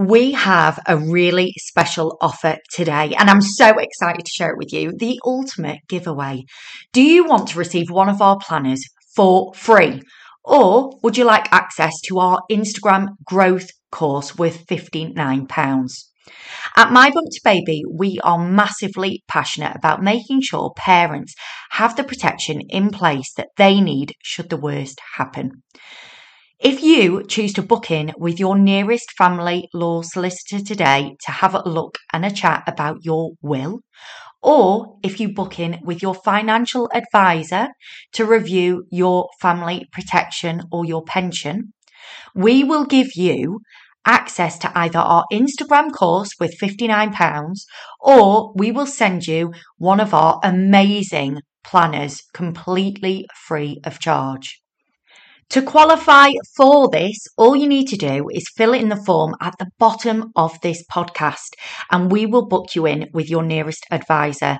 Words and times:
We 0.00 0.30
have 0.30 0.78
a 0.86 0.96
really 0.96 1.54
special 1.58 2.18
offer 2.20 2.58
today, 2.72 3.14
and 3.18 3.28
I'm 3.28 3.40
so 3.40 3.78
excited 3.78 4.24
to 4.24 4.30
share 4.30 4.50
it 4.52 4.56
with 4.56 4.72
you 4.72 4.92
the 4.96 5.18
ultimate 5.24 5.80
giveaway. 5.88 6.44
Do 6.92 7.02
you 7.02 7.24
want 7.24 7.48
to 7.48 7.58
receive 7.58 7.90
one 7.90 8.08
of 8.08 8.22
our 8.22 8.38
planners 8.38 8.80
for 9.16 9.52
free? 9.54 10.02
Or 10.44 10.92
would 11.02 11.18
you 11.18 11.24
like 11.24 11.52
access 11.52 12.00
to 12.04 12.20
our 12.20 12.42
Instagram 12.48 13.08
growth 13.24 13.70
course 13.90 14.38
worth 14.38 14.66
£59? 14.66 15.48
At 16.76 16.92
My 16.92 17.10
Bump 17.10 17.26
to 17.32 17.40
Baby, 17.42 17.82
we 17.92 18.20
are 18.22 18.38
massively 18.38 19.24
passionate 19.26 19.74
about 19.74 20.00
making 20.00 20.42
sure 20.42 20.74
parents 20.76 21.34
have 21.70 21.96
the 21.96 22.04
protection 22.04 22.60
in 22.68 22.90
place 22.90 23.32
that 23.36 23.48
they 23.56 23.80
need 23.80 24.12
should 24.22 24.48
the 24.48 24.58
worst 24.58 25.00
happen. 25.16 25.64
If 26.60 26.82
you 26.82 27.22
choose 27.22 27.52
to 27.52 27.62
book 27.62 27.88
in 27.88 28.12
with 28.18 28.40
your 28.40 28.58
nearest 28.58 29.12
family 29.12 29.68
law 29.72 30.02
solicitor 30.02 30.58
today 30.60 31.14
to 31.24 31.30
have 31.30 31.54
a 31.54 31.62
look 31.62 31.98
and 32.12 32.24
a 32.24 32.32
chat 32.32 32.64
about 32.66 33.04
your 33.04 33.34
will, 33.40 33.78
or 34.42 34.98
if 35.04 35.20
you 35.20 35.32
book 35.32 35.60
in 35.60 35.78
with 35.84 36.02
your 36.02 36.16
financial 36.16 36.90
advisor 36.92 37.68
to 38.14 38.24
review 38.24 38.86
your 38.90 39.28
family 39.40 39.86
protection 39.92 40.64
or 40.72 40.84
your 40.84 41.04
pension, 41.04 41.72
we 42.34 42.64
will 42.64 42.86
give 42.86 43.14
you 43.14 43.60
access 44.04 44.58
to 44.58 44.76
either 44.76 44.98
our 44.98 45.26
Instagram 45.32 45.92
course 45.92 46.30
with 46.40 46.58
£59 46.60 47.54
or 48.00 48.52
we 48.56 48.72
will 48.72 48.86
send 48.86 49.28
you 49.28 49.52
one 49.76 50.00
of 50.00 50.12
our 50.12 50.40
amazing 50.42 51.40
planners 51.62 52.24
completely 52.34 53.28
free 53.46 53.80
of 53.84 54.00
charge. 54.00 54.60
To 55.50 55.62
qualify 55.62 56.28
for 56.58 56.90
this, 56.90 57.26
all 57.38 57.56
you 57.56 57.66
need 57.66 57.88
to 57.88 57.96
do 57.96 58.28
is 58.30 58.52
fill 58.54 58.74
in 58.74 58.90
the 58.90 59.02
form 59.06 59.34
at 59.40 59.54
the 59.58 59.70
bottom 59.78 60.30
of 60.36 60.60
this 60.60 60.84
podcast 60.92 61.54
and 61.90 62.12
we 62.12 62.26
will 62.26 62.46
book 62.46 62.74
you 62.74 62.84
in 62.84 63.08
with 63.14 63.30
your 63.30 63.42
nearest 63.42 63.86
advisor. 63.90 64.58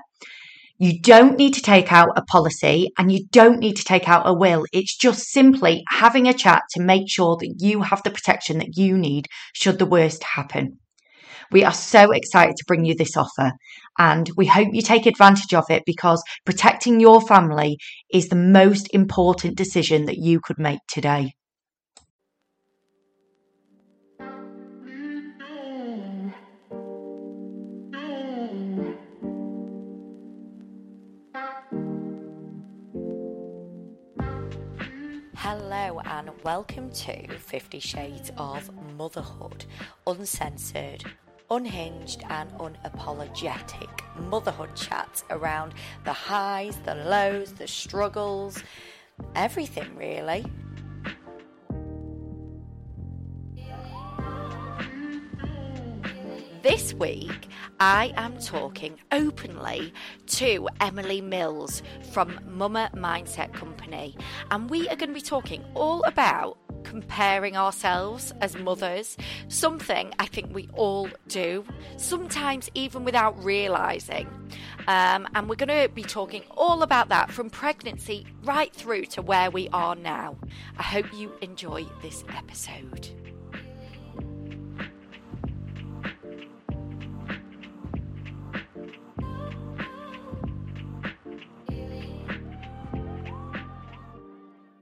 You 0.79 0.99
don't 0.99 1.37
need 1.37 1.53
to 1.53 1.61
take 1.61 1.93
out 1.93 2.17
a 2.17 2.23
policy 2.23 2.89
and 2.97 3.11
you 3.11 3.27
don't 3.31 3.59
need 3.59 3.75
to 3.75 3.83
take 3.83 4.09
out 4.09 4.27
a 4.27 4.33
will. 4.33 4.65
It's 4.73 4.97
just 4.97 5.29
simply 5.29 5.83
having 5.89 6.27
a 6.27 6.33
chat 6.33 6.63
to 6.71 6.81
make 6.81 7.07
sure 7.07 7.37
that 7.39 7.57
you 7.59 7.83
have 7.83 8.01
the 8.01 8.09
protection 8.09 8.57
that 8.57 8.75
you 8.75 8.97
need 8.97 9.27
should 9.53 9.77
the 9.77 9.85
worst 9.85 10.23
happen. 10.23 10.79
We 11.51 11.63
are 11.63 11.73
so 11.73 12.11
excited 12.11 12.55
to 12.57 12.63
bring 12.67 12.85
you 12.85 12.93
this 12.93 13.17
offer 13.17 13.53
and 13.97 14.29
we 14.37 14.45
hope 14.45 14.67
you 14.71 14.83
take 14.83 15.07
advantage 15.07 15.51
of 15.53 15.65
it 15.69 15.81
because 15.83 16.21
protecting 16.45 16.99
your 16.99 17.21
family 17.21 17.77
is 18.13 18.27
the 18.27 18.35
most 18.35 18.87
important 18.93 19.57
decision 19.57 20.05
that 20.05 20.17
you 20.19 20.39
could 20.41 20.59
make 20.59 20.79
today. 20.87 21.33
Hello 35.35 35.99
and 36.05 36.29
welcome 36.43 36.91
to 36.91 37.27
Fifty 37.39 37.79
Shades 37.79 38.29
of 38.37 38.69
Motherhood, 38.97 39.65
uncensored, 40.05 41.05
unhinged 41.51 42.23
and 42.29 42.51
unapologetic 42.53 43.89
motherhood 44.29 44.75
chats 44.75 45.23
around 45.29 45.73
the 46.05 46.13
highs, 46.13 46.77
the 46.85 46.95
lows, 46.95 47.53
the 47.53 47.67
struggles, 47.67 48.63
everything 49.35 49.95
really. 49.95 50.45
This 56.61 56.93
week, 56.93 57.47
I 57.79 58.11
am 58.17 58.37
talking 58.37 58.99
openly 59.13 59.93
to 60.27 60.67
Emily 60.81 61.21
Mills 61.21 61.81
from 62.11 62.37
Mumma 62.45 62.93
Mindset 62.93 63.53
Company, 63.53 64.17
and 64.51 64.69
we 64.69 64.89
are 64.89 64.97
going 64.97 65.09
to 65.09 65.15
be 65.15 65.21
talking 65.21 65.63
all 65.73 66.03
about 66.03 66.57
comparing 66.89 67.55
ourselves 67.55 68.33
as 68.41 68.57
mothers, 68.57 69.15
something 69.47 70.11
I 70.17 70.25
think 70.25 70.55
we 70.55 70.67
all 70.73 71.07
do, 71.27 71.63
sometimes 71.97 72.67
even 72.73 73.05
without 73.05 73.41
realizing. 73.43 74.27
Um, 74.87 75.27
and 75.35 75.47
we're 75.47 75.55
going 75.55 75.83
to 75.83 75.87
be 75.93 76.01
talking 76.01 76.41
all 76.57 76.81
about 76.81 77.09
that 77.09 77.29
from 77.29 77.51
pregnancy 77.51 78.25
right 78.43 78.73
through 78.73 79.05
to 79.05 79.21
where 79.21 79.51
we 79.51 79.69
are 79.69 79.95
now. 79.95 80.35
I 80.79 80.83
hope 80.83 81.13
you 81.13 81.31
enjoy 81.41 81.85
this 82.01 82.23
episode. 82.35 83.28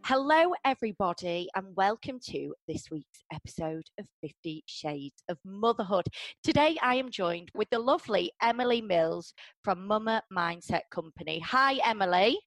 Hello, 0.09 0.53
everybody, 0.63 1.50
and 1.53 1.75
welcome 1.75 2.18
to 2.29 2.56
this 2.66 2.90
week's 2.90 3.25
episode 3.34 3.84
of 4.00 4.06
Fifty 4.22 4.63
Shades 4.66 5.22
of 5.28 5.38
Motherhood. 5.44 6.06
Today, 6.45 6.78
I 6.81 6.95
am 6.95 7.12
joined 7.12 7.51
with 7.53 7.69
the 7.72 7.79
lovely 7.79 8.31
Emily 8.41 8.79
Mills 8.79 9.34
from 9.66 9.85
Mumma 9.85 10.22
Mindset 10.31 10.84
Company. 10.91 11.40
Hi, 11.40 11.81
Emily. 11.85 12.40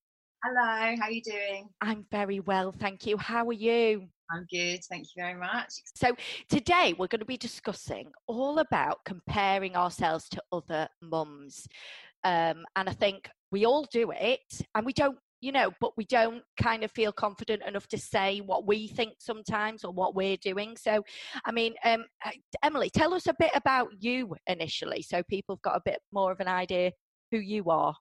Hello, 0.43 0.97
how 0.99 1.03
are 1.03 1.11
you 1.11 1.21
doing? 1.21 1.69
I'm 1.83 2.07
very 2.11 2.41
well, 2.41 2.73
thank 2.73 3.05
you. 3.05 3.19
How 3.19 3.47
are 3.47 3.53
you? 3.53 4.07
I'm 4.35 4.47
good, 4.51 4.81
thank 4.89 5.09
you 5.15 5.23
very 5.23 5.39
much. 5.39 5.75
So, 5.95 6.17
today 6.49 6.95
we're 6.97 7.09
going 7.09 7.21
to 7.21 7.27
be 7.27 7.37
discussing 7.37 8.11
all 8.27 8.61
about 8.61 9.05
comparing 9.05 9.77
ourselves 9.77 10.31
to 10.31 10.43
other 10.51 10.89
mums. 11.03 11.67
Um, 12.25 12.65
and 12.75 12.89
I 12.89 12.93
think 12.93 13.29
we 13.53 13.67
all 13.67 13.87
do 13.93 14.13
it, 14.13 14.63
and 14.75 14.87
we 14.87 14.95
don't 14.95 15.19
you 15.41 15.53
know, 15.53 15.73
but 15.81 15.97
we 15.97 16.05
don't 16.05 16.43
kind 16.61 16.85
of 16.85 16.91
feel 16.91 17.13
confident 17.13 17.63
enough 17.67 17.87
to 17.89 17.99
say 17.99 18.41
what 18.41 18.67
we 18.67 18.89
think 18.89 19.15
sometimes 19.19 19.85
or 19.85 19.93
what 19.93 20.15
we're 20.15 20.37
doing. 20.37 20.77
So, 20.77 21.03
I 21.45 21.53
mean, 21.53 21.75
um, 21.85 22.05
Emily, 22.63 22.91
tell 22.91 23.15
us 23.15 23.27
a 23.27 23.35
bit 23.39 23.53
about 23.55 23.89
you 23.99 24.35
initially 24.47 25.03
so 25.03 25.23
people 25.23 25.57
have 25.57 25.63
got 25.63 25.77
a 25.77 25.83
bit 25.85 26.01
more 26.13 26.31
of 26.31 26.41
an 26.41 26.49
idea 26.49 26.93
who 27.31 27.39
you 27.39 27.71
are. 27.71 27.95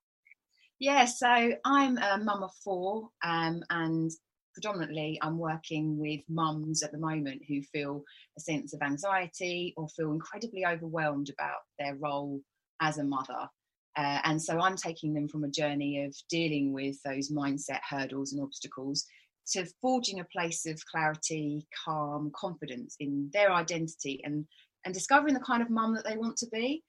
Yeah, 0.80 1.06
so 1.06 1.54
I'm 1.66 1.98
a 1.98 2.18
mum 2.18 2.44
of 2.44 2.52
four, 2.64 3.10
um, 3.24 3.62
and 3.70 4.12
predominantly 4.54 5.20
I'm 5.22 5.38
working 5.38 5.98
with 5.98 6.22
mums 6.30 6.84
at 6.84 6.92
the 6.92 6.98
moment 6.98 7.42
who 7.48 7.62
feel 7.62 8.04
a 8.38 8.42
sense 8.42 8.74
of 8.74 8.82
anxiety 8.82 9.74
or 9.78 9.88
feel 9.90 10.12
incredibly 10.12 10.66
overwhelmed 10.66 11.30
about 11.30 11.60
their 11.78 11.96
role 11.96 12.42
as 12.82 12.98
a 12.98 13.04
mother. 13.04 13.50
Uh, 14.00 14.20
and 14.24 14.42
so 14.42 14.62
I'm 14.62 14.78
taking 14.78 15.14
them 15.14 15.28
from 15.28 15.44
a 15.44 15.50
journey 15.50 16.06
of 16.06 16.16
dealing 16.30 16.72
with 16.72 16.96
those 17.04 17.30
mindset 17.30 17.82
hurdles 17.88 18.32
and 18.32 18.42
obstacles 18.42 19.06
to 19.52 19.66
forging 19.82 20.22
a 20.22 20.28
place 20.32 20.66
of 20.66 20.82
clarity, 20.90 21.68
calm, 21.86 22.32
confidence 22.34 22.96
in 23.02 23.30
their 23.34 23.52
identity 23.52 24.22
and, 24.24 24.46
and 24.86 24.94
discovering 24.94 25.34
the 25.34 25.42
kind 25.42 25.62
of 25.62 25.70
mum 25.70 25.96
that 25.96 26.06
they 26.06 26.16
want 26.16 26.38
to 26.38 26.48
be. 26.48 26.82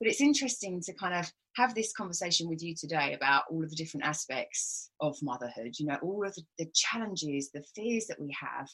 But 0.00 0.08
it's 0.08 0.20
interesting 0.20 0.82
to 0.86 0.94
kind 0.94 1.14
of 1.14 1.30
have 1.54 1.74
this 1.74 1.92
conversation 1.92 2.48
with 2.48 2.62
you 2.64 2.74
today 2.74 3.14
about 3.14 3.44
all 3.48 3.62
of 3.62 3.70
the 3.70 3.76
different 3.76 4.04
aspects 4.04 4.90
of 5.00 5.16
motherhood, 5.22 5.74
you 5.78 5.86
know, 5.86 5.98
all 6.02 6.26
of 6.26 6.34
the, 6.34 6.42
the 6.58 6.70
challenges, 6.74 7.50
the 7.54 7.64
fears 7.76 8.06
that 8.08 8.20
we 8.20 8.34
have 8.40 8.68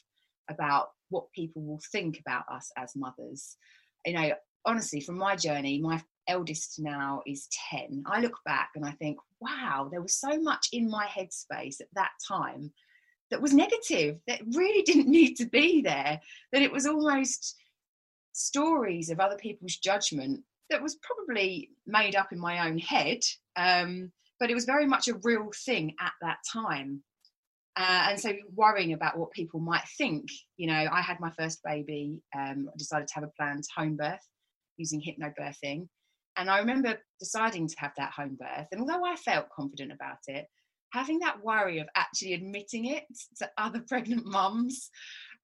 about 0.49 0.87
what 1.09 1.31
people 1.35 1.61
will 1.61 1.81
think 1.91 2.19
about 2.19 2.45
us 2.51 2.71
as 2.75 2.93
mothers. 2.95 3.55
You 4.03 4.13
know, 4.13 4.33
honestly, 4.65 4.99
from 4.99 5.17
my 5.17 5.35
journey, 5.35 5.79
my 5.79 6.01
eldest 6.27 6.79
now 6.79 7.21
is 7.25 7.47
10, 7.71 8.03
I 8.05 8.21
look 8.21 8.37
back 8.45 8.71
and 8.75 8.85
I 8.85 8.91
think, 8.91 9.17
wow, 9.39 9.89
there 9.91 10.01
was 10.01 10.15
so 10.15 10.39
much 10.39 10.67
in 10.71 10.89
my 10.89 11.05
headspace 11.05 11.81
at 11.81 11.87
that 11.93 12.11
time 12.27 12.71
that 13.31 13.41
was 13.41 13.53
negative, 13.53 14.19
that 14.27 14.41
really 14.53 14.81
didn't 14.85 15.07
need 15.07 15.35
to 15.35 15.45
be 15.45 15.81
there, 15.81 16.21
that 16.51 16.61
it 16.61 16.71
was 16.71 16.85
almost 16.85 17.55
stories 18.33 19.09
of 19.09 19.19
other 19.19 19.37
people's 19.37 19.77
judgment 19.77 20.41
that 20.69 20.81
was 20.81 20.97
probably 21.01 21.69
made 21.85 22.15
up 22.15 22.31
in 22.31 22.39
my 22.39 22.67
own 22.67 22.77
head, 22.77 23.19
um, 23.55 24.11
but 24.39 24.49
it 24.49 24.55
was 24.55 24.65
very 24.65 24.85
much 24.85 25.07
a 25.07 25.19
real 25.23 25.49
thing 25.65 25.93
at 25.99 26.13
that 26.21 26.37
time. 26.51 27.03
Uh, 27.75 28.07
and 28.09 28.19
so 28.19 28.33
worrying 28.53 28.93
about 28.93 29.17
what 29.17 29.31
people 29.31 29.59
might 29.59 29.87
think, 29.97 30.25
you 30.57 30.67
know, 30.67 30.87
I 30.91 31.01
had 31.01 31.19
my 31.19 31.31
first 31.31 31.59
baby, 31.63 32.19
um, 32.35 32.69
I 32.71 32.77
decided 32.77 33.07
to 33.07 33.15
have 33.15 33.23
a 33.23 33.31
planned 33.37 33.63
home 33.75 33.95
birth 33.95 34.25
using 34.77 35.01
hypnobirthing. 35.01 35.87
And 36.37 36.49
I 36.49 36.59
remember 36.59 36.97
deciding 37.19 37.67
to 37.67 37.75
have 37.77 37.93
that 37.97 38.11
home 38.11 38.37
birth. 38.39 38.67
And 38.71 38.81
although 38.81 39.05
I 39.05 39.15
felt 39.15 39.49
confident 39.55 39.91
about 39.91 40.17
it, 40.27 40.45
having 40.91 41.19
that 41.19 41.43
worry 41.43 41.79
of 41.79 41.87
actually 41.95 42.33
admitting 42.33 42.85
it 42.85 43.03
to 43.37 43.49
other 43.57 43.83
pregnant 43.87 44.25
mums 44.25 44.89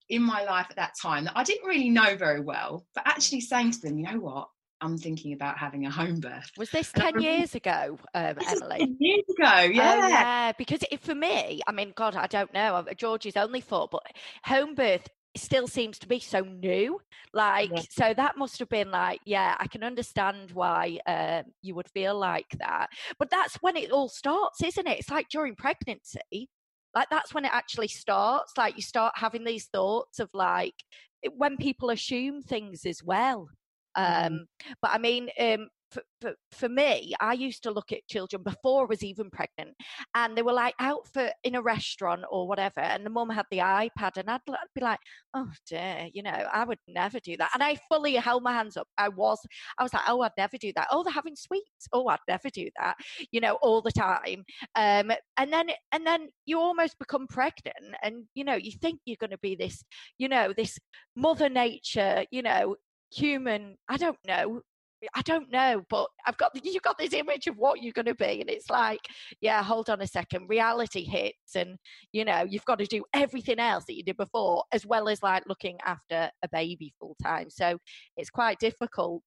in 0.10 0.24
my 0.24 0.44
life 0.44 0.68
at 0.70 0.76
that 0.76 0.94
time 1.00 1.26
that 1.26 1.34
I 1.36 1.44
didn't 1.44 1.68
really 1.68 1.90
know 1.90 2.16
very 2.16 2.42
well, 2.42 2.86
but 2.96 3.06
actually 3.06 3.42
saying 3.42 3.72
to 3.72 3.82
them, 3.82 3.98
you 3.98 4.06
know 4.06 4.20
what, 4.20 4.48
I'm 4.82 4.98
thinking 4.98 5.34
about 5.34 5.58
having 5.58 5.86
a 5.86 5.92
home 5.92 6.20
birth. 6.20 6.50
Was 6.58 6.70
this 6.72 6.92
10 6.94 7.20
years 7.20 7.54
ago, 7.54 8.00
um, 8.14 8.36
Emily? 8.48 8.78
10 8.80 8.98
years 9.00 9.24
ago, 9.38 9.62
yeah. 9.62 10.02
Oh, 10.02 10.08
yeah, 10.08 10.52
because 10.58 10.84
it, 10.90 11.02
for 11.02 11.14
me, 11.14 11.62
I 11.68 11.72
mean, 11.72 11.94
God, 11.96 12.16
I 12.16 12.28
don't 12.28 12.54
know. 12.54 12.86
George 12.96 13.26
is 13.26 13.36
only 13.36 13.62
four, 13.62 13.88
but 13.92 14.04
home 14.46 14.76
birth 14.76 15.08
still 15.36 15.68
seems 15.68 16.00
to 16.00 16.08
be 16.08 16.20
so 16.20 16.42
new. 16.42 17.00
Like, 17.34 17.72
yeah. 17.74 17.82
so 17.90 18.14
that 18.16 18.38
must 18.38 18.60
have 18.60 18.70
been 18.70 18.92
like, 18.92 19.20
yeah, 19.26 19.56
I 19.60 19.68
can 19.68 19.84
understand 19.84 20.52
why 20.52 21.00
uh, 21.06 21.44
you 21.62 21.76
would 21.76 21.90
feel 21.90 22.18
like 22.18 22.48
that. 22.60 22.88
But 23.18 23.30
that's 23.30 23.56
when 23.58 23.78
it 23.78 23.92
all 23.92 24.10
starts, 24.10 24.62
isn't 24.64 24.88
it? 24.88 25.00
It's 25.00 25.10
like 25.10 25.30
during 25.30 25.56
pregnancy. 25.56 26.50
Like 26.96 27.08
that's 27.12 27.34
when 27.34 27.46
it 27.46 27.54
actually 27.54 27.88
starts. 27.88 28.54
Like 28.58 28.76
you 28.76 28.82
start 28.82 29.14
having 29.16 29.44
these 29.44 29.66
thoughts 29.66 30.20
of 30.20 30.30
like 30.34 30.74
when 31.36 31.58
people 31.58 31.90
assume 31.90 32.42
things 32.42 32.86
as 32.86 33.04
well. 33.04 33.50
Mm-hmm. 33.98 34.34
Um, 34.36 34.46
but 34.82 34.92
I 34.92 34.98
mean, 34.98 35.30
um, 35.40 35.70
for, 35.92 36.04
for, 36.22 36.34
for 36.52 36.70
me, 36.70 37.14
I 37.20 37.34
used 37.34 37.64
to 37.64 37.72
look 37.72 37.92
at 37.92 38.08
children 38.08 38.44
before 38.44 38.84
I 38.84 38.86
was 38.86 39.04
even 39.04 39.30
pregnant, 39.30 39.76
and 40.16 40.36
they 40.38 40.42
were 40.42 40.54
like 40.54 40.76
out 40.80 41.08
for 41.12 41.32
in 41.44 41.56
a 41.56 41.62
restaurant 41.62 42.24
or 42.30 42.48
whatever, 42.48 42.80
and 42.80 43.06
the 43.06 43.10
mum 43.10 43.30
had 43.30 43.46
the 43.50 43.60
iPad, 43.60 44.18
and 44.18 44.30
I'd, 44.30 44.42
I'd, 44.50 44.58
be 44.76 44.82
like, 44.82 45.00
"Oh 45.34 45.50
dear, 45.68 46.08
you 46.14 46.24
know, 46.24 46.32
I 46.32 46.64
would 46.64 46.80
never 46.88 47.20
do 47.20 47.38
that." 47.38 47.52
And 47.54 47.64
I 47.64 47.78
fully 47.90 48.16
held 48.16 48.44
my 48.44 48.54
hands 48.54 48.78
up. 48.78 48.88
I 48.98 49.10
was, 49.10 49.40
I 49.78 49.84
was 49.84 49.94
like, 49.94 50.04
"Oh, 50.08 50.22
I'd 50.22 50.32
never 50.38 50.58
do 50.58 50.72
that." 50.76 50.88
Oh, 50.92 51.04
they're 51.04 51.14
having 51.14 51.36
sweets. 51.36 51.88
Oh, 51.92 52.08
I'd 52.08 52.20
never 52.28 52.50
do 52.50 52.70
that. 52.80 52.96
You 53.32 53.42
know, 53.42 53.58
all 53.62 53.82
the 53.82 53.92
time. 53.92 54.44
Um, 54.76 55.12
and 55.38 55.52
then, 55.52 55.70
and 55.92 56.06
then 56.06 56.30
you 56.46 56.60
almost 56.60 57.00
become 57.00 57.28
pregnant, 57.28 57.96
and 58.04 58.26
you 58.36 58.44
know, 58.44 58.56
you 58.56 58.72
think 58.72 59.00
you're 59.06 59.18
going 59.20 59.32
to 59.32 59.40
be 59.40 59.56
this, 59.56 59.84
you 60.18 60.30
know, 60.30 60.54
this 60.54 60.78
mother 61.16 61.50
nature, 61.50 62.26
you 62.32 62.42
know, 62.42 62.76
human 63.12 63.76
i 63.90 63.98
don't 63.98 64.20
know 64.28 64.62
I 65.14 65.22
don't 65.22 65.52
know, 65.52 65.84
but 65.90 66.08
I've 66.26 66.38
got 66.38 66.52
you've 66.64 66.84
got 66.84 66.98
this 66.98 67.14
image 67.14 67.48
of 67.48 67.58
what 67.58 67.82
you're 67.82 67.94
going 67.94 68.06
to 68.06 68.16
be, 68.16 68.42
and 68.42 68.50
it's 68.50 68.70
like, 68.70 69.02
yeah, 69.42 69.64
hold 69.64 69.90
on 69.90 70.02
a 70.02 70.08
second, 70.08 70.50
reality 70.50 71.06
hits, 71.06 71.56
and 71.56 71.78
you 72.12 72.26
know 72.26 72.46
you've 72.48 72.66
got 72.66 72.80
to 72.80 72.86
do 72.86 73.04
everything 73.14 73.60
else 73.60 73.86
that 73.86 73.96
you 73.96 74.04
did 74.04 74.18
before, 74.18 74.64
as 74.72 74.86
well 74.86 75.10
as 75.10 75.24
like 75.24 75.44
looking 75.48 75.78
after 75.86 76.30
a 76.44 76.50
baby 76.52 76.94
full 77.00 77.16
time. 77.22 77.50
So 77.50 77.78
it's 78.18 78.30
quite 78.30 78.60
difficult. 78.60 79.22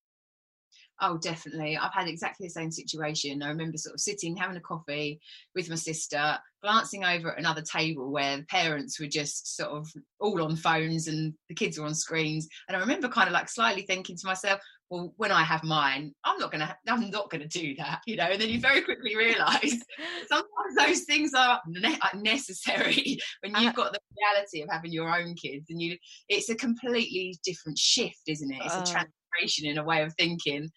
Oh, 1.01 1.19
definitely. 1.19 1.77
I've 1.77 1.93
had 1.93 2.07
exactly 2.07 2.47
the 2.47 2.53
same 2.53 2.71
situation. 2.71 3.43
I 3.43 3.49
remember 3.49 3.77
sort 3.77 3.95
of 3.95 4.01
sitting, 4.01 4.37
having 4.37 4.57
a 4.57 4.61
coffee 4.61 5.21
with 5.55 5.69
my 5.69 5.75
sister, 5.75 6.39
glancing 6.63 7.05
over 7.05 7.33
at 7.33 7.39
another 7.39 7.63
table 7.63 8.13
where 8.13 8.37
the 8.37 8.45
parents 8.45 9.01
were 9.01 9.09
just 9.09 9.57
sort 9.57 9.71
of 9.71 9.89
all 10.21 10.41
on 10.43 10.55
phones 10.55 11.09
and 11.09 11.35
the 11.49 11.57
kids 11.57 11.77
were 11.77 11.87
on 11.87 11.95
screens. 11.95 12.47
And 12.69 12.77
I 12.77 12.81
remember 12.81 13.09
kind 13.09 13.27
of 13.27 13.33
like 13.33 13.49
slightly 13.49 13.83
thinking 13.83 14.17
to 14.17 14.27
myself, 14.27 14.61
well, 14.93 15.15
when 15.17 15.33
I 15.33 15.43
have 15.43 15.65
mine, 15.65 16.13
I'm 16.23 16.39
not 16.39 16.53
gonna, 16.53 16.77
I'm 16.87 17.09
not 17.09 17.31
gonna 17.31 17.49
do 17.49 17.75
that, 17.77 18.03
you 18.07 18.15
know. 18.15 18.25
And 18.25 18.39
then 18.39 18.51
you 18.51 18.61
very 18.61 18.83
mm. 18.83 18.85
quickly 18.85 19.17
realise 19.17 19.83
sometimes 20.29 20.75
those 20.77 21.01
things 21.05 21.33
are 21.33 21.63
ne- 21.67 21.99
uh, 22.03 22.19
necessary 22.19 23.19
when 23.41 23.53
you've 23.53 23.69
uh-huh. 23.69 23.73
got 23.73 23.95
the 23.95 24.01
reality 24.19 24.61
of 24.61 24.69
having 24.71 24.93
your 24.93 25.09
own 25.09 25.35
kids, 25.35 25.65
and 25.71 25.81
you, 25.81 25.97
it's 26.29 26.51
a 26.51 26.55
completely 26.55 27.35
different 27.43 27.79
shift, 27.79 28.21
isn't 28.27 28.53
it? 28.53 28.61
It's 28.63 28.75
a 28.75 28.81
uh. 28.81 28.85
transformation 28.85 29.67
in 29.67 29.79
a 29.79 29.85
way 29.85 30.03
of 30.03 30.13
thinking. 30.19 30.71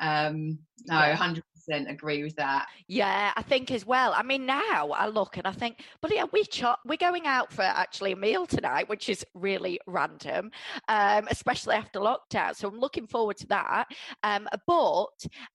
Um, 0.00 0.60
no, 0.86 1.14
hundred 1.16 1.42
agree 1.70 2.22
with 2.22 2.36
that. 2.36 2.66
Yeah, 2.86 3.32
I 3.36 3.42
think 3.42 3.70
as 3.70 3.84
well. 3.86 4.12
I 4.14 4.22
mean, 4.22 4.46
now 4.46 4.90
I 4.90 5.06
look 5.06 5.36
and 5.36 5.46
I 5.46 5.52
think, 5.52 5.84
but 6.00 6.14
yeah, 6.14 6.24
we 6.32 6.44
ch- 6.44 6.64
we're 6.84 6.96
going 6.96 7.26
out 7.26 7.52
for 7.52 7.62
actually 7.62 8.12
a 8.12 8.16
meal 8.16 8.46
tonight, 8.46 8.88
which 8.88 9.08
is 9.08 9.24
really 9.34 9.78
random, 9.86 10.50
um, 10.88 11.28
especially 11.30 11.74
after 11.74 12.00
lockdown. 12.00 12.54
So 12.56 12.68
I'm 12.68 12.78
looking 12.78 13.06
forward 13.06 13.36
to 13.38 13.46
that. 13.48 13.86
Um, 14.22 14.48
but 14.66 15.06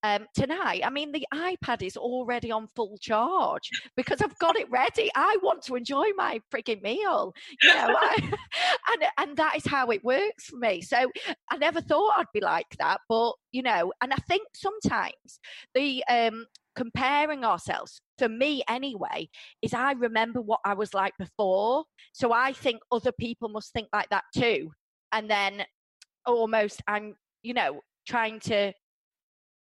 um, 0.04 0.28
tonight, 0.36 0.82
I 0.84 0.90
mean, 0.90 1.12
the 1.12 1.26
iPad 1.34 1.82
is 1.82 1.98
already 1.98 2.52
on 2.52 2.68
full 2.68 2.98
charge 2.98 3.70
because 3.96 4.22
I've 4.22 4.38
got 4.40 4.56
it 4.56 4.70
ready. 4.70 5.10
I 5.16 5.38
want 5.42 5.64
to 5.64 5.76
enjoy 5.76 6.06
my 6.16 6.42
freaking 6.54 6.82
meal, 6.82 7.34
you 7.62 7.74
know, 7.74 7.96
I, 8.00 8.34
and 8.92 9.04
and 9.18 9.38
that 9.38 9.56
is 9.56 9.66
how 9.66 9.90
it 9.90 10.04
works 10.04 10.46
for 10.46 10.58
me. 10.58 10.82
So 10.82 11.12
I 11.50 11.58
never 11.58 11.82
thought 11.82 12.14
I'd 12.18 12.26
be 12.34 12.42
like 12.42 12.76
that, 12.80 13.02
but 13.10 13.34
you 13.52 13.62
know, 13.62 13.94
and 14.02 14.12
I 14.12 14.18
think 14.28 14.44
sometimes 14.54 15.40
the 15.74 16.03
um, 16.10 16.46
comparing 16.76 17.44
ourselves 17.44 18.02
for 18.18 18.30
me 18.30 18.64
anyway 18.68 19.28
is 19.62 19.74
i 19.74 19.92
remember 19.94 20.42
what 20.42 20.60
i 20.66 20.74
was 20.74 20.94
like 20.94 21.14
before. 21.18 21.84
So 22.14 22.32
i 22.32 22.54
think 22.54 22.82
other 22.92 23.12
people 23.12 23.50
must 23.50 23.74
think 23.74 23.88
like 23.94 24.10
that 24.10 24.24
too. 24.36 24.72
And 25.12 25.30
then 25.30 25.66
almost 26.26 26.82
i'm 26.88 27.16
you 27.44 27.54
know 27.54 27.82
trying 28.08 28.40
to 28.40 28.74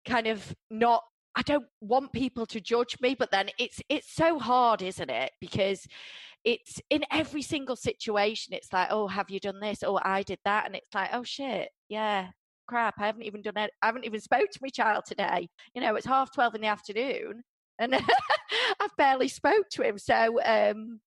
kind 0.06 0.28
of 0.28 0.54
not 0.70 1.02
i 1.36 1.42
don't 1.42 1.66
want 1.82 2.12
people 2.12 2.46
to 2.46 2.60
judge 2.60 2.98
me 3.02 3.16
but 3.16 3.32
then 3.32 3.50
it's 3.58 3.82
it's 3.90 4.14
so 4.14 4.40
hard 4.40 4.82
isn't 4.82 5.10
it? 5.10 5.32
Because 5.42 5.88
it's 6.44 6.82
in 6.90 7.06
every 7.10 7.42
single 7.42 7.78
situation 7.78 8.54
it's 8.54 8.74
like 8.74 8.90
oh 8.92 9.08
have 9.08 9.30
you 9.30 9.40
done 9.40 9.60
this? 9.60 9.84
Oh 9.84 10.00
i 10.04 10.24
did 10.24 10.40
that. 10.46 10.66
And 10.66 10.76
it's 10.76 10.94
like 10.94 11.10
oh 11.14 11.24
shit. 11.24 11.70
Yeah 11.90 12.30
crap, 12.68 12.96
I 13.00 13.06
haven't 13.06 13.24
even 13.24 13.42
done 13.42 13.58
it. 13.58 13.72
I 13.82 13.88
haven't 13.88 14.06
even 14.06 14.20
spoke 14.20 14.50
to 14.52 14.60
my 14.62 14.70
child 14.70 15.04
today. 15.06 15.48
You 15.74 15.82
know, 15.82 15.96
it's 15.96 16.06
half 16.06 16.34
12 16.34 16.56
in 16.56 16.62
the 16.62 16.68
afternoon 16.68 17.44
and 17.80 17.96
I've 18.80 18.96
barely 18.98 19.28
spoke 19.28 19.70
to 19.72 19.84
him. 19.84 19.98
So, 19.98 20.40
um, 20.44 21.00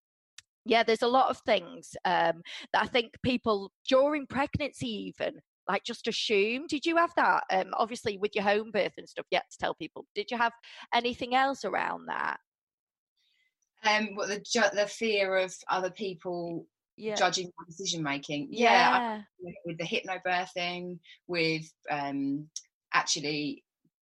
yeah, 0.64 0.82
there's 0.82 1.02
a 1.02 1.08
lot 1.08 1.30
of 1.30 1.38
things 1.46 1.96
um, 2.04 2.42
that 2.72 2.82
I 2.82 2.86
think 2.86 3.14
people 3.22 3.70
during 3.88 4.26
pregnancy 4.26 4.88
even 4.88 5.40
like 5.68 5.84
just 5.84 6.06
assume. 6.06 6.66
Did 6.68 6.86
you 6.86 6.96
have 6.96 7.12
that? 7.16 7.44
Um, 7.50 7.72
obviously, 7.74 8.18
with 8.18 8.34
your 8.34 8.44
home 8.44 8.70
birth 8.72 8.92
and 8.98 9.08
stuff, 9.08 9.26
yet 9.30 9.44
to 9.50 9.58
tell 9.58 9.74
people. 9.74 10.04
Did 10.14 10.30
you 10.30 10.38
have 10.38 10.52
anything 10.94 11.34
else 11.34 11.64
around 11.64 12.06
that? 12.06 12.38
Um, 13.84 14.14
what 14.14 14.28
the 14.28 14.70
the 14.74 14.86
fear 14.86 15.36
of 15.36 15.54
other 15.70 15.90
people 15.90 16.66
yeah. 16.96 17.14
judging 17.14 17.50
decision 17.66 18.02
making. 18.02 18.48
Yeah, 18.50 19.22
yeah. 19.40 19.52
with 19.64 19.78
the 19.78 19.84
hypnobirthing, 19.84 20.98
with 21.26 21.70
um, 21.90 22.48
actually 22.92 23.64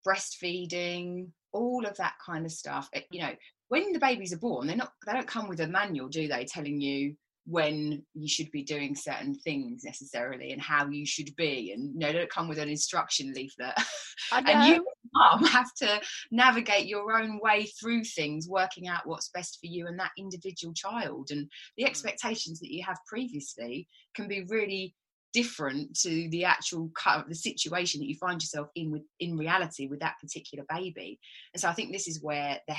breastfeeding, 0.07 1.29
all 1.51 1.85
of 1.85 1.97
that 1.97 2.13
kind 2.25 2.45
of 2.45 2.51
stuff. 2.51 2.89
It, 2.93 3.05
you 3.11 3.21
know, 3.21 3.33
when 3.67 3.91
the 3.93 3.99
babies 3.99 4.33
are 4.33 4.39
born, 4.39 4.67
they're 4.67 4.75
not 4.75 4.93
they 5.05 5.13
don't 5.13 5.27
come 5.27 5.47
with 5.47 5.59
a 5.61 5.67
manual, 5.67 6.09
do 6.09 6.27
they, 6.27 6.45
telling 6.45 6.79
you 6.81 7.15
when 7.45 8.03
you 8.13 8.27
should 8.27 8.51
be 8.51 8.63
doing 8.63 8.95
certain 8.95 9.33
things 9.33 9.83
necessarily 9.83 10.51
and 10.51 10.61
how 10.61 10.87
you 10.87 11.03
should 11.03 11.35
be 11.35 11.71
and 11.71 11.93
you 11.93 11.99
know 11.99 12.13
don't 12.13 12.29
come 12.29 12.47
with 12.47 12.59
an 12.59 12.69
instruction 12.69 13.33
leaflet 13.33 13.73
and 14.31 14.67
you 14.67 14.85
mum 15.13 15.43
have 15.45 15.73
to 15.75 16.01
navigate 16.31 16.87
your 16.87 17.17
own 17.17 17.39
way 17.41 17.65
through 17.79 18.03
things 18.03 18.47
working 18.47 18.87
out 18.87 19.05
what's 19.05 19.29
best 19.29 19.59
for 19.59 19.67
you 19.67 19.87
and 19.87 19.99
that 19.99 20.11
individual 20.17 20.73
child 20.73 21.29
and 21.31 21.49
the 21.77 21.83
mm. 21.83 21.87
expectations 21.87 22.59
that 22.59 22.71
you 22.71 22.83
have 22.85 22.97
previously 23.07 23.87
can 24.15 24.27
be 24.27 24.45
really 24.49 24.95
different 25.33 25.95
to 25.99 26.27
the 26.29 26.43
actual 26.43 26.89
kind 26.95 27.21
of 27.21 27.29
the 27.29 27.35
situation 27.35 27.99
that 27.99 28.07
you 28.07 28.15
find 28.15 28.41
yourself 28.41 28.67
in 28.75 28.91
with 28.91 29.03
in 29.19 29.37
reality 29.37 29.87
with 29.87 29.99
that 29.99 30.15
particular 30.21 30.65
baby. 30.69 31.19
And 31.53 31.61
so 31.61 31.69
i 31.69 31.73
think 31.73 31.91
this 31.91 32.07
is 32.07 32.21
where 32.21 32.59
the 32.67 32.75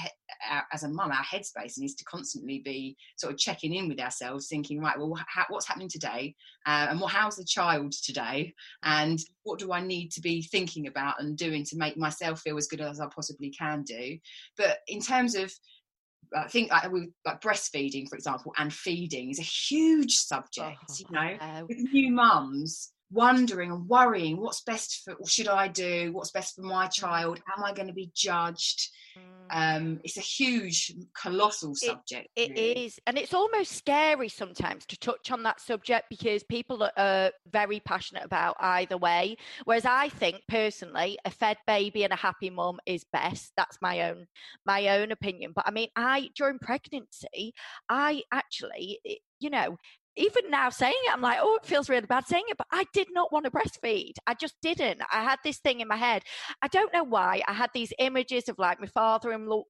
as 0.72 0.82
a 0.82 0.88
mum 0.88 1.10
our 1.10 1.24
headspace 1.24 1.78
needs 1.78 1.94
to 1.94 2.04
constantly 2.04 2.60
be 2.60 2.96
sort 3.16 3.32
of 3.32 3.38
checking 3.38 3.74
in 3.74 3.88
with 3.88 4.00
ourselves 4.00 4.48
thinking 4.48 4.80
right 4.80 4.98
well 4.98 5.14
how, 5.28 5.44
what's 5.48 5.66
happening 5.66 5.88
today? 5.88 6.34
Uh, 6.66 6.88
and 6.90 7.00
what 7.00 7.12
how's 7.12 7.36
the 7.36 7.44
child 7.44 7.92
today? 7.92 8.52
And 8.82 9.18
what 9.42 9.58
do 9.58 9.72
i 9.72 9.80
need 9.80 10.10
to 10.12 10.20
be 10.20 10.42
thinking 10.42 10.86
about 10.86 11.20
and 11.20 11.36
doing 11.36 11.64
to 11.64 11.76
make 11.76 11.96
myself 11.96 12.40
feel 12.40 12.56
as 12.56 12.66
good 12.66 12.80
as 12.80 13.00
i 13.00 13.06
possibly 13.14 13.50
can 13.50 13.82
do? 13.82 14.18
But 14.56 14.78
in 14.88 15.00
terms 15.00 15.34
of 15.34 15.52
I 16.36 16.48
think 16.48 16.70
like, 16.70 16.90
with 16.90 17.10
like 17.24 17.40
breastfeeding, 17.40 18.08
for 18.08 18.16
example, 18.16 18.52
and 18.58 18.72
feeding 18.72 19.30
is 19.30 19.38
a 19.38 19.42
huge 19.42 20.14
subject. 20.14 20.78
Oh, 20.88 20.94
you 20.98 21.06
know, 21.10 21.66
with 21.68 21.78
new 21.92 22.12
mums 22.12 22.92
wondering 23.10 23.70
and 23.70 23.88
worrying, 23.88 24.40
what's 24.40 24.62
best 24.62 25.02
for? 25.04 25.14
What 25.14 25.30
should 25.30 25.48
I 25.48 25.68
do? 25.68 26.12
What's 26.12 26.30
best 26.30 26.56
for 26.56 26.62
my 26.62 26.86
child? 26.86 27.40
Am 27.56 27.64
I 27.64 27.72
going 27.72 27.88
to 27.88 27.94
be 27.94 28.10
judged? 28.14 28.90
um, 29.50 30.00
it's 30.04 30.16
a 30.16 30.20
huge 30.20 30.92
colossal 31.20 31.74
subject 31.74 32.28
It, 32.36 32.50
it 32.50 32.54
really. 32.54 32.86
is, 32.86 32.98
and 33.06 33.18
it's 33.18 33.34
almost 33.34 33.72
scary 33.72 34.28
sometimes 34.28 34.86
to 34.86 34.98
touch 34.98 35.30
on 35.30 35.42
that 35.42 35.60
subject 35.60 36.06
because 36.08 36.42
people 36.44 36.88
are 36.96 37.32
very 37.50 37.80
passionate 37.80 38.24
about 38.24 38.56
either 38.60 38.96
way 38.96 39.36
whereas 39.64 39.84
i 39.84 40.08
think 40.08 40.40
personally 40.48 41.18
a 41.24 41.30
fed 41.30 41.56
baby 41.66 42.04
and 42.04 42.12
a 42.12 42.16
happy 42.16 42.50
mum 42.50 42.78
is 42.86 43.04
best 43.12 43.52
that's 43.56 43.78
my 43.82 44.08
own 44.08 44.26
my 44.66 44.88
own 44.88 45.10
opinion 45.10 45.52
but 45.54 45.66
i 45.66 45.70
mean 45.70 45.88
i 45.96 46.28
during 46.36 46.58
pregnancy 46.58 47.52
i 47.88 48.22
actually 48.32 49.00
you 49.40 49.50
know 49.50 49.76
even 50.16 50.50
now 50.50 50.70
saying 50.70 50.94
it, 51.04 51.12
I'm 51.12 51.20
like, 51.20 51.38
oh, 51.40 51.58
it 51.62 51.66
feels 51.66 51.88
really 51.88 52.06
bad 52.06 52.26
saying 52.26 52.44
it, 52.48 52.58
but 52.58 52.66
I 52.72 52.84
did 52.92 53.08
not 53.12 53.32
want 53.32 53.44
to 53.44 53.50
breastfeed. 53.50 54.14
I 54.26 54.34
just 54.34 54.54
didn't. 54.62 55.00
I 55.12 55.22
had 55.22 55.38
this 55.44 55.58
thing 55.58 55.80
in 55.80 55.88
my 55.88 55.96
head. 55.96 56.22
I 56.62 56.68
don't 56.68 56.92
know 56.92 57.04
why. 57.04 57.42
I 57.46 57.52
had 57.52 57.70
these 57.74 57.92
images 57.98 58.48
of 58.48 58.58
like 58.58 58.80
my 58.80 58.86
father 58.88 59.32
in 59.32 59.46
law 59.46 59.64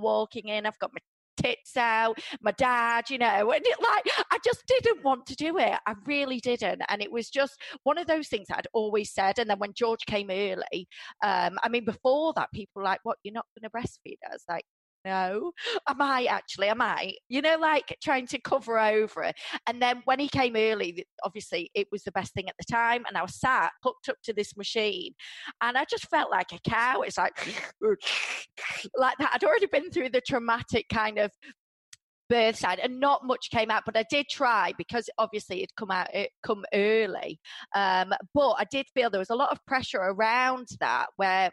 walking 0.00 0.48
in. 0.48 0.66
I've 0.66 0.78
got 0.78 0.92
my 0.92 1.00
tits 1.36 1.76
out, 1.76 2.18
my 2.40 2.52
dad, 2.52 3.10
you 3.10 3.18
know, 3.18 3.52
and 3.52 3.62
it 3.64 3.82
like, 3.82 4.04
I 4.30 4.38
just 4.44 4.64
didn't 4.66 5.04
want 5.04 5.26
to 5.26 5.34
do 5.34 5.58
it. 5.58 5.74
I 5.86 5.94
really 6.06 6.40
didn't. 6.40 6.82
And 6.88 7.02
it 7.02 7.10
was 7.10 7.28
just 7.30 7.60
one 7.82 7.98
of 7.98 8.06
those 8.06 8.28
things 8.28 8.46
I'd 8.50 8.68
always 8.72 9.12
said. 9.12 9.38
And 9.38 9.50
then 9.50 9.58
when 9.58 9.72
George 9.74 10.06
came 10.06 10.30
early, 10.30 10.88
um, 11.22 11.58
I 11.62 11.68
mean, 11.68 11.84
before 11.84 12.32
that, 12.36 12.52
people 12.52 12.80
were 12.80 12.84
like, 12.84 13.00
what, 13.02 13.18
you're 13.22 13.34
not 13.34 13.46
going 13.58 13.68
to 13.68 13.76
breastfeed 13.76 14.18
us? 14.32 14.44
Like, 14.48 14.64
no, 15.04 15.52
I 15.86 15.94
might 15.94 16.26
actually, 16.26 16.70
I 16.70 16.74
might, 16.74 17.16
you 17.28 17.42
know, 17.42 17.56
like 17.60 17.96
trying 18.02 18.26
to 18.28 18.40
cover 18.40 18.78
over 18.78 19.22
it. 19.24 19.36
And 19.66 19.80
then 19.80 20.02
when 20.04 20.18
he 20.18 20.28
came 20.28 20.56
early, 20.56 21.06
obviously 21.24 21.70
it 21.74 21.88
was 21.92 22.02
the 22.04 22.12
best 22.12 22.32
thing 22.32 22.48
at 22.48 22.54
the 22.58 22.72
time. 22.72 23.04
And 23.06 23.16
I 23.16 23.22
was 23.22 23.38
sat 23.38 23.70
hooked 23.82 24.08
up 24.08 24.16
to 24.24 24.32
this 24.32 24.56
machine 24.56 25.12
and 25.60 25.76
I 25.76 25.84
just 25.84 26.08
felt 26.08 26.30
like 26.30 26.52
a 26.52 26.70
cow. 26.70 27.02
It's 27.02 27.18
like, 27.18 27.36
like 28.96 29.18
that. 29.18 29.32
I'd 29.34 29.44
already 29.44 29.66
been 29.66 29.90
through 29.90 30.10
the 30.10 30.22
traumatic 30.22 30.86
kind 30.88 31.18
of 31.18 31.30
birth 32.30 32.56
side 32.56 32.78
and 32.78 33.00
not 33.00 33.20
much 33.26 33.50
came 33.50 33.70
out 33.70 33.82
but 33.84 33.98
i 33.98 34.04
did 34.08 34.26
try 34.30 34.72
because 34.78 35.10
obviously 35.18 35.58
it'd 35.58 35.76
come 35.76 35.90
out 35.90 36.12
it 36.14 36.30
come 36.42 36.64
early 36.72 37.38
um, 37.76 38.14
but 38.32 38.52
i 38.52 38.64
did 38.70 38.86
feel 38.94 39.10
there 39.10 39.18
was 39.18 39.28
a 39.28 39.34
lot 39.34 39.52
of 39.52 39.58
pressure 39.66 39.98
around 39.98 40.66
that 40.80 41.08
where 41.16 41.50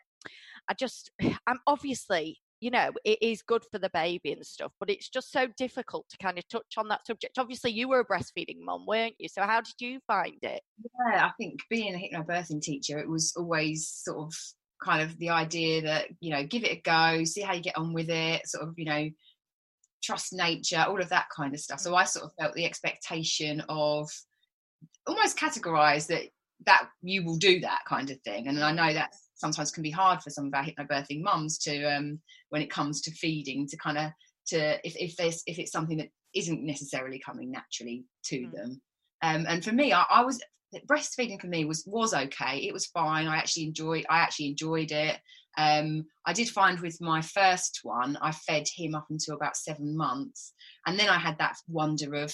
i 0.70 0.74
just 0.74 1.12
i'm 1.48 1.60
obviously 1.67 2.38
you 2.62 2.70
know, 2.70 2.91
it 3.03 3.18
is 3.22 3.41
good 3.41 3.65
for 3.72 3.80
the 3.80 3.89
baby 3.89 4.32
and 4.32 4.46
stuff, 4.46 4.72
but 4.80 4.89
it's 4.89 5.10
just 5.10 5.32
so 5.32 5.48
difficult 5.58 6.08
to 6.10 6.18
kind 6.20 6.38
of 6.38 6.48
touch 6.48 6.75
on 6.77 6.88
that 6.89 7.06
subject. 7.08 7.39
Obviously, 7.39 7.72
you 7.72 7.89
were 7.89 8.00
a 8.00 8.06
breastfeeding 8.06 8.62
mum, 8.63 8.86
weren't 8.86 9.15
you? 9.18 9.27
So, 9.27 9.41
how 9.41 9.62
did 9.62 9.74
you 9.80 10.00
find 10.06 10.38
it? 10.44 10.62
Yeah, 10.84 11.25
I 11.25 11.32
think 11.39 11.60
being 11.72 11.96
a 11.96 11.98
hypnobirthing 11.98 12.62
teacher, 12.62 13.00
it 13.00 13.10
was 13.10 13.34
always 13.36 13.89
sort 13.89 14.20
of 14.20 14.34
kind 14.82 15.01
of 15.01 15.18
the 15.18 15.32
idea 15.32 15.82
that, 15.82 16.06
you 16.20 16.32
know, 16.32 16.46
give 16.46 16.63
it 16.63 16.77
a 16.77 16.82
go, 16.82 17.24
see 17.24 17.41
how 17.41 17.53
you 17.53 17.62
get 17.63 17.77
on 17.77 17.94
with 17.94 18.10
it, 18.12 18.48
sort 18.48 18.68
of, 18.68 18.75
you 18.77 18.86
know, 18.86 19.10
trust 20.03 20.32
nature, 20.32 20.86
all 20.88 21.01
of 21.01 21.10
that 21.10 21.30
kind 21.36 21.56
of 21.56 21.60
stuff. 21.60 21.80
So, 21.80 21.96
I 21.96 22.03
sort 22.03 22.25
of 22.25 22.32
felt 22.39 22.53
the 22.53 22.65
expectation 22.65 23.63
of 23.70 24.08
almost 25.08 25.38
categorized 25.38 26.08
that 26.08 26.25
that 26.68 26.88
you 27.01 27.25
will 27.25 27.38
do 27.38 27.60
that 27.62 27.80
kind 27.88 28.12
of 28.12 28.22
thing 28.22 28.48
and 28.48 28.63
i 28.63 28.72
know 28.72 28.94
that's 28.94 29.31
sometimes 29.42 29.72
can 29.72 29.84
be 29.84 29.92
hard 29.92 30.22
for 30.22 30.30
some 30.30 30.46
of 30.46 30.54
our 30.54 30.64
hypnobirthing 30.64 31.22
mums 31.22 31.58
to 31.58 31.84
um, 31.86 32.20
when 32.50 32.62
it 32.62 32.70
comes 32.70 33.02
to 33.02 33.12
feeding 33.12 33.68
to 33.68 33.76
kind 33.78 33.98
of 33.98 34.12
to 34.48 34.80
if, 34.88 34.96
if 34.96 35.18
there's 35.18 35.44
if 35.48 35.60
it's 35.60 35.72
something 35.72 35.98
that 35.98 36.10
isn't 36.34 36.64
necessarily 36.64 37.20
coming 37.20 37.52
naturally 37.52 38.06
to 38.24 38.38
mm. 38.38 38.52
them. 38.54 38.82
Um, 39.22 39.46
and 39.50 39.64
for 39.64 39.74
me 39.74 39.92
I, 39.92 40.06
I, 40.10 40.24
was 40.24 40.42
breastfeeding 40.88 41.42
for 41.42 41.48
me 41.48 41.66
was 41.66 41.84
was 41.86 42.14
okay. 42.14 42.60
It 42.60 42.74
was 42.74 42.86
fine. 42.86 43.28
I 43.28 43.38
actually 43.38 43.66
enjoyed 43.66 44.06
i 44.10 44.20
actually 44.20 44.48
enjoyed 44.48 44.92
it. 44.92 45.20
Um, 45.58 46.06
i 46.26 46.32
did 46.32 46.48
find 46.48 46.80
with 46.80 47.02
my 47.02 47.22
first 47.22 47.82
one 47.84 48.18
i 48.22 48.32
fed 48.32 48.66
him 48.74 48.96
up 48.96 49.08
until 49.10 49.36
about 49.36 49.58
seven 49.58 49.98
months. 49.98 50.54
And 50.86 50.98
then 50.98 51.10
i 51.10 51.18
had 51.18 51.38
that 51.40 51.58
wonder 51.68 52.16
of 52.16 52.34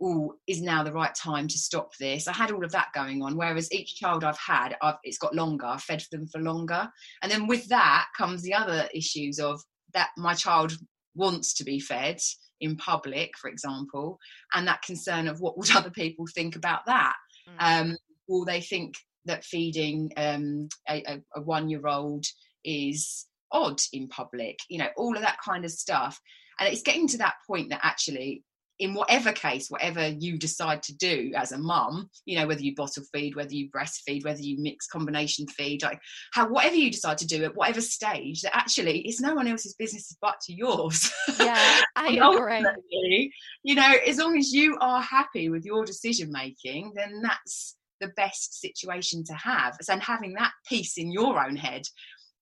oh, 0.00 0.34
is 0.46 0.62
now 0.62 0.82
the 0.82 0.92
right 0.92 1.14
time 1.14 1.48
to 1.48 1.58
stop 1.58 1.96
this? 1.98 2.28
I 2.28 2.32
had 2.32 2.50
all 2.50 2.64
of 2.64 2.72
that 2.72 2.88
going 2.94 3.22
on. 3.22 3.36
Whereas 3.36 3.72
each 3.72 3.96
child 3.96 4.24
I've 4.24 4.38
had, 4.38 4.76
I've, 4.82 4.96
it's 5.02 5.18
got 5.18 5.34
longer. 5.34 5.66
I've 5.66 5.82
fed 5.82 6.04
them 6.10 6.26
for 6.26 6.40
longer. 6.40 6.88
And 7.22 7.30
then 7.30 7.46
with 7.46 7.68
that 7.68 8.06
comes 8.16 8.42
the 8.42 8.54
other 8.54 8.88
issues 8.94 9.38
of 9.38 9.60
that 9.94 10.10
my 10.16 10.34
child 10.34 10.72
wants 11.14 11.54
to 11.54 11.64
be 11.64 11.80
fed 11.80 12.20
in 12.60 12.76
public, 12.76 13.36
for 13.38 13.48
example, 13.48 14.18
and 14.54 14.66
that 14.66 14.82
concern 14.82 15.28
of 15.28 15.40
what 15.40 15.58
would 15.58 15.70
other 15.74 15.90
people 15.90 16.26
think 16.32 16.56
about 16.56 16.86
that? 16.86 17.16
Mm. 17.48 17.80
Um, 17.80 17.96
will 18.28 18.44
they 18.44 18.60
think 18.60 18.94
that 19.24 19.44
feeding 19.44 20.12
um, 20.16 20.68
a, 20.88 21.20
a 21.34 21.40
one 21.40 21.68
year 21.68 21.86
old 21.86 22.24
is 22.64 23.26
odd 23.50 23.80
in 23.92 24.08
public? 24.08 24.58
You 24.68 24.78
know, 24.78 24.88
all 24.96 25.16
of 25.16 25.22
that 25.22 25.38
kind 25.44 25.64
of 25.64 25.70
stuff. 25.70 26.20
And 26.60 26.68
it's 26.72 26.82
getting 26.82 27.06
to 27.08 27.18
that 27.18 27.36
point 27.46 27.70
that 27.70 27.80
actually 27.84 28.42
in 28.78 28.94
whatever 28.94 29.32
case, 29.32 29.68
whatever 29.68 30.06
you 30.06 30.38
decide 30.38 30.82
to 30.84 30.96
do 30.96 31.32
as 31.34 31.52
a 31.52 31.58
mum, 31.58 32.08
you 32.24 32.38
know, 32.38 32.46
whether 32.46 32.60
you 32.60 32.74
bottle 32.74 33.02
feed, 33.12 33.34
whether 33.34 33.52
you 33.52 33.70
breastfeed, 33.70 34.24
whether 34.24 34.40
you 34.40 34.56
mix 34.60 34.86
combination 34.86 35.46
feed, 35.48 35.82
like 35.82 36.00
how 36.32 36.48
whatever 36.48 36.76
you 36.76 36.90
decide 36.90 37.18
to 37.18 37.26
do 37.26 37.44
at 37.44 37.56
whatever 37.56 37.80
stage, 37.80 38.42
that 38.42 38.56
actually 38.56 39.00
it's 39.00 39.20
no 39.20 39.34
one 39.34 39.48
else's 39.48 39.74
business 39.74 40.16
but 40.20 40.40
yours. 40.48 41.10
Yeah, 41.38 41.80
I 41.96 42.08
agree. 42.08 43.32
You 43.62 43.74
know, 43.76 43.94
as 44.06 44.18
long 44.18 44.36
as 44.36 44.52
you 44.52 44.76
are 44.80 45.00
happy 45.00 45.48
with 45.48 45.64
your 45.64 45.84
decision 45.84 46.30
making, 46.30 46.92
then 46.94 47.22
that's 47.22 47.76
the 48.00 48.08
best 48.16 48.60
situation 48.60 49.24
to 49.24 49.34
have. 49.34 49.76
And 49.88 50.02
having 50.02 50.34
that 50.34 50.52
peace 50.66 50.98
in 50.98 51.10
your 51.10 51.42
own 51.42 51.56
head. 51.56 51.82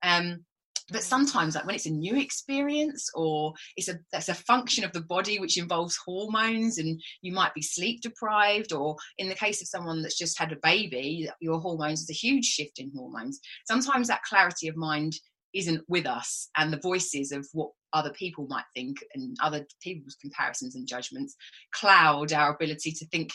Um, 0.02 0.44
but 0.90 1.02
sometimes 1.02 1.54
like 1.54 1.66
when 1.66 1.74
it's 1.74 1.86
a 1.86 1.90
new 1.90 2.16
experience 2.16 3.08
or 3.14 3.52
it's 3.76 3.88
a 3.88 3.98
that's 4.12 4.28
a 4.28 4.34
function 4.34 4.84
of 4.84 4.92
the 4.92 5.00
body 5.02 5.38
which 5.38 5.58
involves 5.58 5.98
hormones 6.04 6.78
and 6.78 7.00
you 7.22 7.32
might 7.32 7.54
be 7.54 7.62
sleep 7.62 8.00
deprived 8.00 8.72
or 8.72 8.96
in 9.18 9.28
the 9.28 9.34
case 9.34 9.60
of 9.60 9.68
someone 9.68 10.02
that's 10.02 10.18
just 10.18 10.38
had 10.38 10.52
a 10.52 10.58
baby 10.62 11.28
your 11.40 11.60
hormones 11.60 12.02
is 12.02 12.10
a 12.10 12.14
huge 12.14 12.44
shift 12.44 12.78
in 12.78 12.90
hormones 12.94 13.40
sometimes 13.66 14.08
that 14.08 14.22
clarity 14.22 14.68
of 14.68 14.76
mind 14.76 15.14
isn't 15.54 15.82
with 15.88 16.06
us 16.06 16.48
and 16.56 16.72
the 16.72 16.80
voices 16.80 17.32
of 17.32 17.46
what 17.52 17.70
other 17.92 18.10
people 18.10 18.46
might 18.48 18.64
think 18.74 18.98
and 19.14 19.36
other 19.42 19.66
people's 19.80 20.16
comparisons 20.20 20.74
and 20.74 20.86
judgments 20.86 21.34
cloud 21.72 22.32
our 22.32 22.54
ability 22.54 22.92
to 22.92 23.06
think 23.06 23.30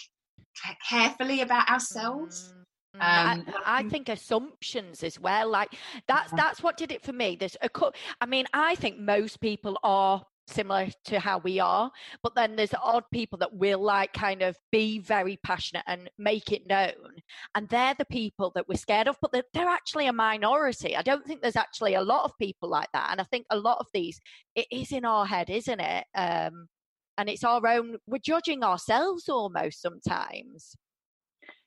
carefully 0.87 1.41
about 1.41 1.67
ourselves 1.69 2.53
mm. 2.53 2.60
Um, 2.95 3.01
I, 3.01 3.43
I, 3.65 3.83
think 3.83 4.09
assumptions 4.09 5.01
as 5.03 5.19
well. 5.19 5.49
Like 5.49 5.73
that's 6.07 6.31
that's 6.33 6.61
what 6.61 6.75
did 6.75 6.91
it 6.91 7.03
for 7.03 7.13
me. 7.13 7.37
There's 7.39 7.55
a 7.61 7.69
I 8.19 8.25
mean, 8.25 8.45
I 8.53 8.75
think 8.75 8.99
most 8.99 9.39
people 9.39 9.79
are 9.83 10.25
similar 10.47 10.89
to 11.05 11.19
how 11.19 11.37
we 11.37 11.59
are, 11.59 11.89
but 12.21 12.35
then 12.35 12.57
there's 12.57 12.73
odd 12.73 13.05
people 13.13 13.39
that 13.39 13.53
will 13.53 13.81
like 13.81 14.11
kind 14.11 14.41
of 14.41 14.57
be 14.71 14.99
very 14.99 15.39
passionate 15.43 15.85
and 15.87 16.09
make 16.17 16.51
it 16.51 16.67
known, 16.67 17.21
and 17.55 17.69
they're 17.69 17.95
the 17.97 18.05
people 18.05 18.51
that 18.55 18.67
we're 18.67 18.75
scared 18.75 19.07
of. 19.07 19.17
But 19.21 19.31
they're, 19.31 19.43
they're 19.53 19.69
actually 19.69 20.07
a 20.07 20.13
minority. 20.13 20.97
I 20.97 21.01
don't 21.01 21.25
think 21.25 21.41
there's 21.41 21.55
actually 21.55 21.93
a 21.93 22.03
lot 22.03 22.25
of 22.25 22.37
people 22.39 22.69
like 22.69 22.89
that, 22.91 23.09
and 23.11 23.21
I 23.21 23.23
think 23.23 23.45
a 23.49 23.57
lot 23.57 23.77
of 23.79 23.87
these 23.93 24.19
it 24.55 24.67
is 24.69 24.91
in 24.91 25.05
our 25.05 25.25
head, 25.25 25.49
isn't 25.49 25.79
it? 25.79 26.05
Um, 26.13 26.67
and 27.17 27.29
it's 27.29 27.45
our 27.45 27.65
own. 27.65 27.97
We're 28.05 28.17
judging 28.17 28.63
ourselves 28.63 29.29
almost 29.29 29.81
sometimes 29.81 30.75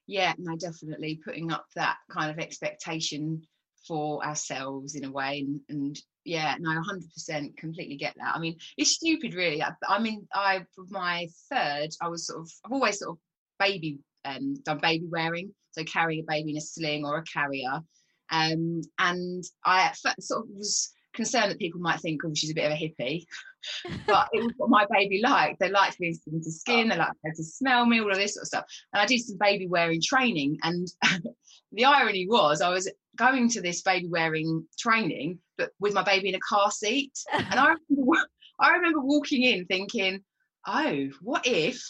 yeah 0.07 0.33
no 0.39 0.57
definitely 0.57 1.21
putting 1.25 1.53
up 1.53 1.67
that 1.75 1.97
kind 2.11 2.31
of 2.31 2.39
expectation 2.39 3.43
for 3.87 4.25
ourselves 4.25 4.95
in 4.95 5.05
a 5.05 5.11
way 5.11 5.41
and, 5.47 5.61
and 5.69 5.99
yeah 6.25 6.55
no 6.59 6.71
100% 6.71 7.57
completely 7.57 7.97
get 7.97 8.15
that. 8.17 8.35
I 8.35 8.39
mean 8.39 8.57
it's 8.77 8.93
stupid 8.93 9.35
really. 9.35 9.63
I, 9.63 9.73
I 9.89 9.99
mean 9.99 10.27
i 10.33 10.65
for 10.75 10.85
my 10.89 11.29
third 11.53 11.91
i 12.01 12.09
was 12.09 12.27
sort 12.27 12.41
of 12.41 12.51
i've 12.65 12.73
always 12.73 12.99
sort 12.99 13.13
of 13.13 13.19
baby 13.59 13.99
um, 14.25 14.55
done 14.65 14.79
baby 14.79 15.07
wearing 15.07 15.55
so 15.73 15.85
carrying 15.85 16.21
a 16.21 16.27
baby 16.27 16.53
in 16.53 16.57
a 16.57 16.61
sling 16.61 17.05
or 17.05 17.19
a 17.19 17.25
carrier. 17.25 17.81
Um, 18.31 18.81
and 18.99 19.45
i 19.65 19.93
sort 20.19 20.45
of 20.45 20.49
was 20.51 20.93
concerned 21.15 21.51
that 21.51 21.59
people 21.59 21.81
might 21.81 22.01
think, 22.01 22.23
oh, 22.25 22.33
she's 22.35 22.51
a 22.51 22.55
bit 22.55 22.67
of 22.67 22.73
a 22.73 22.75
hippie. 22.75 23.25
but 24.07 24.29
it 24.33 24.43
was 24.43 24.53
what 24.57 24.71
my 24.71 24.87
baby 24.91 25.21
liked. 25.23 25.61
They 25.61 25.71
liked 25.71 25.99
being 25.99 26.15
skin 26.15 26.43
to 26.43 26.53
skin, 26.53 26.89
they 26.89 26.97
liked 26.97 27.17
to 27.37 27.45
smell 27.45 27.87
me, 27.87 28.01
all 28.01 28.11
of 28.11 28.17
this 28.17 28.35
sort 28.35 28.43
of 28.43 28.49
stuff. 28.49 28.65
And 28.93 29.01
I 29.01 29.07
did 29.07 29.21
some 29.21 29.39
baby 29.41 29.67
wearing 29.67 30.03
training. 30.03 30.59
And 30.63 30.89
the 31.73 31.85
irony 31.85 32.27
was, 32.29 32.61
I 32.61 32.71
was 32.71 32.91
going 33.17 33.49
to 33.51 33.61
this 33.61 33.83
baby 33.83 34.09
wearing 34.09 34.67
training, 34.79 35.39
but 35.57 35.71
with 35.81 35.95
my 35.95 36.03
baby 36.03 36.29
in 36.29 36.35
a 36.35 36.41
car 36.49 36.71
seat. 36.71 37.13
And 37.33 37.59
I 37.59 37.75
remember, 37.91 38.19
I 38.61 38.71
remember 38.73 39.01
walking 39.01 39.43
in 39.43 39.67
thinking, 39.67 40.23
oh, 40.67 41.09
what 41.21 41.47
if 41.47 41.83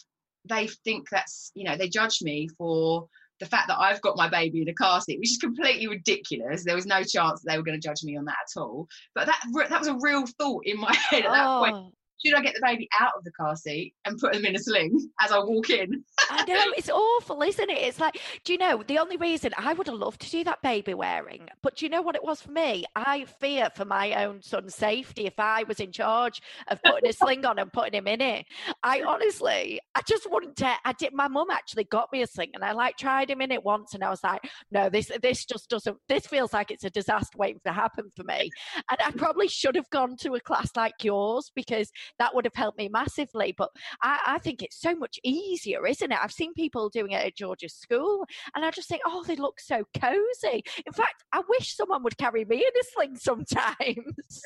they 0.46 0.68
think 0.84 1.08
that's, 1.10 1.50
you 1.54 1.64
know, 1.64 1.76
they 1.76 1.88
judge 1.88 2.20
me 2.22 2.48
for 2.58 3.08
the 3.40 3.46
fact 3.46 3.68
that 3.68 3.78
I've 3.78 4.00
got 4.00 4.16
my 4.16 4.28
baby 4.28 4.62
in 4.62 4.68
a 4.68 4.74
car 4.74 5.00
seat, 5.00 5.18
which 5.18 5.32
is 5.32 5.38
completely 5.38 5.88
ridiculous. 5.88 6.64
There 6.64 6.76
was 6.76 6.86
no 6.86 7.02
chance 7.02 7.40
that 7.40 7.44
they 7.46 7.56
were 7.56 7.64
going 7.64 7.80
to 7.80 7.88
judge 7.88 8.02
me 8.04 8.16
on 8.16 8.24
that 8.26 8.36
at 8.56 8.60
all. 8.60 8.86
But 9.14 9.26
that 9.26 9.42
that 9.68 9.78
was 9.78 9.88
a 9.88 9.98
real 10.00 10.24
thought 10.38 10.66
in 10.66 10.78
my 10.80 10.94
head 11.10 11.24
at 11.24 11.32
that 11.32 11.46
oh. 11.46 11.58
point 11.60 11.94
should 12.24 12.34
I 12.34 12.42
get 12.42 12.54
the 12.54 12.60
baby 12.62 12.88
out 13.00 13.12
of 13.16 13.24
the 13.24 13.32
car 13.32 13.56
seat 13.56 13.94
and 14.04 14.18
put 14.18 14.32
them 14.32 14.44
in 14.44 14.56
a 14.56 14.58
sling 14.58 14.98
as 15.20 15.32
I 15.32 15.38
walk 15.38 15.70
in? 15.70 16.04
I 16.30 16.44
know 16.44 16.72
it's 16.76 16.90
awful, 16.90 17.42
isn't 17.42 17.70
it? 17.70 17.78
It's 17.78 18.00
like, 18.00 18.20
do 18.44 18.52
you 18.52 18.58
know 18.58 18.82
the 18.86 18.98
only 18.98 19.16
reason 19.16 19.52
I 19.56 19.72
would 19.72 19.86
have 19.86 19.96
loved 19.96 20.20
to 20.22 20.30
do 20.30 20.44
that 20.44 20.62
baby 20.62 20.94
wearing, 20.94 21.48
but 21.62 21.76
do 21.76 21.84
you 21.84 21.90
know 21.90 22.02
what 22.02 22.16
it 22.16 22.24
was 22.24 22.40
for 22.40 22.50
me? 22.50 22.84
I 22.94 23.24
fear 23.40 23.68
for 23.74 23.84
my 23.84 24.24
own 24.24 24.42
son's 24.42 24.74
safety 24.74 25.26
if 25.26 25.38
I 25.38 25.64
was 25.64 25.80
in 25.80 25.92
charge 25.92 26.40
of 26.68 26.82
putting 26.82 27.08
a 27.08 27.12
sling 27.12 27.44
on 27.44 27.58
and 27.58 27.72
putting 27.72 27.94
him 27.94 28.06
in 28.06 28.20
it. 28.20 28.46
I 28.82 29.02
honestly, 29.02 29.80
I 29.94 30.00
just 30.06 30.30
wouldn't. 30.30 30.56
Dare. 30.56 30.76
I 30.84 30.92
did. 30.92 31.12
My 31.12 31.28
mum 31.28 31.50
actually 31.50 31.84
got 31.84 32.12
me 32.12 32.22
a 32.22 32.26
sling, 32.26 32.50
and 32.54 32.64
I 32.64 32.72
like 32.72 32.96
tried 32.96 33.30
him 33.30 33.40
in 33.40 33.50
it 33.50 33.64
once, 33.64 33.94
and 33.94 34.04
I 34.04 34.10
was 34.10 34.22
like, 34.22 34.42
no, 34.70 34.88
this 34.88 35.10
this 35.22 35.44
just 35.44 35.68
doesn't. 35.68 35.96
This 36.08 36.26
feels 36.26 36.52
like 36.52 36.70
it's 36.70 36.84
a 36.84 36.90
disaster 36.90 37.36
waiting 37.36 37.60
to 37.66 37.72
happen 37.72 38.10
for 38.16 38.24
me. 38.24 38.50
And 38.90 38.98
I 39.04 39.10
probably 39.12 39.48
should 39.48 39.76
have 39.76 39.88
gone 39.90 40.16
to 40.20 40.34
a 40.34 40.40
class 40.40 40.70
like 40.76 41.02
yours 41.02 41.50
because 41.54 41.90
that 42.18 42.34
would 42.34 42.44
have 42.44 42.54
helped 42.54 42.78
me 42.78 42.88
massively. 42.88 43.54
But 43.56 43.70
I, 44.02 44.20
I 44.26 44.38
think 44.38 44.62
it's 44.62 44.80
so 44.80 44.94
much 44.94 45.18
easier, 45.22 45.86
isn't 45.86 46.12
it? 46.12 46.18
I've 46.20 46.32
seen 46.32 46.54
people 46.54 46.88
doing 46.88 47.12
it 47.12 47.24
at 47.24 47.36
George's 47.36 47.74
school, 47.74 48.24
and 48.54 48.64
I 48.64 48.70
just 48.70 48.88
think, 48.88 49.02
oh, 49.06 49.24
they 49.24 49.36
look 49.36 49.60
so 49.60 49.84
cozy. 49.98 50.64
In 50.86 50.92
fact, 50.92 51.24
I 51.32 51.42
wish 51.48 51.76
someone 51.76 52.02
would 52.02 52.18
carry 52.18 52.44
me 52.44 52.56
in 52.56 52.62
a 52.62 52.84
sling 52.92 53.16
sometimes. 53.24 54.42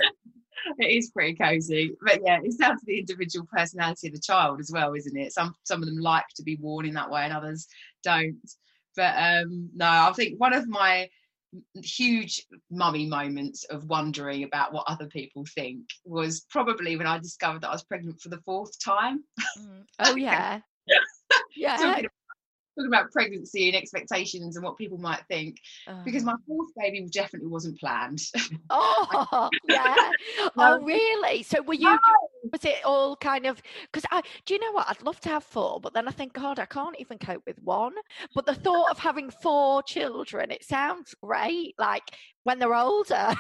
it 0.79 0.87
is 0.87 1.11
pretty 1.11 1.37
cozy 1.37 1.95
but 2.03 2.21
yeah 2.25 2.39
it's 2.43 2.57
down 2.57 2.77
to 2.77 2.85
the 2.87 2.99
individual 2.99 3.47
personality 3.53 4.09
of 4.09 4.15
the 4.15 4.21
child 4.21 4.59
as 4.61 4.71
well 4.73 4.95
isn't 4.95 5.17
it 5.17 5.33
some 5.33 5.55
some 5.65 5.81
of 5.81 5.87
them 5.87 5.99
like 5.99 6.27
to 6.35 6.43
be 6.43 6.57
worn 6.57 6.87
in 6.87 6.95
that 6.95 7.11
way 7.11 7.23
and 7.23 7.33
others 7.33 7.69
don't 8.03 8.37
but 8.97 9.15
um 9.17 9.71
no 9.75 9.87
i 9.87 10.13
think 10.15 10.39
one 10.41 10.53
of 10.53 10.67
my 10.69 11.09
huge 11.75 12.47
mummy 12.71 13.07
moments 13.07 13.65
of 13.65 13.85
wondering 13.87 14.45
about 14.45 14.73
what 14.73 14.85
other 14.87 15.07
people 15.07 15.45
think 15.55 15.81
was 16.05 16.45
probably 16.51 16.97
when 16.97 17.07
I 17.07 17.19
discovered 17.19 17.63
that 17.63 17.69
I 17.69 17.73
was 17.73 17.85
pregnant 17.85 18.21
for 18.21 18.29
the 18.29 18.41
fourth 18.45 18.79
time. 18.85 19.25
Mm. 19.59 19.85
Oh 20.01 20.17
yeah. 20.17 20.61
yeah. 21.57 21.77
Talking 21.77 21.91
about, 21.91 22.11
talking 22.79 22.89
about 22.89 23.13
pregnancy 23.13 23.69
and 23.69 23.77
expectations 23.77 24.57
and 24.57 24.65
what 24.65 24.77
people 24.79 24.99
might 24.99 25.23
think. 25.29 25.57
Because 26.05 26.23
my 26.25 26.33
Oh. 26.35 26.39
fourth 26.47 26.69
baby 26.77 27.07
definitely 27.11 27.49
wasn't 27.49 27.79
planned. 27.79 28.21
Oh 28.71 29.49
yeah. 29.69 30.11
Oh 30.57 30.81
really? 30.83 31.43
So 31.43 31.63
were 31.63 31.75
you? 31.75 31.99
Was 32.53 32.65
it 32.65 32.85
all 32.85 33.17
kind 33.17 33.47
of? 33.47 33.61
Because 33.93 34.05
I 34.11 34.23
do 34.45 34.55
you 34.55 34.61
know 34.61 34.73
what? 34.73 34.89
I'd 34.89 35.03
love 35.03 35.21
to 35.21 35.29
have 35.29 35.45
four, 35.45 35.81
but 35.81 35.95
then 35.95 36.09
I 36.09 36.11
think, 36.11 36.33
God, 36.33 36.59
I 36.59 36.67
can't 36.67 36.99
even 36.99 37.19
cope 37.19 37.43
with 37.47 37.59
one. 37.63 37.95
But 38.35 38.47
the 38.47 38.55
thought 38.55 38.91
of 38.91 38.99
having 38.99 39.31
four 39.31 39.83
children, 39.83 40.51
it 40.51 40.65
sounds 40.65 41.15
great. 41.23 41.75
Like 41.79 42.05
when 42.45 42.59
they're 42.59 42.75
older. 42.75 43.35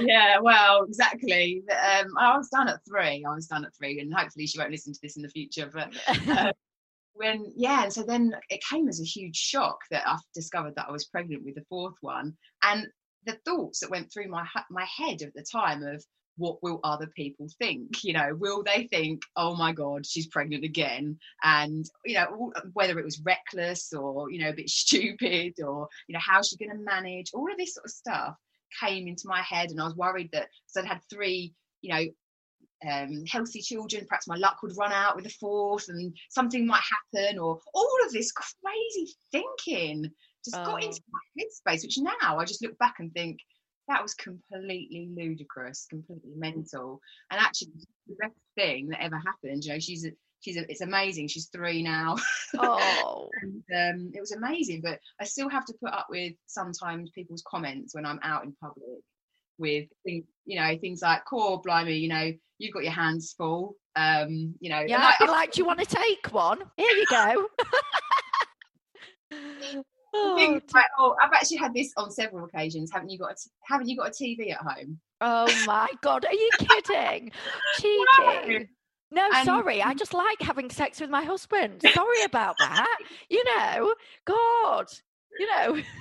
yeah, 0.00 0.38
well, 0.40 0.84
exactly. 0.84 1.62
Um, 1.70 2.06
I 2.18 2.36
was 2.36 2.48
done 2.48 2.68
at 2.68 2.80
three. 2.88 3.24
I 3.24 3.34
was 3.34 3.46
done 3.46 3.64
at 3.64 3.76
three, 3.76 4.00
and 4.00 4.12
hopefully 4.12 4.46
she 4.46 4.58
won't 4.58 4.70
listen 4.70 4.92
to 4.92 5.00
this 5.02 5.16
in 5.16 5.22
the 5.22 5.28
future. 5.28 5.70
But 5.72 5.94
uh, 6.28 6.52
when, 7.14 7.52
yeah, 7.56 7.84
and 7.84 7.92
so 7.92 8.02
then 8.02 8.34
it 8.50 8.62
came 8.68 8.88
as 8.88 9.00
a 9.00 9.04
huge 9.04 9.36
shock 9.36 9.78
that 9.90 10.06
I 10.06 10.16
discovered 10.34 10.74
that 10.76 10.86
I 10.88 10.92
was 10.92 11.06
pregnant 11.06 11.44
with 11.44 11.54
the 11.54 11.64
fourth 11.68 11.96
one, 12.00 12.36
and 12.62 12.86
the 13.26 13.38
thoughts 13.44 13.80
that 13.80 13.90
went 13.90 14.12
through 14.12 14.28
my 14.28 14.46
my 14.70 14.86
head 14.96 15.22
at 15.22 15.34
the 15.34 15.44
time 15.50 15.82
of 15.82 16.04
what 16.36 16.62
will 16.62 16.80
other 16.82 17.06
people 17.14 17.48
think 17.58 18.02
you 18.02 18.12
know 18.12 18.34
will 18.38 18.62
they 18.64 18.88
think 18.88 19.22
oh 19.36 19.54
my 19.54 19.72
god 19.72 20.04
she's 20.04 20.26
pregnant 20.26 20.64
again 20.64 21.16
and 21.42 21.84
you 22.04 22.14
know 22.14 22.52
whether 22.72 22.98
it 22.98 23.04
was 23.04 23.20
reckless 23.24 23.92
or 23.92 24.30
you 24.30 24.40
know 24.40 24.48
a 24.50 24.54
bit 24.54 24.68
stupid 24.84 25.54
or 25.64 25.88
you 26.08 26.12
know 26.12 26.20
how's 26.20 26.48
she 26.48 26.56
going 26.56 26.76
to 26.76 26.84
manage 26.84 27.30
all 27.34 27.50
of 27.50 27.56
this 27.56 27.74
sort 27.74 27.86
of 27.86 27.90
stuff 27.90 28.34
came 28.80 29.06
into 29.08 29.28
my 29.28 29.40
head 29.42 29.70
and 29.70 29.80
I 29.80 29.84
was 29.84 29.96
worried 29.96 30.30
that 30.32 30.48
so 30.66 30.80
I'd 30.80 30.86
had 30.86 31.00
three, 31.10 31.54
you 31.80 31.94
know, 31.94 32.90
um, 32.90 33.24
healthy 33.26 33.60
children, 33.62 34.04
perhaps 34.06 34.28
my 34.28 34.36
luck 34.36 34.58
would 34.62 34.76
run 34.76 34.92
out 34.92 35.14
with 35.14 35.24
the 35.24 35.30
fourth 35.30 35.88
and 35.88 36.14
something 36.30 36.66
might 36.66 36.82
happen 37.14 37.38
or 37.38 37.60
all 37.72 37.96
of 38.04 38.12
this 38.12 38.32
crazy 38.32 39.14
thinking 39.32 40.10
just 40.44 40.56
got 40.56 40.82
Oh. 40.82 40.86
into 40.86 41.00
my 41.10 41.42
headspace, 41.44 41.82
which 41.82 41.98
now 41.98 42.38
I 42.38 42.44
just 42.44 42.62
look 42.62 42.76
back 42.78 42.96
and 42.98 43.12
think 43.12 43.38
that 43.88 44.02
was 44.02 44.14
completely 44.14 45.10
ludicrous, 45.14 45.86
completely 45.88 46.32
mental. 46.36 47.00
And 47.30 47.40
actually 47.40 47.72
the 48.06 48.14
best 48.20 48.34
thing 48.54 48.88
that 48.88 49.02
ever 49.02 49.16
happened, 49.16 49.64
you 49.64 49.72
know, 49.72 49.78
she's 49.78 50.06
a, 50.06 50.10
she's 50.40 50.56
a, 50.56 50.70
it's 50.70 50.80
amazing. 50.80 51.28
She's 51.28 51.48
three 51.48 51.82
now. 51.82 52.16
oh. 52.58 53.28
and 53.42 53.62
um, 53.74 54.12
it 54.14 54.20
was 54.20 54.32
amazing. 54.32 54.80
But 54.82 55.00
I 55.20 55.24
still 55.24 55.48
have 55.48 55.64
to 55.66 55.74
put 55.82 55.92
up 55.92 56.06
with 56.08 56.32
sometimes 56.46 57.10
people's 57.10 57.44
comments 57.48 57.94
when 57.94 58.06
I'm 58.06 58.20
out 58.22 58.44
in 58.44 58.54
public 58.60 59.00
with 59.58 59.88
things, 60.04 60.24
you 60.46 60.60
know, 60.60 60.76
things 60.78 61.02
like, 61.02 61.24
"Core, 61.24 61.60
blimey, 61.62 61.96
you 61.96 62.08
know, 62.08 62.32
you've 62.58 62.74
got 62.74 62.82
your 62.82 62.92
hands 62.92 63.34
full." 63.36 63.76
Um, 63.96 64.54
you 64.60 64.70
know, 64.70 64.82
Yeah, 64.86 65.12
be 65.20 65.26
like, 65.26 65.52
do 65.52 65.60
you 65.60 65.66
want 65.66 65.78
to 65.80 65.86
take 65.86 66.32
one? 66.32 66.58
Here 66.76 66.96
you 66.96 67.06
go. 67.08 67.46
oh, 70.14 70.36
things 70.36 70.62
d- 70.62 70.68
like, 70.74 70.86
"Oh, 70.98 71.14
I've 71.22 71.32
actually 71.32 71.56
had 71.58 71.74
this 71.74 71.92
on 71.96 72.10
several 72.10 72.44
occasions. 72.44 72.90
Haven't 72.92 73.10
you 73.10 73.18
got 73.18 73.32
a 73.32 73.34
t- 73.34 73.50
haven't 73.62 73.88
you 73.88 73.96
got 73.96 74.08
a 74.08 74.10
TV 74.10 74.52
at 74.52 74.58
home?" 74.58 75.00
oh 75.20 75.64
my 75.66 75.88
god, 76.02 76.24
are 76.24 76.32
you 76.34 76.50
kidding? 76.58 77.30
Cheeky. 77.76 78.68
No, 79.10 79.28
And- 79.32 79.44
sorry. 79.46 79.80
I 79.82 79.94
just 79.94 80.12
like 80.14 80.40
having 80.40 80.70
sex 80.70 81.00
with 81.00 81.10
my 81.10 81.22
husband. 81.22 81.82
Sorry 81.94 82.22
about 82.24 82.56
that. 82.58 82.98
You 83.28 83.44
know, 83.44 83.94
God, 84.24 84.86
you 85.38 85.46
know. 85.46 85.82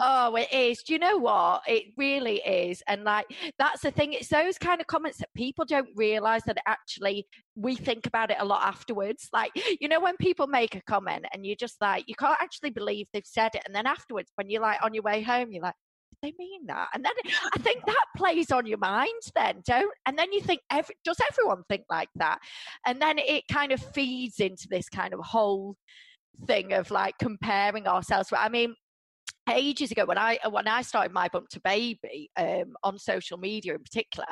Oh, 0.00 0.34
it 0.34 0.52
is. 0.52 0.82
Do 0.82 0.92
you 0.92 0.98
know 0.98 1.18
what? 1.18 1.62
It 1.68 1.92
really 1.96 2.38
is. 2.38 2.82
And 2.88 3.04
like, 3.04 3.26
that's 3.58 3.82
the 3.82 3.92
thing. 3.92 4.12
It's 4.12 4.28
those 4.28 4.58
kind 4.58 4.80
of 4.80 4.88
comments 4.88 5.18
that 5.18 5.28
people 5.36 5.64
don't 5.64 5.88
realize 5.94 6.42
that 6.46 6.58
actually 6.66 7.26
we 7.54 7.76
think 7.76 8.06
about 8.06 8.30
it 8.32 8.38
a 8.40 8.44
lot 8.44 8.66
afterwards. 8.66 9.28
Like, 9.32 9.52
you 9.80 9.86
know, 9.86 10.00
when 10.00 10.16
people 10.16 10.48
make 10.48 10.74
a 10.74 10.82
comment 10.82 11.26
and 11.32 11.46
you're 11.46 11.54
just 11.54 11.76
like, 11.80 12.04
you 12.08 12.14
can't 12.16 12.38
actually 12.40 12.70
believe 12.70 13.06
they've 13.12 13.22
said 13.24 13.54
it. 13.54 13.62
And 13.66 13.74
then 13.74 13.86
afterwards, 13.86 14.32
when 14.34 14.50
you're 14.50 14.62
like 14.62 14.82
on 14.82 14.94
your 14.94 15.04
way 15.04 15.22
home, 15.22 15.52
you're 15.52 15.62
like, 15.62 15.74
they 16.22 16.32
mean 16.38 16.66
that? 16.66 16.88
And 16.94 17.04
then 17.04 17.12
I 17.54 17.58
think 17.58 17.84
that 17.86 18.04
plays 18.16 18.50
on 18.50 18.66
your 18.66 18.78
mind 18.78 19.22
then, 19.34 19.62
don't? 19.66 19.92
And 20.06 20.18
then 20.18 20.32
you 20.32 20.40
think, 20.40 20.60
every, 20.70 20.94
does 21.04 21.18
everyone 21.30 21.62
think 21.68 21.84
like 21.90 22.08
that? 22.16 22.38
And 22.86 23.00
then 23.00 23.18
it 23.18 23.44
kind 23.50 23.72
of 23.72 23.80
feeds 23.80 24.40
into 24.40 24.68
this 24.70 24.88
kind 24.88 25.12
of 25.14 25.20
whole 25.20 25.76
thing 26.46 26.72
of 26.72 26.90
like 26.90 27.18
comparing 27.18 27.86
ourselves. 27.86 28.30
I 28.36 28.48
mean, 28.48 28.74
ages 29.50 29.90
ago 29.90 30.04
when 30.04 30.18
I 30.18 30.38
when 30.48 30.68
I 30.68 30.82
started 30.82 31.12
my 31.12 31.28
bump 31.28 31.48
to 31.50 31.60
baby 31.60 32.30
um, 32.36 32.74
on 32.82 32.98
social 32.98 33.38
media 33.38 33.74
in 33.74 33.82
particular, 33.82 34.26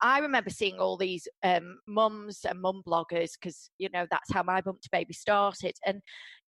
I 0.00 0.18
remember 0.18 0.50
seeing 0.50 0.78
all 0.78 0.96
these 0.96 1.28
um, 1.42 1.78
mums 1.86 2.40
and 2.48 2.60
mum 2.60 2.82
bloggers 2.86 3.32
because 3.40 3.70
you 3.78 3.88
know 3.92 4.06
that's 4.10 4.32
how 4.32 4.42
my 4.42 4.60
bump 4.60 4.80
to 4.82 4.88
baby 4.90 5.14
started. 5.14 5.74
And 5.86 6.00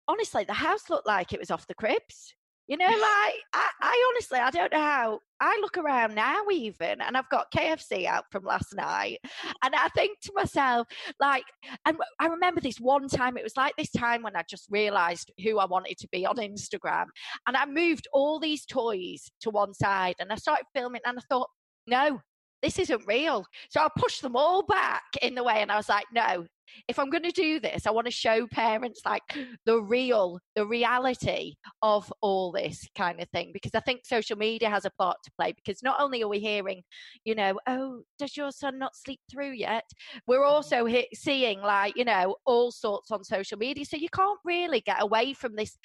honestly, 0.08 0.44
the 0.44 0.52
house 0.52 0.90
looked 0.90 1.06
like 1.06 1.32
it 1.32 1.40
was 1.40 1.50
off 1.50 1.66
the 1.66 1.74
cribs. 1.74 2.34
You 2.68 2.76
know, 2.76 2.86
like 2.86 3.34
I, 3.52 3.68
I 3.80 4.10
honestly 4.10 4.38
I 4.38 4.50
don't 4.50 4.72
know 4.72 4.78
how 4.78 5.18
I 5.40 5.58
look 5.60 5.76
around 5.76 6.14
now 6.14 6.44
even, 6.50 7.00
and 7.00 7.16
I've 7.16 7.28
got 7.28 7.50
KFC 7.52 8.06
out 8.06 8.24
from 8.30 8.44
last 8.44 8.74
night, 8.74 9.18
and 9.64 9.74
I 9.74 9.88
think 9.88 10.20
to 10.22 10.32
myself 10.34 10.86
like, 11.20 11.44
and 11.86 11.96
I 12.20 12.26
remember 12.26 12.60
this 12.60 12.78
one 12.78 13.08
time. 13.08 13.36
It 13.36 13.42
was 13.42 13.56
like 13.56 13.74
this 13.76 13.90
time 13.90 14.22
when 14.22 14.36
I 14.36 14.42
just 14.48 14.68
realised 14.70 15.32
who 15.42 15.58
I 15.58 15.66
wanted 15.66 15.98
to 15.98 16.08
be 16.12 16.24
on 16.24 16.36
Instagram, 16.36 17.06
and 17.46 17.56
I 17.56 17.66
moved 17.66 18.06
all 18.12 18.38
these 18.38 18.64
toys 18.64 19.30
to 19.40 19.50
one 19.50 19.74
side 19.74 20.14
and 20.20 20.32
I 20.32 20.36
started 20.36 20.64
filming 20.74 21.00
and 21.04 21.18
I 21.18 21.22
thought, 21.28 21.48
no, 21.86 22.20
this 22.62 22.78
isn't 22.78 23.06
real. 23.06 23.44
So 23.70 23.80
I 23.80 23.88
pushed 23.96 24.22
them 24.22 24.36
all 24.36 24.64
back 24.64 25.02
in 25.20 25.34
the 25.34 25.42
way 25.42 25.60
and 25.60 25.70
I 25.70 25.76
was 25.76 25.88
like, 25.88 26.06
no, 26.12 26.46
if 26.88 26.98
I'm 26.98 27.10
going 27.10 27.24
to 27.24 27.30
do 27.30 27.60
this, 27.60 27.86
I 27.86 27.90
want 27.90 28.06
to 28.06 28.12
show 28.12 28.46
parents 28.46 29.00
like 29.04 29.22
the 29.66 29.80
real, 29.80 30.38
the 30.56 30.66
reality 30.66 31.54
of 31.82 32.12
all 32.22 32.52
this 32.52 32.88
kind 32.96 33.20
of 33.20 33.28
thing 33.30 33.50
because 33.52 33.72
I 33.74 33.80
think 33.80 34.02
social 34.04 34.36
media 34.36 34.70
has 34.70 34.84
a 34.84 34.90
part 34.98 35.16
to 35.24 35.30
play 35.38 35.52
because 35.52 35.82
not 35.82 36.00
only 36.00 36.22
are 36.22 36.28
we 36.28 36.38
hearing, 36.38 36.82
you 37.24 37.34
know, 37.34 37.58
oh, 37.66 38.02
does 38.18 38.36
your 38.36 38.52
son 38.52 38.78
not 38.78 38.96
sleep 38.96 39.20
through 39.30 39.52
yet? 39.52 39.84
We're 40.26 40.38
mm-hmm. 40.38 40.54
also 40.54 40.84
he- 40.86 41.08
seeing 41.14 41.60
like, 41.60 41.96
you 41.96 42.04
know, 42.04 42.36
all 42.46 42.70
sorts 42.70 43.10
on 43.10 43.24
social 43.24 43.58
media. 43.58 43.84
So 43.84 43.96
you 43.96 44.08
can't 44.08 44.38
really 44.44 44.80
get 44.80 45.02
away 45.02 45.34
from 45.34 45.56
this 45.56 45.76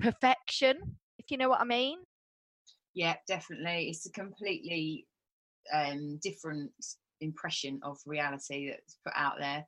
perfection, 0.00 0.76
if 1.18 1.30
you 1.30 1.38
know 1.38 1.48
what 1.48 1.60
I 1.60 1.64
mean. 1.64 1.98
Yeah, 2.94 3.16
definitely. 3.28 3.88
It's 3.90 4.06
a 4.06 4.12
completely 4.12 5.06
um, 5.72 6.18
different 6.22 6.70
impression 7.20 7.80
of 7.82 7.98
reality 8.06 8.68
that's 8.70 8.98
put 9.04 9.14
out 9.16 9.34
there. 9.38 9.64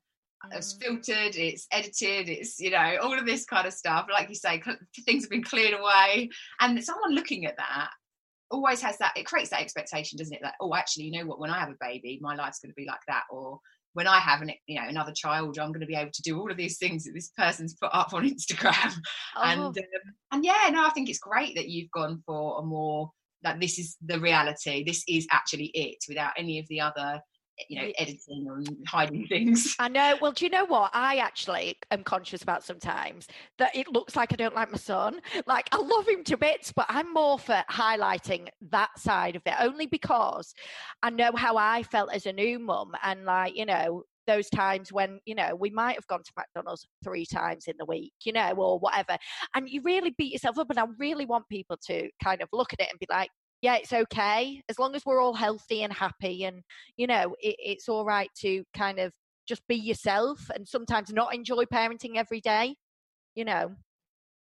It's 0.52 0.74
Mm. 0.74 0.82
filtered, 0.82 1.34
it's 1.36 1.66
edited, 1.72 2.28
it's 2.28 2.60
you 2.60 2.70
know 2.70 2.98
all 3.02 3.18
of 3.18 3.26
this 3.26 3.44
kind 3.44 3.66
of 3.66 3.72
stuff. 3.72 4.06
Like 4.12 4.28
you 4.28 4.36
say, 4.36 4.60
cl- 4.64 4.76
things 5.04 5.24
have 5.24 5.30
been 5.30 5.42
cleared 5.42 5.78
away, 5.78 6.30
and 6.60 6.82
someone 6.84 7.14
looking 7.14 7.44
at 7.46 7.56
that 7.56 7.90
always 8.50 8.80
has 8.82 8.96
that. 8.98 9.12
It 9.16 9.26
creates 9.26 9.50
that 9.50 9.60
expectation, 9.60 10.16
doesn't 10.16 10.32
it? 10.34 10.40
That 10.42 10.54
oh, 10.60 10.74
actually, 10.76 11.06
you 11.06 11.18
know 11.18 11.26
what? 11.26 11.40
When 11.40 11.50
I 11.50 11.58
have 11.58 11.70
a 11.70 11.76
baby, 11.80 12.18
my 12.22 12.36
life's 12.36 12.60
going 12.60 12.70
to 12.70 12.76
be 12.76 12.86
like 12.86 13.00
that, 13.08 13.24
or 13.30 13.58
when 13.94 14.06
I 14.06 14.20
have 14.20 14.40
an 14.42 14.52
you 14.68 14.80
know 14.80 14.86
another 14.86 15.12
child, 15.12 15.58
I'm 15.58 15.72
going 15.72 15.80
to 15.80 15.86
be 15.86 15.96
able 15.96 16.12
to 16.12 16.22
do 16.22 16.38
all 16.38 16.50
of 16.52 16.56
these 16.56 16.78
things 16.78 17.02
that 17.04 17.14
this 17.14 17.32
person's 17.36 17.74
put 17.74 17.90
up 17.92 18.14
on 18.14 18.22
Instagram. 18.30 18.94
and 19.42 19.60
Oh. 19.60 19.66
um, 19.66 19.74
and 20.30 20.44
yeah 20.44 20.68
no 20.70 20.86
i 20.86 20.90
think 20.90 21.08
it's 21.08 21.18
great 21.18 21.56
that 21.56 21.68
you've 21.68 21.90
gone 21.90 22.22
for 22.26 22.60
a 22.60 22.62
more 22.64 23.10
like 23.44 23.60
this 23.60 23.78
is 23.78 23.96
the 24.04 24.18
reality 24.18 24.84
this 24.84 25.04
is 25.08 25.26
actually 25.30 25.70
it 25.74 25.98
without 26.08 26.32
any 26.36 26.58
of 26.58 26.66
the 26.68 26.80
other 26.80 27.20
you 27.68 27.80
know 27.80 27.90
editing 27.98 28.46
and 28.48 28.76
hiding 28.86 29.26
things 29.26 29.74
I 29.80 29.88
know. 29.88 30.16
Well, 30.20 30.32
do 30.32 30.44
you 30.44 30.50
know 30.50 30.64
what? 30.64 30.90
I 30.94 31.16
actually 31.16 31.76
am 31.90 32.02
conscious 32.02 32.42
about 32.42 32.64
sometimes 32.64 33.26
that 33.58 33.74
it 33.74 33.88
looks 33.88 34.16
like 34.16 34.32
I 34.32 34.36
don't 34.36 34.54
like 34.54 34.70
my 34.70 34.78
son. 34.78 35.20
Like, 35.46 35.68
I 35.72 35.78
love 35.78 36.08
him 36.08 36.24
to 36.24 36.36
bits, 36.36 36.72
but 36.72 36.86
I'm 36.88 37.12
more 37.12 37.38
for 37.38 37.62
highlighting 37.70 38.48
that 38.70 38.98
side 38.98 39.36
of 39.36 39.42
it 39.46 39.54
only 39.60 39.86
because 39.86 40.54
I 41.02 41.10
know 41.10 41.32
how 41.34 41.56
I 41.56 41.82
felt 41.82 42.12
as 42.12 42.26
a 42.26 42.32
new 42.32 42.58
mum. 42.58 42.92
And, 43.02 43.24
like, 43.24 43.56
you 43.56 43.66
know, 43.66 44.04
those 44.28 44.48
times 44.50 44.92
when, 44.92 45.18
you 45.24 45.34
know, 45.34 45.56
we 45.58 45.70
might 45.70 45.96
have 45.96 46.06
gone 46.06 46.22
to 46.22 46.32
McDonald's 46.36 46.86
three 47.02 47.26
times 47.26 47.64
in 47.66 47.74
the 47.78 47.84
week, 47.84 48.12
you 48.24 48.32
know, 48.32 48.52
or 48.52 48.78
whatever. 48.78 49.16
And 49.56 49.68
you 49.68 49.82
really 49.82 50.14
beat 50.16 50.32
yourself 50.32 50.58
up. 50.58 50.70
And 50.70 50.78
I 50.78 50.84
really 50.98 51.24
want 51.24 51.48
people 51.48 51.76
to 51.88 52.08
kind 52.22 52.40
of 52.40 52.48
look 52.52 52.72
at 52.72 52.80
it 52.80 52.88
and 52.90 53.00
be 53.00 53.06
like, 53.10 53.30
yeah, 53.62 53.76
it's 53.76 53.92
okay 53.92 54.62
as 54.68 54.78
long 54.78 54.94
as 54.94 55.04
we're 55.04 55.20
all 55.20 55.34
healthy 55.34 55.82
and 55.82 55.92
happy, 55.92 56.44
and 56.44 56.62
you 56.96 57.06
know, 57.06 57.34
it, 57.40 57.56
it's 57.58 57.88
all 57.88 58.04
right 58.04 58.30
to 58.42 58.62
kind 58.76 59.00
of 59.00 59.12
just 59.48 59.62
be 59.68 59.74
yourself 59.74 60.48
and 60.54 60.68
sometimes 60.68 61.12
not 61.12 61.34
enjoy 61.34 61.64
parenting 61.64 62.16
every 62.16 62.40
day. 62.40 62.76
You 63.34 63.44
know, 63.44 63.74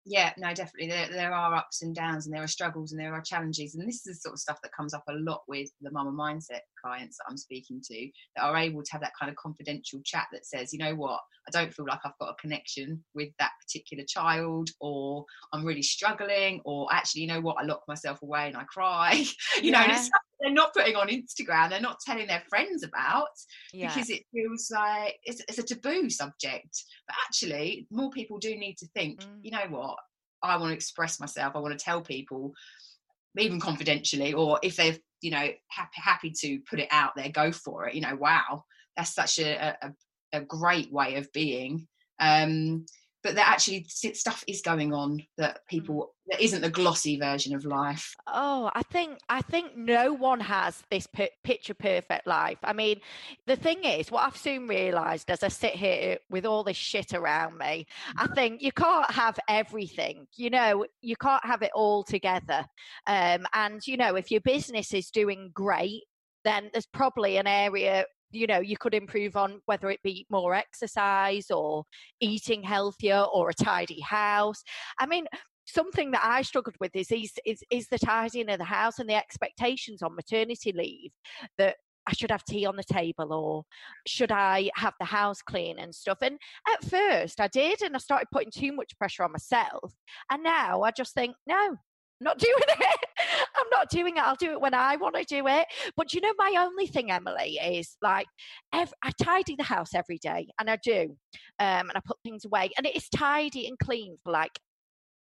yeah, 0.06 0.32
no, 0.38 0.54
definitely. 0.54 0.89
There, 0.89 1.10
there 1.10 1.34
are 1.34 1.54
ups 1.54 1.82
and 1.82 1.93
downs, 1.93 2.26
and 2.26 2.36
there 2.36 2.43
are 2.43 2.47
struggles, 2.47 2.91
and 2.91 3.02
there 3.02 3.13
are 3.13 3.21
challenges, 3.21 3.76
and 3.76 3.88
this 3.88 3.97
is 3.97 4.04
the 4.04 4.13
sort 4.15 4.34
of 4.34 4.39
stuff 4.39 4.60
that 4.63 4.71
comes 4.71 4.93
up 4.93 5.04
a 5.10 5.13
lot 5.13 5.41
with 5.47 5.69
the 5.82 5.89
Mumma 5.89 6.13
Mindset 6.13 6.62
clients 6.84 7.18
that 7.18 7.26
I'm 7.30 7.38
speaking 7.38 7.82
to 7.86 8.10
that 8.36 8.44
are 8.44 8.58
able 8.58 8.84
to 8.84 8.92
have 8.92 9.02
that 9.02 9.13
kind 9.20 9.30
of 9.30 9.36
confidential 9.36 10.00
chat 10.04 10.28
that 10.32 10.46
says, 10.46 10.74
you 10.74 10.80
know 10.80 10.96
what, 10.96 11.20
I 11.48 11.52
don't 11.52 11.74
feel 11.74 11.86
like 11.88 12.00
I've 12.04 12.18
got 12.20 12.32
a 12.32 12.42
connection 12.42 13.04
with 13.13 13.30
that 13.40 13.52
particular 13.66 14.04
child, 14.08 14.70
or 14.82 15.26
I'm 15.54 15.66
really 15.66 15.82
struggling, 15.82 16.62
or 16.66 16.88
actually, 16.92 17.22
you 17.22 17.28
know 17.28 17.42
what, 17.42 17.58
I 17.60 17.63
lock 17.63 17.84
myself 17.88 18.22
away 18.22 18.48
and 18.48 18.58
I 18.58 18.63
cry. 18.63 19.13
you 19.62 19.72
yeah. 19.72 19.88
know, 19.88 20.04
they're 20.40 20.52
not 20.52 20.74
putting 20.74 20.96
on 20.96 21.08
Instagram, 21.08 21.70
they're 21.70 21.82
not 21.82 22.00
telling 22.06 22.28
their 22.28 22.44
friends 22.50 22.84
about 22.84 23.30
yeah. 23.74 23.88
because 23.88 24.10
it 24.10 24.24
feels 24.34 24.70
like 24.72 25.18
it's, 25.24 25.42
it's, 25.48 25.58
a 25.58 25.63
taboo 25.63 26.10
subject. 26.10 26.84
But 27.08 27.16
actually, 27.26 27.88
more 27.90 28.12
people 28.12 28.38
do 28.38 28.56
need 28.56 28.78
to 28.78 28.88
think, 28.88 29.22
mm. 29.22 29.40
you 29.42 29.52
know 29.52 29.66
what, 29.70 29.98
I 30.44 30.58
want 30.58 30.70
to 30.70 30.76
express 30.76 31.20
myself, 31.20 31.56
I 31.56 31.60
want 31.60 31.78
to 31.78 31.84
tell 31.84 32.02
people, 32.02 32.54
even 33.38 33.60
confidentially, 33.60 34.34
or 34.34 34.60
if 34.62 34.76
they're, 34.76 34.98
you 35.21 35.32
know, 35.32 35.47
happy, 35.67 35.95
happy 35.95 36.32
to 36.41 36.60
put 36.69 36.80
it 36.80 36.88
out 36.91 37.15
there, 37.15 37.30
go 37.30 37.51
for 37.51 37.88
it. 37.88 37.95
You 37.95 38.01
know, 38.01 38.15
wow, 38.15 38.63
that's 38.95 39.13
such 39.13 39.39
a, 39.39 39.75
a, 39.82 39.93
a 40.34 40.41
great 40.41 40.91
way 40.91 41.15
of 41.15 41.32
being. 41.34 41.88
Um, 42.19 42.86
but 43.28 43.36
that 43.36 43.50
actually 43.50 43.86
stuff 43.90 44.42
is 44.48 44.62
going 44.62 44.94
on 44.94 45.22
that 45.38 45.56
mm. 45.56 45.68
people 45.70 46.13
that 46.28 46.40
isn't 46.40 46.62
the 46.62 46.70
glossy 46.70 47.20
version 47.20 47.54
of 47.54 47.66
life 47.66 48.16
oh 48.28 48.72
i 48.74 48.82
think 48.84 49.20
i 49.28 49.42
think 49.42 49.76
no 49.76 50.13
one 50.13 50.40
has 50.40 50.82
this 50.90 51.08
p- 51.08 51.30
picture 51.44 51.74
perfect 51.74 52.26
life 52.26 52.58
i 52.63 52.72
mean 52.72 53.02
the 53.46 53.56
thing 53.58 53.84
is 53.84 54.10
what 54.10 54.24
i've 54.24 54.38
soon 54.38 54.66
realized 54.66 55.30
as 55.30 55.44
i 55.44 55.50
sit 55.50 55.74
here 55.74 56.18
with 56.30 56.46
all 56.46 56.63
this 56.63 56.78
shit 56.78 57.13
around 57.13 57.58
me 57.58 57.86
i 58.16 58.26
mm. 58.26 58.34
think 58.34 58.62
you 58.62 58.72
can't 58.72 59.12
have 59.12 59.38
everything 59.50 60.26
you 60.38 60.50
know 60.50 60.86
you 61.02 61.18
can't 61.18 61.46
have 61.46 61.62
it 61.62 61.72
all 61.76 62.04
together 62.04 62.66
um, 63.08 63.46
and 63.54 63.86
you 63.86 63.98
know 63.98 64.16
if 64.16 64.32
your 64.32 64.42
business 64.42 64.94
is 64.94 65.12
doing 65.12 65.52
great 65.54 66.04
then 66.46 66.70
there's 66.72 66.86
probably 66.86 67.36
an 67.36 67.46
area 67.48 68.06
you 68.32 68.48
know 68.48 68.60
you 68.60 68.78
could 68.78 68.94
improve 68.94 69.36
on 69.36 69.62
whether 69.66 69.90
it 69.90 70.02
be 70.04 70.26
more 70.30 70.54
exercise 70.54 71.50
or 71.50 71.84
eating 72.20 72.63
healthier 72.63 73.26
or 73.34 73.50
a 73.50 73.54
tidy 73.54 74.02
house 74.02 74.63
i 75.00 75.06
mean 75.06 75.26
something 75.66 76.12
that 76.12 76.24
i 76.24 76.42
struggled 76.42 76.76
with 76.80 76.96
is 76.96 77.12
is 77.12 77.34
is, 77.46 77.63
is 77.72 77.88
the 77.90 78.00
tidying 78.00 78.50
of 78.50 78.58
the 78.58 78.66
house 78.66 79.00
and 79.00 79.10
the 79.10 79.16
expectations 79.16 80.02
on 80.02 80.16
maternity 80.16 80.72
leave 80.74 81.12
that 81.58 81.76
I 82.10 82.13
should 82.13 82.32
have 82.32 82.46
tea 82.46 82.66
on 82.66 82.78
the 82.78 82.84
table 82.86 83.34
or 83.34 83.63
should 84.08 84.32
I 84.32 84.70
have 84.76 84.94
the 84.98 85.06
house 85.06 85.42
clean 85.42 85.78
and 85.78 85.94
stuff. 85.94 86.20
And 86.22 86.38
at 86.74 86.90
first 86.90 87.42
I 87.42 87.50
did, 87.50 87.82
and 87.82 87.94
I 87.96 88.00
started 88.00 88.30
putting 88.32 88.50
too 88.50 88.72
much 88.72 88.98
pressure 88.98 89.24
on 89.24 89.34
myself. 89.34 89.94
And 90.32 90.42
now 90.42 90.84
I 90.84 90.92
just 90.92 91.13
think, 91.13 91.36
no, 91.46 91.76
not 92.22 92.40
doing 92.40 92.54
it. 92.58 93.00
I'm 93.58 93.70
not 93.72 93.89
doing 93.89 94.17
it. 94.17 94.24
I'll 94.24 94.36
do 94.36 94.52
it 94.52 94.62
when 94.62 94.74
I 94.74 94.96
want 94.98 95.15
to 95.15 95.24
do 95.24 95.48
it. 95.48 95.65
But 95.96 96.13
you 96.13 96.22
know, 96.22 96.34
my 96.38 96.56
only 96.58 96.88
thing, 96.88 97.12
Emily, 97.12 97.58
is 97.63 97.98
like 98.02 98.28
every, 98.74 98.93
I 99.04 99.12
tidy 99.22 99.56
the 99.56 99.63
house 99.63 99.93
every 99.93 100.17
day, 100.17 100.48
and 100.60 100.70
I 100.70 100.78
do, 100.84 101.15
um, 101.60 101.89
and 101.89 101.93
I 101.96 102.02
put 102.06 102.17
things 102.24 102.46
away, 102.46 102.72
and 102.78 102.86
it 102.86 102.96
is 102.96 103.10
tidy 103.10 103.67
and 103.67 103.78
clean 103.80 104.17
for 104.24 104.32
like 104.32 104.60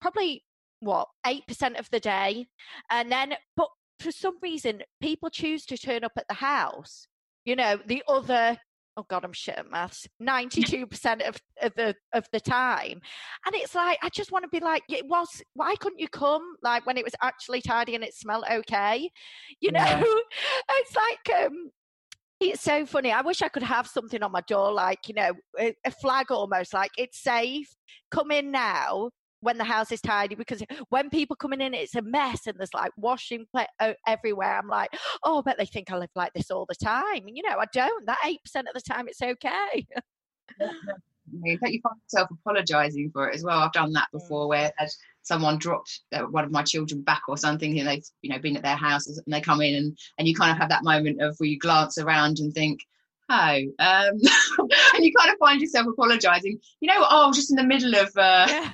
probably 0.01 0.43
what 0.81 1.09
eight 1.27 1.47
percent 1.47 1.77
of 1.77 1.89
the 1.91 2.01
day, 2.01 2.47
and 2.91 3.11
then 3.11 3.35
but 3.57 3.69
for 4.01 4.13
some 4.13 4.37
reason 4.43 4.83
people 5.01 5.31
choose 5.31 5.65
to 5.67 5.79
turn 5.79 6.05
up 6.05 6.13
at 6.17 6.29
the 6.29 6.35
house. 6.35 7.07
You 7.45 7.57
know, 7.57 7.79
the 7.87 8.03
other 8.09 8.59
oh 8.97 9.05
god 9.09 9.25
i'm 9.25 9.33
shit 9.33 9.59
at 9.59 9.71
maths 9.71 10.07
92% 10.23 11.29
of, 11.29 11.37
of 11.63 11.75
the 11.75 11.95
of 12.13 12.27
the 12.33 12.41
time 12.41 13.01
and 13.47 13.55
it's 13.55 13.75
like 13.75 13.99
i 14.03 14.09
just 14.09 14.33
want 14.33 14.45
to 14.45 14.49
be 14.49 14.61
like 14.61 14.83
it 14.89 15.07
was 15.07 15.43
why 15.55 15.75
couldn't 15.77 15.99
you 15.99 16.09
come 16.09 16.43
like 16.63 16.87
when 16.87 16.97
it 16.97 17.05
was 17.05 17.15
actually 17.23 17.61
tidy 17.61 17.95
and 17.95 18.05
it 18.05 18.15
smelled 18.15 18.45
okay 18.51 19.11
you 19.61 19.71
know 19.73 19.81
yeah. 19.81 20.03
it's 20.71 20.97
like 20.97 21.45
um 21.45 21.71
it's 22.39 22.61
so 22.61 22.85
funny. 22.85 23.11
I 23.11 23.23
wish 23.23 23.41
I 23.41 23.49
could 23.49 23.63
have 23.63 23.87
something 23.87 24.23
on 24.23 24.31
my 24.31 24.43
door, 24.43 24.71
like, 24.71 25.09
you 25.09 25.15
know, 25.15 25.33
a, 25.59 25.75
a 25.87 25.91
flag 25.91 26.31
almost, 26.31 26.75
like 26.75 26.91
it's 26.99 27.23
safe. 27.23 27.75
Come 28.11 28.31
in 28.31 28.51
now 28.51 29.11
when 29.41 29.59
the 29.59 29.65
house 29.65 29.93
is 29.93 30.01
tidy 30.01 30.35
because 30.35 30.63
when 30.89 31.11
people 31.11 31.37
coming 31.37 31.61
in 31.61 31.75
it's 31.75 31.95
a 31.95 32.03
mess 32.03 32.47
and 32.47 32.59
there's 32.59 32.75
like 32.75 32.93
washing 32.97 33.47
play 33.53 33.67
everywhere. 34.07 34.59
I'm 34.59 34.69
like 34.69 34.91
oh 35.25 35.43
but 35.43 35.59
they 35.59 35.67
think 35.67 35.91
i 35.91 35.97
live 35.97 36.11
like 36.15 36.33
this 36.35 36.51
all 36.51 36.67
the 36.69 36.75
time. 36.75 37.23
You 37.27 37.43
know 37.43 37.59
i 37.59 37.67
don't. 37.73 38.07
That 38.07 38.19
8% 38.25 38.35
of 38.61 38.75
the 38.75 38.81
time 38.81 39.09
it's 39.09 39.23
okay. 39.23 39.87
You 41.33 41.59
find 41.59 41.75
yourself 41.83 42.31
apologizing 42.31 43.11
for 43.13 43.29
it 43.29 43.35
as 43.35 43.43
well. 43.43 43.59
I've 43.59 43.73
done 43.73 43.93
that 43.95 44.09
mm. 44.15 44.21
before 44.21 44.49
where 44.49 44.73
someone 45.23 45.59
dropped 45.59 46.01
uh, 46.13 46.21
one 46.23 46.45
of 46.45 46.53
my 46.53 46.63
children 46.63 47.03
back 47.03 47.23
or 47.29 47.37
something 47.37 47.79
and 47.79 47.89
they've 47.89 48.05
you 48.23 48.31
know 48.31 48.39
been 48.39 48.57
at 48.57 48.63
their 48.63 48.77
house 48.77 49.07
and 49.09 49.19
they 49.27 49.41
come 49.41 49.61
in 49.61 49.75
and 49.75 49.99
and 50.19 50.29
you 50.29 50.35
kind 50.35 50.53
of 50.53 50.59
have 50.59 50.69
that 50.69 50.85
moment 50.85 51.21
of 51.21 51.35
where 51.39 51.49
you 51.49 51.59
glance 51.59 51.99
around 51.99 52.39
and 52.39 52.55
think 52.55 52.81
oh 53.29 53.35
um, 53.35 53.69
and 54.59 55.05
you 55.05 55.13
kind 55.19 55.31
of 55.31 55.39
find 55.39 55.61
yourself 55.61 55.87
apologizing. 55.87 56.59
You 56.81 56.89
know 56.89 57.05
oh 57.09 57.33
just 57.33 57.51
in 57.51 57.57
the 57.57 57.65
middle 57.65 57.95
of 57.95 58.11
uh... 58.17 58.47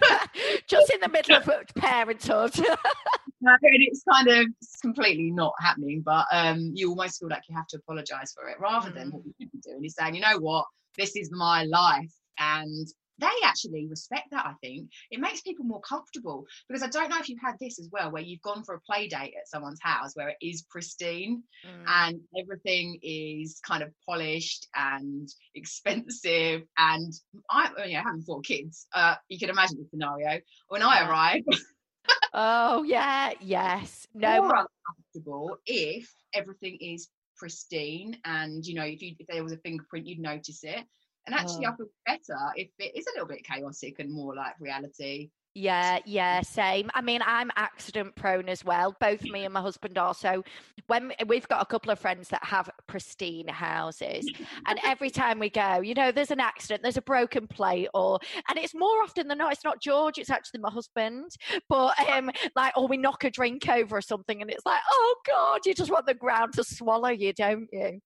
just 0.69 0.93
in 0.93 1.01
the 1.01 1.09
middle 1.09 1.37
of 1.37 1.51
parenthood 1.75 2.59
and 2.59 3.59
it's 3.62 4.03
kind 4.11 4.29
of 4.29 4.47
it's 4.61 4.77
completely 4.81 5.31
not 5.31 5.53
happening 5.61 6.03
but 6.05 6.27
um, 6.33 6.71
you 6.75 6.91
almost 6.91 7.21
feel 7.21 7.29
like 7.29 7.43
you 7.49 7.57
have 7.57 7.67
to 7.69 7.79
apologize 7.79 8.33
for 8.33 8.49
it 8.49 8.61
rather 8.61 8.91
mm. 8.91 8.95
than 8.95 9.11
what 9.11 9.25
you 9.25 9.33
should 9.41 9.53
be 9.53 9.59
doing. 9.59 9.85
Is 9.85 9.95
saying 9.95 10.15
you 10.15 10.21
know 10.21 10.38
what? 10.38 10.67
This 10.97 11.17
is 11.17 11.31
my 11.33 11.65
life 11.65 12.12
and 12.38 12.87
they 13.18 13.27
actually 13.44 13.87
respect 13.88 14.29
that 14.31 14.46
i 14.46 14.55
think. 14.62 14.90
It 15.11 15.20
makes 15.20 15.40
people 15.40 15.64
more 15.64 15.81
comfortable 15.81 16.46
because 16.68 16.83
i 16.83 16.88
don't 16.88 17.11
know 17.11 17.18
if 17.18 17.29
you've 17.29 17.40
had 17.42 17.57
this 17.61 17.79
as 17.79 17.88
well 17.92 18.11
where 18.11 18.22
you've 18.22 18.42
gone 18.42 18.64
for 18.64 18.75
a 18.75 18.81
play 18.81 19.09
date 19.09 19.35
at 19.38 19.48
someone's 19.48 19.81
house 19.83 20.12
where 20.14 20.31
it 20.31 20.37
is 20.40 20.62
pristine 20.70 21.42
mm. 21.66 21.85
and 21.87 22.20
everything 22.38 22.98
is 23.03 23.61
kind 23.66 23.83
of 23.83 23.90
polished 24.09 24.66
and 24.75 25.29
expensive 25.55 26.62
and 26.79 27.12
i 27.51 27.70
you 27.87 27.94
know 27.94 28.03
having 28.05 28.22
four 28.22 28.40
kids 28.40 28.87
uh, 28.94 29.14
you 29.29 29.38
can 29.38 29.51
imagine 29.51 29.79
the 29.79 29.87
scenario. 29.90 30.40
When 30.68 30.83
i 30.83 31.09
arrive 31.09 31.42
oh 32.35 32.83
yeah 32.83 33.33
yes. 33.40 34.07
No 34.14 34.42
more 34.42 34.66
uncomfortable 34.66 35.57
if 35.66 36.12
everything 36.35 36.79
is 36.81 37.09
pristine 37.37 38.16
and 38.25 38.64
you 38.64 38.75
know 38.75 38.85
if 38.85 39.03
you 39.03 39.14
if 39.18 39.27
there 39.27 39.42
was 39.42 39.53
a 39.53 39.57
fingerprint 39.59 40.07
you'd 40.07 40.18
notice 40.18 40.61
it 40.62 40.85
and 41.26 41.35
actually, 41.35 41.66
oh. 41.66 41.70
I 41.70 41.76
feel 41.76 41.87
better 42.06 42.38
if 42.56 42.68
it 42.78 42.96
is 42.96 43.06
a 43.06 43.12
little 43.14 43.28
bit 43.28 43.44
chaotic 43.44 43.98
and 43.98 44.12
more 44.12 44.35
like 44.35 44.54
reality. 44.61 45.30
Yeah, 45.54 45.98
yeah, 46.06 46.40
same. 46.40 46.90
I 46.94 47.02
mean, 47.02 47.20
I'm 47.26 47.50
accident 47.56 48.16
prone 48.16 48.48
as 48.48 48.64
well. 48.64 48.96
Both 48.98 49.22
me 49.22 49.44
and 49.44 49.52
my 49.52 49.61
husband 49.61 49.98
are. 49.98 50.14
So 50.14 50.42
when 50.87 51.12
we've 51.26 51.46
got 51.46 51.61
a 51.61 51.66
couple 51.66 51.92
of 51.92 51.98
friends 51.98 52.28
that 52.28 52.42
have 52.42 52.70
pristine 52.87 53.48
houses, 53.48 54.26
and 54.66 54.80
every 54.82 55.11
time 55.11 55.38
we 55.38 55.50
go, 55.50 55.80
you 55.80 55.92
know, 55.92 56.11
there's 56.11 56.30
an 56.30 56.40
accident, 56.40 56.82
there's 56.82 56.96
a 56.96 57.02
broken 57.02 57.46
plate, 57.46 57.88
or 57.92 58.18
and 58.48 58.58
it's 58.58 58.74
more 58.74 59.02
often 59.02 59.28
than 59.28 59.38
not, 59.38 59.52
it's 59.52 59.64
not 59.64 59.82
George, 59.82 60.16
it's 60.16 60.30
actually 60.30 60.61
my 60.61 60.70
husband. 60.70 61.30
But 61.68 62.00
um, 62.08 62.30
like, 62.56 62.74
or 62.74 62.88
we 62.88 62.96
knock 62.96 63.24
a 63.24 63.30
drink 63.30 63.68
over 63.68 63.98
or 63.98 64.02
something, 64.02 64.40
and 64.40 64.50
it's 64.50 64.64
like, 64.64 64.80
oh 64.90 65.16
God, 65.26 65.61
you 65.66 65.74
just 65.74 65.90
want 65.90 66.06
the 66.06 66.14
ground 66.14 66.54
to 66.54 66.64
swallow 66.64 67.11
you, 67.11 67.35
don't 67.35 67.68
you? 67.70 68.00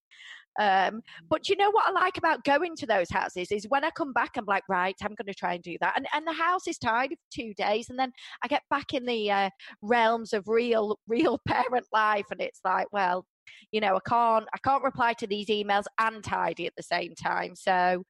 Um, 0.59 1.03
but 1.29 1.49
you 1.49 1.57
know 1.57 1.71
what 1.71 1.89
I 1.89 1.93
like 1.93 2.19
about 2.19 2.45
going 2.45 2.77
to 2.77 2.87
those 2.87 3.11
houses 3.11 3.53
is 3.53 3.67
when 3.69 3.85
I 3.85 3.91
come 3.91 4.13
back, 4.13 4.33
I'm 4.37 4.45
like, 4.47 4.65
right, 4.69 4.95
I'm 5.03 5.15
going 5.15 5.27
to 5.27 5.35
try 5.35 5.55
and 5.55 5.63
do 5.63 5.77
that. 5.81 5.95
And, 5.97 6.07
and 6.15 6.27
the 6.27 6.33
house 6.33 6.67
is 6.67 6.79
tidy 6.79 7.17
for 7.17 7.43
two 7.43 7.55
days. 7.55 7.91
And 7.91 7.99
then 7.99 8.13
I 8.43 8.49
get 8.49 8.63
back 8.71 8.95
in 8.95 9.05
the 9.05 9.31
uh, 9.31 9.51
realms 9.83 10.33
of 10.33 10.49
real, 10.49 10.99
real 11.07 11.39
parent 11.47 11.87
life. 11.93 12.27
And 12.31 12.41
it's 12.41 12.61
like, 12.65 12.87
well, 12.93 13.27
you 13.71 13.81
know, 13.81 13.97
I 13.97 14.09
can't, 14.09 14.47
I 14.55 14.59
can't 14.59 14.85
reply 14.85 15.13
to 15.15 15.27
these 15.27 15.49
emails 15.49 15.85
and 15.99 16.23
tidy 16.23 16.67
at 16.67 16.75
the 16.77 16.83
same 16.83 17.15
time. 17.15 17.55
So, 17.55 18.05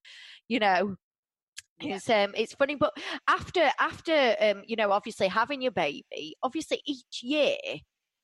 you 0.48 0.59
know, 0.59 0.96
yeah. 1.78 1.96
It's 1.96 2.09
um 2.09 2.32
it's 2.35 2.54
funny, 2.54 2.74
but 2.74 2.94
after 3.28 3.70
after 3.78 4.35
um 4.40 4.62
you 4.66 4.76
know 4.76 4.92
obviously 4.92 5.28
having 5.28 5.61
your 5.61 5.72
baby, 5.72 6.35
obviously 6.42 6.80
each 6.87 7.22
year 7.22 7.59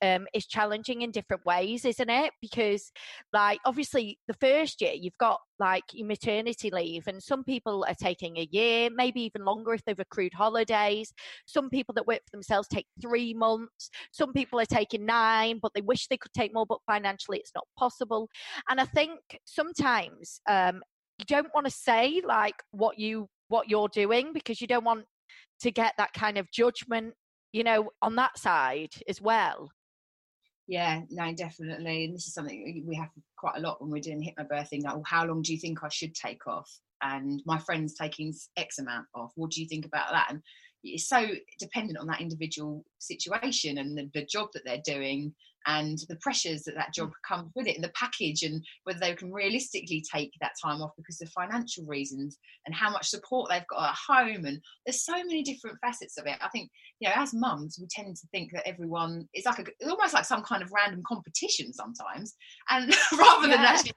um, 0.03 0.27
is 0.35 0.47
challenging 0.47 1.03
in 1.03 1.11
different 1.11 1.45
ways, 1.47 1.85
isn't 1.85 2.11
it? 2.11 2.33
Because, 2.41 2.91
like, 3.33 3.61
obviously, 3.65 4.19
the 4.29 4.35
first 4.35 4.81
year 4.81 4.93
you've 4.95 5.19
got 5.19 5.39
like 5.59 5.85
your 5.93 6.07
maternity 6.09 6.71
leave, 6.71 7.07
and 7.07 7.23
some 7.23 7.45
people 7.45 7.85
are 7.89 7.95
taking 7.95 8.37
a 8.37 8.49
year, 8.51 8.91
maybe 8.95 9.23
even 9.23 9.45
longer 9.45 9.73
if 9.73 9.85
they've 9.85 9.99
accrued 9.99 10.35
holidays. 10.35 11.13
Some 11.47 11.71
people 11.71 11.95
that 11.95 12.07
work 12.07 12.21
for 12.25 12.37
themselves 12.37 12.69
take 12.69 12.87
three 13.01 13.33
months. 13.33 13.91
Some 14.11 14.33
people 14.33 14.61
are 14.61 14.67
taking 14.67 15.07
nine, 15.07 15.61
but 15.63 15.73
they 15.75 15.83
wish 15.83 16.09
they 16.09 16.17
could 16.17 16.33
take 16.33 16.53
more, 16.53 16.67
but 16.67 16.79
financially 16.87 17.39
it's 17.39 17.53
not 17.55 17.67
possible. 17.79 18.29
And 18.69 18.81
I 18.81 18.85
think 18.87 19.21
sometimes 19.45 20.41
um, 20.49 20.83
you 21.19 21.27
don't 21.27 21.55
want 21.55 21.67
to 21.67 21.73
say 21.73 22.21
like 22.27 22.57
what 22.73 22.99
you 22.99 23.29
what 23.49 23.69
you're 23.69 23.89
doing 23.89 24.33
because 24.33 24.61
you 24.61 24.67
don't 24.67 24.85
want 24.85 25.05
to 25.61 25.71
get 25.71 25.95
that 25.99 26.13
kind 26.15 26.39
of 26.39 26.51
judgment 26.51 27.15
you 27.53 27.63
know 27.63 27.91
on 28.01 28.17
that 28.17 28.37
side 28.39 28.91
as 29.09 29.21
well 29.21 29.71
yeah, 30.73 31.03
no, 31.11 31.35
definitely. 31.35 32.07
And 32.07 32.15
this 32.15 32.27
is 32.27 32.33
something 32.33 32.83
we 32.89 32.97
have 32.97 33.11
quite 33.37 33.59
a 33.59 33.61
lot 33.61 33.83
when 33.83 33.91
we're 33.91 34.01
doing 34.01 34.23
hypnobirthing. 34.23 34.83
Like, 34.83 34.95
well, 34.95 35.03
how 35.07 35.27
long 35.27 35.43
do 35.43 35.53
you 35.53 35.59
think 35.59 35.85
I 35.85 35.91
should 35.91 36.15
take 36.15 36.47
off? 36.47 36.71
And 37.03 37.43
my 37.45 37.59
friend's 37.59 37.95
taking 37.95 38.33
X 38.57 38.79
amount 38.79 39.05
off. 39.15 39.33
What 39.35 39.51
do 39.51 39.61
you 39.61 39.69
think 39.69 39.85
about 39.85 40.11
that? 40.13 40.29
And 40.31 40.41
it's 40.85 41.09
so 41.09 41.27
dependent 41.59 41.99
on 41.99 42.07
that 42.09 42.21
individual 42.21 42.85
situation 42.99 43.79
and 43.79 43.97
the, 43.97 44.11
the 44.15 44.27
job 44.27 44.49
that 44.55 44.63
they're 44.65 44.83
doing 44.85 45.35
and 45.67 45.99
the 46.09 46.17
pressures 46.17 46.63
that 46.65 46.75
that 46.75 46.89
Mm. 46.89 46.95
job 46.95 47.11
comes 47.27 47.51
with 47.55 47.67
it 47.69 47.77
and 47.77 47.85
the 47.85 47.93
package 47.95 48.43
and 48.43 48.65
whether 48.85 48.99
they 48.99 49.15
can 49.15 49.33
realistically 49.33 50.05
take 50.13 50.33
that 50.41 50.53
time 50.63 50.83
off 50.83 50.91
because 50.97 51.21
of 51.21 51.29
financial 51.31 51.85
reasons 51.87 52.39
and 52.67 52.75
how 52.75 52.91
much 52.91 53.07
support 53.09 53.49
they've 53.49 53.67
got 53.69 53.91
at 53.91 53.97
home 54.09 54.45
and 54.45 54.61
there's 54.85 55.05
so 55.05 55.17
many 55.25 55.43
different 55.43 55.79
facets 55.81 56.19
of 56.19 56.27
it 56.27 56.37
i 56.41 56.49
think 56.49 56.71
you 57.01 57.09
know 57.09 57.15
as 57.17 57.33
mums 57.33 57.79
we 57.81 57.87
tend 57.91 58.17
to 58.17 58.27
think 58.33 58.51
that 58.53 58.67
everyone 58.67 59.29
is 59.35 59.47
like 59.47 59.59
a, 59.61 59.65
it's 59.79 59.91
almost 59.91 60.15
like 60.15 60.25
some 60.25 60.43
kind 60.43 60.63
of 60.63 60.73
random 60.73 61.03
competition 61.07 61.73
sometimes 61.73 62.35
and 62.71 62.95
rather 63.19 63.49
than 63.49 63.61
Yeah. 63.61 63.67
actually 63.67 63.93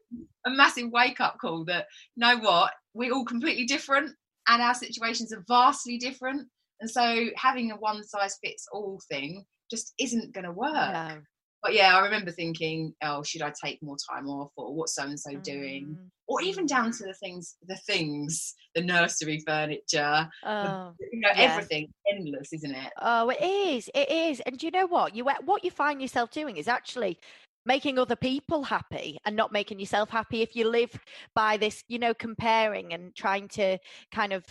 a 0.46 0.52
massive 0.52 0.90
wake 0.92 1.20
up 1.20 1.38
call 1.40 1.66
that 1.66 1.88
you 2.16 2.22
know 2.22 2.38
what 2.38 2.74
we're 2.94 3.14
all 3.14 3.26
completely 3.26 3.66
different 3.66 4.12
and 4.48 4.62
our 4.62 4.76
situations 4.76 5.34
are 5.34 5.44
vastly 5.48 5.98
different 5.98 6.48
and 6.80 6.90
so 6.90 7.28
having 7.36 7.72
a 7.72 7.76
one 7.76 8.04
size 8.04 8.38
fits 8.44 8.68
all 8.72 9.00
thing 9.10 9.46
just 9.72 9.94
isn't 10.00 10.34
going 10.34 10.46
to 10.46 10.52
work 10.52 10.74
No. 10.74 11.18
but 11.64 11.74
yeah, 11.74 11.98
I 11.98 12.04
remember 12.04 12.30
thinking, 12.32 12.94
oh, 13.02 13.24
should 13.24 13.42
I 13.42 13.52
take 13.64 13.82
more 13.82 13.98
time 14.12 14.28
off, 14.28 14.52
or 14.56 14.76
what's 14.76 14.94
so 14.94 15.04
and 15.04 15.20
so 15.20 15.32
doing, 15.38 15.86
Mm. 15.88 16.10
or 16.28 16.42
even 16.44 16.68
down 16.68 16.92
to 16.92 17.04
the 17.04 17.14
things, 17.16 17.56
the 17.68 17.78
things, 17.78 18.54
the 18.76 18.82
nursery 18.82 19.40
furniture, 19.48 20.30
the- 20.44 20.50
Oh. 20.50 20.94
you 21.12 21.20
know, 21.22 21.30
yeah. 21.36 21.42
everything, 21.42 21.92
endless, 22.12 22.54
isn't 22.54 22.76
it? 22.76 22.94
Oh, 23.02 23.30
it 23.30 23.42
is. 23.42 23.90
It 23.96 24.12
is. 24.12 24.40
And 24.42 24.60
do 24.60 24.68
you 24.68 24.72
know 24.72 24.86
what? 24.86 25.16
You 25.16 25.24
what 25.26 25.64
you 25.64 25.72
find 25.72 26.00
yourself 26.02 26.30
doing 26.30 26.58
is 26.58 26.68
actually 26.68 27.18
making 27.66 27.98
other 27.98 28.16
people 28.16 28.64
happy 28.66 29.18
and 29.26 29.36
not 29.36 29.52
making 29.52 29.80
yourself 29.80 30.12
happy 30.12 30.44
if 30.44 30.56
you 30.56 30.70
live 30.70 30.92
by 31.34 31.58
this, 31.58 31.84
you 31.88 31.98
know, 31.98 32.14
comparing 32.14 32.94
and 32.94 33.16
trying 33.16 33.48
to 33.48 33.80
kind 34.14 34.34
of, 34.34 34.46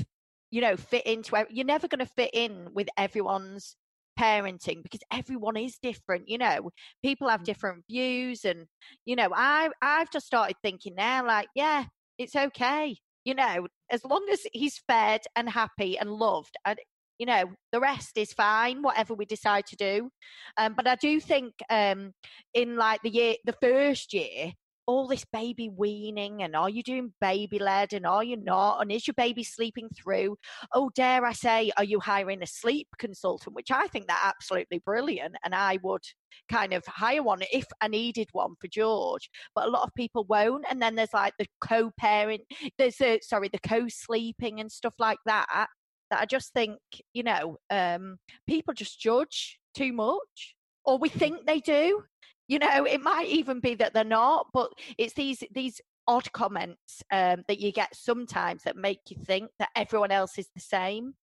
you 0.55 0.61
know, 0.61 0.77
fit 0.77 1.05
into 1.05 1.45
you're 1.51 1.67
never 1.67 1.89
going 1.89 1.99
to 1.99 2.13
fit 2.15 2.31
in 2.33 2.69
with 2.73 2.87
everyone's 2.97 3.75
parenting 4.17 4.85
because 4.85 5.01
everyone 5.13 5.57
is 5.57 5.79
different, 5.83 6.29
you 6.29 6.39
know. 6.39 6.71
People 7.03 7.29
have 7.29 7.43
different 7.43 7.83
views 7.91 8.45
and 8.45 8.67
you 9.05 9.17
know, 9.17 9.31
I 9.35 9.71
I've 9.83 10.13
just 10.13 10.27
started 10.27 10.55
thinking 10.63 10.95
now 10.95 11.27
like, 11.27 11.49
yeah, 11.57 11.87
it's 12.19 12.37
okay. 12.37 12.97
You 13.25 13.35
know, 13.35 13.67
as 13.91 14.05
long 14.05 14.25
as 14.31 14.47
he's 14.53 14.81
fed 14.87 15.23
and 15.35 15.51
happy 15.51 15.99
and 15.99 16.09
loved, 16.09 16.57
and 16.65 16.79
you 17.19 17.27
know 17.27 17.47
the 17.73 17.81
rest 17.81 18.17
is 18.17 18.33
fine 18.33 18.83
whatever 18.83 19.15
we 19.15 19.25
decide 19.25 19.65
to 19.67 19.77
do 19.77 20.11
um, 20.59 20.75
but 20.75 20.89
i 20.89 20.97
do 20.97 21.21
think 21.21 21.55
um, 21.71 22.13
in 22.55 22.75
like 22.75 23.01
the 23.03 23.09
year 23.09 23.37
the 23.45 23.55
first 23.63 24.13
year 24.13 24.53
all 24.87 25.07
this 25.07 25.25
baby 25.33 25.69
weaning 25.69 26.43
and 26.43 26.55
are 26.55 26.71
you 26.71 26.83
doing 26.83 27.13
baby 27.21 27.59
led 27.59 27.93
and 27.93 28.07
are 28.07 28.25
you 28.25 28.37
not? 28.37 28.81
And 28.81 28.93
is 28.93 29.07
your 29.07 29.15
baby 29.15 29.43
sleeping 29.43 29.89
through? 29.95 30.37
Oh 30.73 30.91
dare 30.95 31.25
i 31.25 31.33
say 31.33 31.71
are 31.77 31.85
you 31.85 32.01
hiring 32.01 32.43
a 32.43 32.47
sleep 32.47 32.89
consultant? 32.99 33.55
Which 33.55 33.71
i 33.71 33.87
think 33.89 34.07
that 34.07 34.23
absolutely 34.25 34.79
brilliant 34.85 35.37
and 35.45 35.55
i 35.55 35.79
would 35.83 36.03
kind 36.51 36.73
of 36.73 36.85
hire 36.87 37.23
one 37.23 37.41
if 37.53 37.65
i 37.81 37.89
needed 37.89 38.29
one 38.33 38.55
for 38.61 38.67
george 38.69 39.31
but 39.55 39.67
a 39.67 39.71
lot 39.71 39.87
of 39.87 39.95
people 39.95 40.25
won't 40.29 40.65
and 40.69 40.83
then 40.83 40.95
there's 40.97 41.15
like 41.15 41.33
the 41.39 41.47
co-parent 41.61 42.43
there's 42.77 43.01
a 43.01 43.21
sorry 43.23 43.49
the 43.49 43.69
co-sleeping 43.69 44.61
and 44.61 44.71
stuff 44.71 44.95
like 44.99 45.19
that 45.27 45.69
that 46.11 46.21
I 46.21 46.27
just 46.27 46.53
think, 46.53 46.79
you 47.13 47.23
know, 47.23 47.59
um, 47.71 48.19
people 48.47 48.75
just 48.75 49.01
judge 49.01 49.59
too 49.77 49.93
much, 49.93 50.55
or 50.85 50.99
we 50.99 51.09
think 51.09 51.47
they 51.47 51.61
do. 51.61 52.05
You 52.49 52.59
know, 52.59 52.85
it 52.85 53.01
might 53.01 53.27
even 53.29 53.61
be 53.61 53.75
that 53.77 53.95
they're 53.95 54.05
not, 54.05 54.49
but 54.53 54.73
it's 54.99 55.15
these 55.15 55.43
these 55.51 55.81
odd 56.07 56.31
comments 56.33 57.03
um, 57.11 57.45
that 57.49 57.61
you 57.61 57.73
get 57.73 57.97
sometimes 57.97 58.65
that 58.65 58.77
make 58.77 59.11
you 59.11 59.17
think 59.17 59.51
that 59.59 59.71
everyone 59.75 60.11
else 60.11 60.39
is 60.39 60.49
the 60.55 60.61
same. 60.61 61.15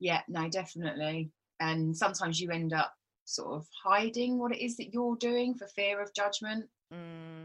Yeah, 0.00 0.22
no, 0.28 0.48
definitely. 0.48 1.32
And 1.60 1.96
sometimes 1.96 2.40
you 2.40 2.50
end 2.50 2.72
up 2.72 2.94
sort 3.24 3.54
of 3.54 3.66
hiding 3.84 4.38
what 4.38 4.52
it 4.54 4.64
is 4.64 4.76
that 4.76 4.92
you're 4.92 5.16
doing 5.16 5.54
for 5.54 5.66
fear 5.66 6.00
of 6.00 6.14
judgment. 6.14 6.66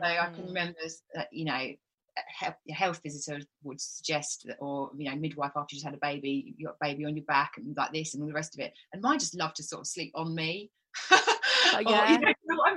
So 0.01 0.09
I 0.09 0.29
can 0.35 0.45
Mm, 0.45 0.47
remember 0.47 0.79
that, 1.15 1.29
you 1.31 1.45
know, 1.45 1.53
a 1.53 1.77
he- 2.39 2.73
health 2.73 3.01
visitor 3.03 3.39
would 3.63 3.81
suggest 3.81 4.43
that, 4.47 4.57
or 4.59 4.91
you 4.97 5.09
know, 5.09 5.15
midwife 5.17 5.53
after 5.55 5.75
you 5.75 5.77
just 5.79 5.85
had 5.85 5.95
a 5.95 5.99
baby, 5.99 6.55
you 6.57 6.67
got 6.67 6.77
a 6.81 6.85
baby 6.85 7.05
on 7.05 7.15
your 7.17 7.25
back 7.25 7.53
and 7.57 7.75
like 7.77 7.93
this 7.93 8.13
and 8.13 8.23
all 8.23 8.27
the 8.27 8.35
rest 8.35 8.55
of 8.55 8.61
it. 8.61 8.73
And 8.93 9.01
mine 9.01 9.19
just 9.19 9.35
loved 9.35 9.57
to 9.57 9.63
sort 9.63 9.81
of 9.81 9.87
sleep 9.87 10.11
on 10.15 10.35
me. 10.35 10.71
Or, 11.73 11.81
yeah. 11.81 11.97
know, 11.97 12.05
you 12.05 12.19
know 12.19 12.33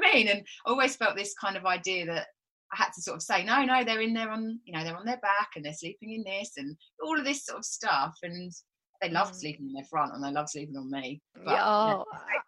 I 0.07 0.15
mean? 0.15 0.29
And 0.29 0.47
I 0.67 0.71
always 0.71 0.97
felt 0.97 1.17
this 1.17 1.35
kind 1.35 1.57
of 1.57 1.67
idea 1.67 2.07
that 2.07 2.27
I 2.73 2.77
had 2.77 2.91
to 2.95 3.03
sort 3.03 3.17
of 3.17 3.23
say, 3.23 3.45
no, 3.45 3.65
no, 3.65 3.85
they're 3.85 4.01
in 4.01 4.15
there 4.15 4.31
on, 4.31 4.61
you 4.65 4.73
know, 4.73 4.83
they're 4.85 4.97
on 4.97 5.07
their 5.07 5.19
back 5.19 5.51
and 5.55 5.65
they're 5.65 5.73
sleeping 5.73 6.13
in 6.13 6.25
this 6.25 6.53
and 6.57 6.77
all 7.05 7.19
of 7.19 7.25
this 7.25 7.45
sort 7.45 7.59
of 7.59 7.65
stuff. 7.65 8.17
And 8.23 8.53
they 9.01 9.11
loved 9.11 9.35
Mm. 9.35 9.39
sleeping 9.39 9.67
in 9.67 9.73
their 9.75 9.85
front 9.85 10.15
and 10.15 10.25
they 10.25 10.33
loved 10.33 10.51
sleeping 10.51 10.77
on 10.77 10.91
me. 10.91 11.21
But, 11.35 11.53
yeah, 11.53 11.85
you 11.85 11.91
know, 11.93 12.05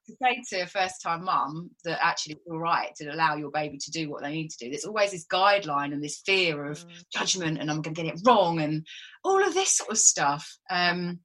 to 0.09 0.17
say 0.23 0.43
to 0.49 0.63
a 0.63 0.67
first 0.67 1.03
time 1.03 1.25
mum 1.25 1.71
that 1.85 1.99
actually 2.03 2.35
it's 2.35 2.47
all 2.51 2.59
right 2.59 2.95
to 2.97 3.09
allow 3.13 3.37
your 3.37 3.51
baby 3.51 3.79
to 3.79 3.91
do 3.91 4.11
what 4.11 4.23
they 4.23 4.33
need 4.33 4.49
to 4.49 4.57
do. 4.59 4.71
There's 4.71 4.87
always 4.87 5.11
this 5.13 5.27
guideline 5.27 5.93
and 5.93 6.03
this 6.03 6.23
fear 6.25 6.65
of 6.71 6.79
mm, 6.79 7.05
judgment 7.13 7.59
and 7.59 7.71
I'm 7.71 7.83
going 7.83 7.95
to 7.95 8.03
get 8.03 8.15
it 8.15 8.21
wrong 8.25 8.61
and 8.61 8.87
all 9.23 9.47
of 9.47 9.55
this 9.55 9.77
sort 9.77 9.91
of 9.91 9.99
stuff. 9.99 10.51
Um, 10.71 11.21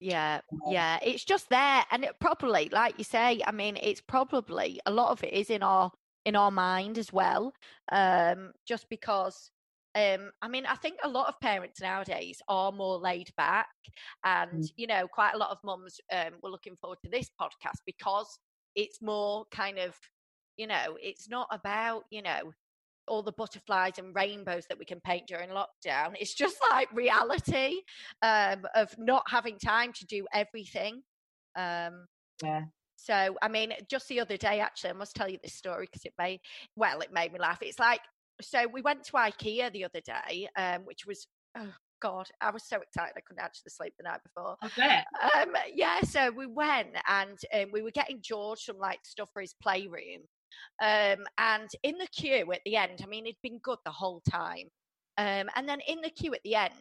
yeah, 0.00 0.40
yeah. 0.64 0.98
It's 1.02 1.24
just 1.24 1.48
there, 1.48 1.84
and 1.90 2.04
it 2.04 2.18
probably, 2.20 2.68
like 2.70 2.98
you 2.98 3.04
say, 3.04 3.40
I 3.46 3.52
mean, 3.52 3.76
it's 3.80 4.00
probably 4.00 4.80
a 4.86 4.90
lot 4.92 5.10
of 5.10 5.22
it 5.24 5.32
is 5.32 5.50
in 5.50 5.62
our 5.62 5.90
in 6.24 6.36
our 6.36 6.50
mind 6.50 6.98
as 6.98 7.12
well. 7.12 7.52
Um, 7.92 8.52
just 8.66 8.88
because 8.88 9.50
um, 9.94 10.30
I 10.42 10.48
mean, 10.48 10.66
I 10.66 10.74
think 10.76 10.98
a 11.02 11.08
lot 11.08 11.28
of 11.28 11.40
parents 11.40 11.80
nowadays 11.80 12.40
are 12.48 12.72
more 12.72 12.98
laid 12.98 13.30
back, 13.36 13.68
and 14.24 14.62
Mm. 14.62 14.70
you 14.76 14.86
know, 14.86 15.08
quite 15.08 15.34
a 15.34 15.38
lot 15.38 15.50
of 15.50 15.58
mums 15.64 16.00
um, 16.12 16.34
were 16.42 16.50
looking 16.50 16.76
forward 16.76 16.98
to 17.04 17.10
this 17.10 17.30
podcast 17.40 17.80
because 17.86 18.38
it's 18.74 19.02
more 19.02 19.46
kind 19.50 19.78
of, 19.78 19.96
you 20.56 20.66
know, 20.66 20.96
it's 21.00 21.28
not 21.28 21.48
about 21.50 22.04
you 22.10 22.22
know 22.22 22.52
all 23.08 23.22
the 23.22 23.32
butterflies 23.32 23.98
and 23.98 24.14
rainbows 24.14 24.64
that 24.68 24.78
we 24.78 24.84
can 24.84 25.00
paint 25.00 25.26
during 25.26 25.50
lockdown. 25.50 26.14
It's 26.18 26.34
just 26.34 26.56
like 26.70 26.88
reality 26.92 27.80
um, 28.22 28.64
of 28.74 28.94
not 28.98 29.24
having 29.28 29.58
time 29.58 29.92
to 29.94 30.06
do 30.06 30.26
everything. 30.32 31.02
Um, 31.56 32.06
yeah. 32.42 32.62
so, 32.96 33.36
I 33.42 33.48
mean, 33.48 33.72
just 33.90 34.08
the 34.08 34.20
other 34.20 34.36
day, 34.36 34.60
actually, 34.60 34.90
I 34.90 34.94
must 34.94 35.16
tell 35.16 35.28
you 35.28 35.38
this 35.42 35.54
story 35.54 35.86
because 35.86 36.04
it 36.04 36.12
made, 36.18 36.40
well, 36.76 37.00
it 37.00 37.12
made 37.12 37.32
me 37.32 37.38
laugh. 37.38 37.58
It's 37.62 37.78
like, 37.78 38.00
so 38.40 38.66
we 38.72 38.82
went 38.82 39.04
to 39.04 39.12
IKEA 39.12 39.72
the 39.72 39.84
other 39.84 40.00
day, 40.00 40.48
um, 40.56 40.82
which 40.84 41.06
was, 41.06 41.26
oh 41.56 41.72
God, 42.00 42.28
I 42.40 42.50
was 42.50 42.64
so 42.64 42.76
excited 42.80 43.14
I 43.16 43.20
couldn't 43.26 43.42
actually 43.42 43.70
sleep 43.70 43.94
the 43.98 44.04
night 44.04 44.20
before. 44.22 44.56
Okay. 44.64 45.02
Um, 45.34 45.54
yeah, 45.74 46.00
so 46.02 46.30
we 46.30 46.46
went 46.46 46.96
and 47.08 47.38
um, 47.54 47.70
we 47.72 47.82
were 47.82 47.90
getting 47.90 48.20
George 48.22 48.60
some 48.60 48.78
like 48.78 49.00
stuff 49.04 49.30
for 49.32 49.40
his 49.40 49.54
playroom. 49.60 50.22
Um, 50.82 51.24
and 51.38 51.68
in 51.82 51.98
the 51.98 52.08
queue 52.12 52.50
at 52.52 52.60
the 52.64 52.76
end, 52.76 53.00
I 53.02 53.06
mean, 53.06 53.26
he'd 53.26 53.36
been 53.42 53.58
good 53.58 53.78
the 53.84 53.90
whole 53.90 54.22
time. 54.28 54.68
Um, 55.16 55.48
and 55.56 55.68
then 55.68 55.80
in 55.86 56.00
the 56.00 56.10
queue 56.10 56.34
at 56.34 56.42
the 56.44 56.54
end, 56.54 56.72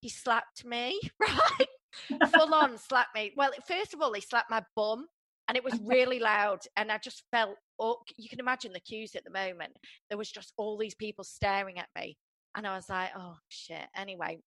he 0.00 0.08
slapped 0.08 0.64
me, 0.64 1.00
right? 1.20 2.30
Full 2.32 2.54
on 2.54 2.78
slapped 2.78 3.14
me. 3.14 3.32
Well, 3.36 3.50
first 3.66 3.94
of 3.94 4.00
all, 4.00 4.12
he 4.12 4.20
slapped 4.20 4.50
my 4.50 4.62
bum 4.76 5.06
and 5.48 5.56
it 5.56 5.64
was 5.64 5.78
really 5.84 6.20
loud. 6.20 6.60
And 6.76 6.92
I 6.92 6.98
just 6.98 7.24
felt, 7.32 7.56
oh, 7.78 7.96
you 8.16 8.28
can 8.28 8.40
imagine 8.40 8.72
the 8.72 8.80
queues 8.80 9.14
at 9.16 9.24
the 9.24 9.30
moment. 9.30 9.76
There 10.08 10.18
was 10.18 10.30
just 10.30 10.52
all 10.56 10.78
these 10.78 10.94
people 10.94 11.24
staring 11.24 11.78
at 11.78 11.88
me. 11.98 12.16
And 12.56 12.66
I 12.66 12.76
was 12.76 12.88
like, 12.88 13.10
oh, 13.16 13.36
shit. 13.48 13.86
Anyway, 13.96 14.38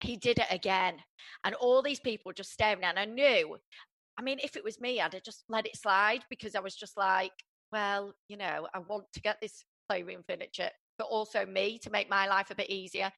he 0.00 0.16
did 0.16 0.38
it 0.38 0.46
again. 0.50 0.96
And 1.44 1.54
all 1.54 1.82
these 1.82 2.00
people 2.00 2.32
just 2.32 2.52
staring. 2.52 2.84
And 2.84 2.98
I 2.98 3.04
knew, 3.04 3.56
I 4.18 4.22
mean, 4.22 4.38
if 4.42 4.56
it 4.56 4.64
was 4.64 4.80
me, 4.80 5.00
I'd 5.00 5.14
have 5.14 5.22
just 5.22 5.44
let 5.48 5.66
it 5.66 5.76
slide 5.76 6.24
because 6.28 6.54
I 6.54 6.60
was 6.60 6.74
just 6.74 6.96
like, 6.96 7.32
well, 7.72 8.12
you 8.28 8.36
know, 8.36 8.68
I 8.74 8.78
want 8.80 9.04
to 9.14 9.20
get 9.20 9.38
this 9.40 9.64
playroom 9.88 10.22
furniture, 10.28 10.70
but 10.98 11.06
also 11.06 11.46
me 11.46 11.78
to 11.82 11.90
make 11.90 12.08
my 12.08 12.26
life 12.26 12.50
a 12.50 12.54
bit 12.54 12.70
easier. 12.70 13.10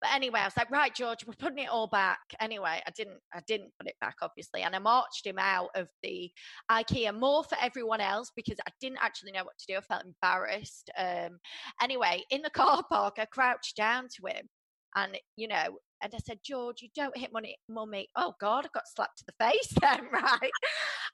But 0.00 0.10
anyway, 0.14 0.40
I 0.40 0.44
was 0.44 0.56
like, 0.56 0.70
right, 0.70 0.94
George, 0.94 1.26
we're 1.26 1.34
putting 1.34 1.64
it 1.64 1.68
all 1.70 1.86
back. 1.86 2.18
Anyway, 2.40 2.80
I 2.86 2.90
didn't, 2.96 3.20
I 3.34 3.40
didn't 3.46 3.72
put 3.78 3.88
it 3.88 3.96
back, 4.00 4.16
obviously, 4.22 4.62
and 4.62 4.74
I 4.74 4.78
marched 4.78 5.26
him 5.26 5.38
out 5.38 5.70
of 5.74 5.88
the 6.02 6.30
IKEA 6.70 7.18
more 7.18 7.44
for 7.44 7.56
everyone 7.60 8.00
else 8.00 8.30
because 8.34 8.58
I 8.66 8.70
didn't 8.80 8.98
actually 9.02 9.32
know 9.32 9.44
what 9.44 9.58
to 9.58 9.66
do. 9.68 9.76
I 9.78 9.80
felt 9.80 10.04
embarrassed. 10.04 10.90
Um, 10.96 11.38
anyway, 11.82 12.22
in 12.30 12.42
the 12.42 12.50
car 12.54 12.82
park, 12.90 13.14
I 13.18 13.26
crouched 13.26 13.76
down 13.76 14.08
to 14.16 14.26
him, 14.26 14.48
and 14.96 15.18
you 15.36 15.48
know, 15.48 15.78
and 16.02 16.14
I 16.14 16.18
said, 16.24 16.38
George, 16.42 16.80
you 16.80 16.88
don't 16.94 17.16
hit 17.16 17.32
money, 17.32 17.56
mummy. 17.68 18.08
Oh 18.16 18.34
God, 18.40 18.64
I 18.64 18.68
got 18.72 18.88
slapped 18.88 19.18
to 19.18 19.24
the 19.26 19.44
face 19.44 19.72
then, 19.80 20.08
right? 20.12 20.50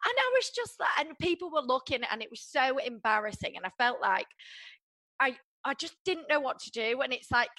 And 0.04 0.14
I 0.18 0.30
was 0.34 0.50
just 0.54 0.78
like, 0.78 1.06
and 1.06 1.18
people 1.18 1.50
were 1.50 1.60
looking, 1.60 2.00
and 2.10 2.22
it 2.22 2.30
was 2.30 2.40
so 2.40 2.78
embarrassing, 2.78 3.56
and 3.56 3.64
I 3.64 3.70
felt 3.78 4.00
like 4.00 4.26
I, 5.20 5.36
I 5.64 5.74
just 5.74 5.96
didn't 6.04 6.28
know 6.28 6.40
what 6.40 6.58
to 6.60 6.70
do, 6.70 7.00
and 7.00 7.12
it's 7.12 7.30
like 7.30 7.50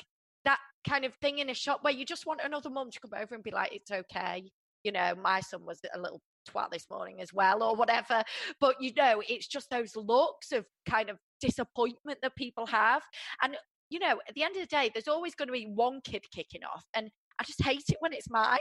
that 0.45 0.59
kind 0.87 1.05
of 1.05 1.13
thing 1.15 1.39
in 1.39 1.49
a 1.49 1.53
shop 1.53 1.79
where 1.81 1.93
you 1.93 2.05
just 2.05 2.25
want 2.25 2.41
another 2.43 2.69
mum 2.69 2.89
to 2.91 2.99
come 2.99 3.19
over 3.19 3.35
and 3.35 3.43
be 3.43 3.51
like, 3.51 3.73
it's 3.73 3.91
okay. 3.91 4.43
You 4.83 4.91
know, 4.91 5.13
my 5.21 5.41
son 5.41 5.65
was 5.65 5.79
a 5.93 5.99
little 5.99 6.21
twat 6.49 6.71
this 6.71 6.85
morning 6.89 7.21
as 7.21 7.33
well, 7.33 7.63
or 7.63 7.75
whatever. 7.75 8.23
But 8.61 8.75
you 8.79 8.91
know, 8.95 9.21
it's 9.27 9.47
just 9.47 9.69
those 9.69 9.95
looks 9.95 10.51
of 10.51 10.65
kind 10.87 11.09
of 11.09 11.17
disappointment 11.41 12.19
that 12.21 12.35
people 12.35 12.65
have, 12.67 13.01
and 13.41 13.57
you 13.89 13.99
know, 13.99 14.19
at 14.27 14.35
the 14.35 14.43
end 14.43 14.55
of 14.55 14.61
the 14.61 14.67
day, 14.67 14.89
there's 14.93 15.07
always 15.07 15.33
going 15.35 15.47
to 15.47 15.53
be 15.53 15.65
one 15.73 16.01
kid 16.03 16.23
kicking 16.33 16.63
off, 16.63 16.85
and 16.93 17.09
I 17.39 17.43
just 17.43 17.63
hate 17.63 17.83
it 17.89 17.97
when 17.99 18.13
it's 18.13 18.29
mine. 18.29 18.59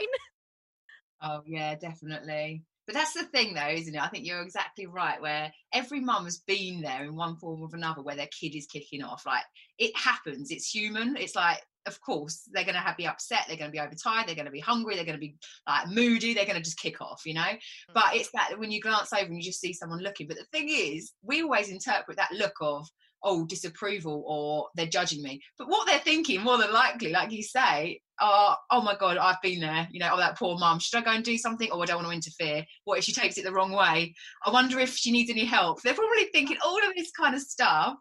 Oh 1.21 1.41
yeah, 1.45 1.75
definitely. 1.75 2.63
But 2.87 2.95
that's 2.95 3.13
the 3.13 3.23
thing, 3.23 3.53
though, 3.53 3.67
isn't 3.67 3.93
it? 3.93 4.01
I 4.01 4.07
think 4.07 4.25
you're 4.25 4.41
exactly 4.41 4.87
right. 4.87 5.21
Where 5.21 5.51
every 5.73 5.99
mum 5.99 6.23
has 6.23 6.37
been 6.37 6.81
there 6.81 7.03
in 7.03 7.15
one 7.15 7.35
form 7.35 7.61
or 7.61 7.69
another, 7.73 8.01
where 8.01 8.15
their 8.15 8.29
kid 8.39 8.55
is 8.55 8.65
kicking 8.65 9.03
off. 9.03 9.25
Like 9.25 9.43
it 9.77 9.95
happens. 9.95 10.51
It's 10.51 10.73
human. 10.73 11.17
It's 11.17 11.35
like, 11.35 11.61
of 11.85 11.99
course, 12.01 12.49
they're 12.51 12.63
going 12.63 12.75
to 12.75 12.81
have 12.81 12.97
be 12.97 13.05
upset. 13.05 13.41
They're 13.47 13.57
going 13.57 13.71
to 13.71 13.75
be 13.75 13.79
overtired. 13.79 14.27
They're 14.27 14.35
going 14.35 14.45
to 14.45 14.51
be 14.51 14.59
hungry. 14.59 14.95
They're 14.95 15.05
going 15.05 15.17
to 15.17 15.19
be 15.19 15.35
like 15.67 15.89
moody. 15.89 16.33
They're 16.33 16.45
going 16.45 16.57
to 16.57 16.63
just 16.63 16.79
kick 16.79 17.01
off, 17.01 17.23
you 17.25 17.33
know. 17.33 17.41
Mm-hmm. 17.41 17.93
But 17.93 18.15
it's 18.15 18.31
that 18.31 18.57
when 18.57 18.71
you 18.71 18.79
glance 18.79 19.11
over 19.11 19.25
and 19.25 19.35
you 19.35 19.43
just 19.43 19.61
see 19.61 19.73
someone 19.73 19.99
looking. 19.99 20.27
But 20.27 20.37
the 20.37 20.45
thing 20.45 20.69
is, 20.69 21.11
we 21.21 21.43
always 21.43 21.69
interpret 21.69 22.17
that 22.17 22.31
look 22.31 22.55
of 22.61 22.87
oh 23.23 23.45
disapproval 23.45 24.23
or 24.27 24.67
they're 24.75 24.85
judging 24.85 25.21
me 25.21 25.41
but 25.57 25.67
what 25.67 25.87
they're 25.87 25.99
thinking 25.99 26.41
more 26.41 26.57
than 26.57 26.71
likely 26.71 27.11
like 27.11 27.31
you 27.31 27.43
say 27.43 27.99
oh, 28.21 28.55
oh 28.71 28.81
my 28.81 28.95
god 28.99 29.17
i've 29.17 29.41
been 29.41 29.59
there 29.59 29.87
you 29.91 29.99
know 29.99 30.09
oh 30.13 30.17
that 30.17 30.37
poor 30.37 30.57
mum 30.57 30.79
should 30.79 30.97
i 30.97 31.03
go 31.03 31.11
and 31.11 31.23
do 31.23 31.37
something 31.37 31.69
or 31.71 31.77
oh, 31.77 31.81
i 31.81 31.85
don't 31.85 31.97
want 31.97 32.07
to 32.07 32.13
interfere 32.13 32.63
what 32.85 32.97
if 32.97 33.03
she 33.03 33.13
takes 33.13 33.37
it 33.37 33.43
the 33.43 33.51
wrong 33.51 33.71
way 33.71 34.13
i 34.45 34.49
wonder 34.51 34.79
if 34.79 34.95
she 34.95 35.11
needs 35.11 35.29
any 35.29 35.45
help 35.45 35.81
they're 35.81 35.93
probably 35.93 36.25
thinking 36.31 36.57
all 36.65 36.77
of 36.77 36.95
this 36.95 37.11
kind 37.11 37.35
of 37.35 37.41
stuff 37.41 37.95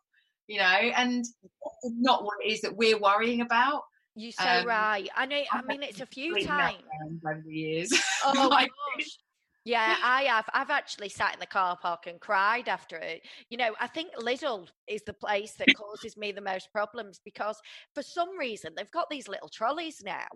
you 0.49 0.59
know 0.59 0.65
and 0.65 1.25
not 1.85 2.25
what 2.25 2.37
it 2.45 2.53
is 2.53 2.61
that 2.61 2.77
we're 2.77 2.99
worrying 2.99 3.41
about 3.41 3.83
you're 4.19 4.33
so 4.33 4.45
um, 4.45 4.67
right. 4.67 5.11
I 5.15 5.27
know. 5.27 5.43
I 5.53 5.61
mean, 5.61 5.83
it's 5.83 6.01
a 6.01 6.07
few 6.07 6.43
times 6.43 6.79
over 7.23 7.43
the 7.45 7.53
years. 7.53 7.93
Oh 8.25 8.49
my 8.49 8.63
gosh! 8.63 9.19
Yeah, 9.67 9.97
I 10.03 10.23
have. 10.23 10.49
I've 10.55 10.71
actually 10.71 11.09
sat 11.09 11.35
in 11.35 11.41
the 11.41 11.47
car 11.47 11.77
park 11.77 12.07
and 12.07 12.21
cried 12.21 12.69
after 12.69 12.97
it. 12.97 13.23
You 13.51 13.59
know, 13.59 13.75
I 13.81 13.89
think 13.89 14.15
Lidl 14.15 14.69
is 14.87 15.03
the 15.03 15.13
place 15.13 15.55
that 15.55 15.75
causes 15.75 16.17
me 16.17 16.31
the 16.33 16.41
most 16.41 16.71
problems 16.73 17.21
because 17.25 17.61
for 17.95 18.03
some 18.03 18.39
reason 18.39 18.73
they've 18.77 18.91
got 18.93 19.11
these 19.11 19.29
little 19.29 19.49
trolleys 19.49 20.03
now. 20.05 20.27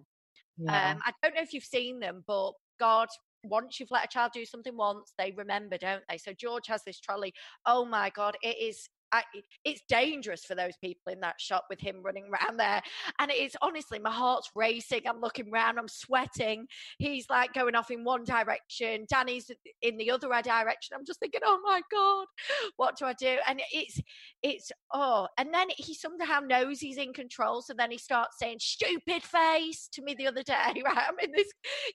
Yeah. 0.59 0.91
Um, 0.91 1.01
I 1.07 1.13
don't 1.23 1.37
know 1.37 1.43
if 1.43 1.55
you've 1.55 1.65
seen 1.65 2.01
them, 2.01 2.25
but 2.27 2.53
God, 2.81 3.09
once 3.45 3.79
you've 3.79 3.93
let 3.93 4.05
a 4.05 4.09
child 4.09 4.33
do 4.35 4.45
something 4.45 4.77
once, 4.77 5.15
they 5.17 5.33
remember, 5.37 5.79
don't 5.79 6.03
they? 6.09 6.19
So 6.19 6.33
George 6.33 6.67
has 6.67 6.83
this 6.85 7.01
trolley. 7.01 7.33
Oh 7.65 7.85
my 7.85 8.11
God, 8.11 8.37
it 8.43 8.57
is 8.61 8.89
I, 9.13 9.23
it's 9.65 9.83
dangerous 9.89 10.45
for 10.45 10.55
those 10.55 10.77
people 10.83 11.13
in 11.13 11.21
that 11.21 11.41
shop 11.41 11.65
with 11.69 11.81
him 11.81 11.97
running 12.03 12.25
around 12.33 12.59
there. 12.59 12.83
And 13.19 13.31
it 13.31 13.39
is 13.39 13.57
honestly, 13.63 13.99
my 13.99 14.11
heart's 14.11 14.51
racing. 14.55 15.03
I'm 15.09 15.21
looking 15.21 15.51
around, 15.53 15.79
I'm 15.79 15.89
sweating. 15.89 16.67
He's 16.99 17.29
like 17.29 17.53
going 17.53 17.75
off 17.75 17.91
in 17.91 18.05
one 18.05 18.25
direction, 18.25 19.07
Danny's 19.09 19.51
in 19.83 19.97
the 19.97 20.11
other 20.11 20.29
direction. 20.29 20.95
I'm 20.95 21.05
just 21.05 21.21
thinking, 21.21 21.41
oh 21.45 21.61
my 21.65 21.81
God, 21.91 22.27
what 22.77 22.97
do 22.97 23.07
I 23.07 23.13
do? 23.15 23.39
And 23.47 23.61
it's, 23.73 24.01
it's, 24.43 24.73
oh, 24.93 25.29
and 25.39 25.53
then 25.53 25.69
he 25.77 25.95
somehow 25.95 26.41
knows 26.41 26.81
he's 26.81 26.99
in 26.99 27.13
control. 27.13 27.63
So 27.63 27.75
then 27.77 27.91
he 27.91 27.99
starts 27.99 28.39
saying, 28.39 28.59
stupid 28.61 29.23
face 29.23 29.89
to 29.93 30.03
me 30.03 30.15
the 30.15 30.27
other 30.27 30.43
day, 30.43 30.55
right? 30.85 31.05
I'm 31.09 31.19
in 31.23 31.33
this 31.33 31.51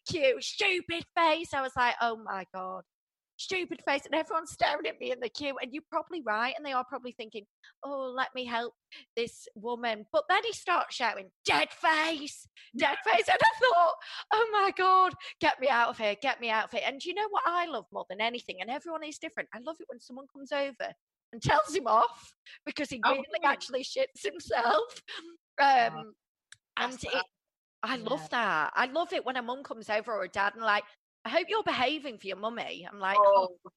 cute, 0.07 0.43
stupid 0.43 1.05
face. 1.17 1.53
I 1.53 1.61
was 1.61 1.73
like, 1.75 1.95
oh 2.01 2.17
my 2.23 2.45
God 2.53 2.83
stupid 3.37 3.81
face 3.87 4.05
and 4.05 4.15
everyone's 4.15 4.51
staring 4.51 4.85
at 4.87 4.99
me 4.99 5.11
in 5.11 5.19
the 5.19 5.29
queue 5.29 5.55
and 5.61 5.73
you're 5.73 5.83
probably 5.91 6.21
right 6.25 6.53
and 6.57 6.65
they 6.65 6.71
are 6.71 6.85
probably 6.85 7.11
thinking 7.11 7.43
oh 7.83 8.13
let 8.15 8.29
me 8.33 8.45
help 8.45 8.73
this 9.15 9.47
woman 9.55 10.05
but 10.13 10.23
then 10.29 10.41
he 10.45 10.53
starts 10.53 10.95
shouting 10.95 11.29
dead 11.45 11.67
face 11.69 12.47
dead 12.77 12.95
face 13.05 13.27
and 13.27 13.39
i 13.41 13.59
thought 13.59 13.93
oh 14.33 14.49
my 14.51 14.71
god 14.77 15.13
get 15.41 15.59
me 15.59 15.67
out 15.67 15.89
of 15.89 15.97
here 15.97 16.15
get 16.21 16.39
me 16.39 16.49
out 16.49 16.65
of 16.65 16.71
here 16.71 16.83
and 16.85 17.03
you 17.03 17.13
know 17.13 17.27
what 17.29 17.43
i 17.45 17.65
love 17.65 17.85
more 17.91 18.05
than 18.09 18.21
anything 18.21 18.57
and 18.61 18.69
everyone 18.69 19.03
is 19.03 19.17
different 19.17 19.49
i 19.53 19.59
love 19.65 19.75
it 19.79 19.87
when 19.89 19.99
someone 19.99 20.25
comes 20.33 20.51
over 20.51 20.91
and 21.33 21.41
tells 21.41 21.75
him 21.75 21.87
off 21.87 22.31
because 22.65 22.89
he 22.89 23.01
oh, 23.03 23.11
really 23.11 23.25
oh, 23.43 23.47
actually 23.47 23.83
shits 23.83 24.23
himself 24.23 25.01
um 25.61 26.13
and 26.77 27.03
it, 27.03 27.23
I 27.85 27.97
love 27.97 28.21
yeah. 28.23 28.27
that. 28.31 28.73
I 28.75 28.85
love 28.87 29.13
it 29.13 29.25
when 29.25 29.37
a 29.37 29.41
mum 29.43 29.63
comes 29.63 29.89
over 29.89 30.11
or 30.11 30.23
a 30.23 30.27
dad 30.27 30.53
and 30.55 30.63
like, 30.63 30.83
I 31.25 31.29
hope 31.29 31.47
you're 31.49 31.63
behaving 31.63 32.19
for 32.19 32.27
your 32.27 32.37
mummy. 32.37 32.87
I'm 32.91 32.99
like, 32.99 33.17
oh, 33.19 33.49
oh 33.65 33.71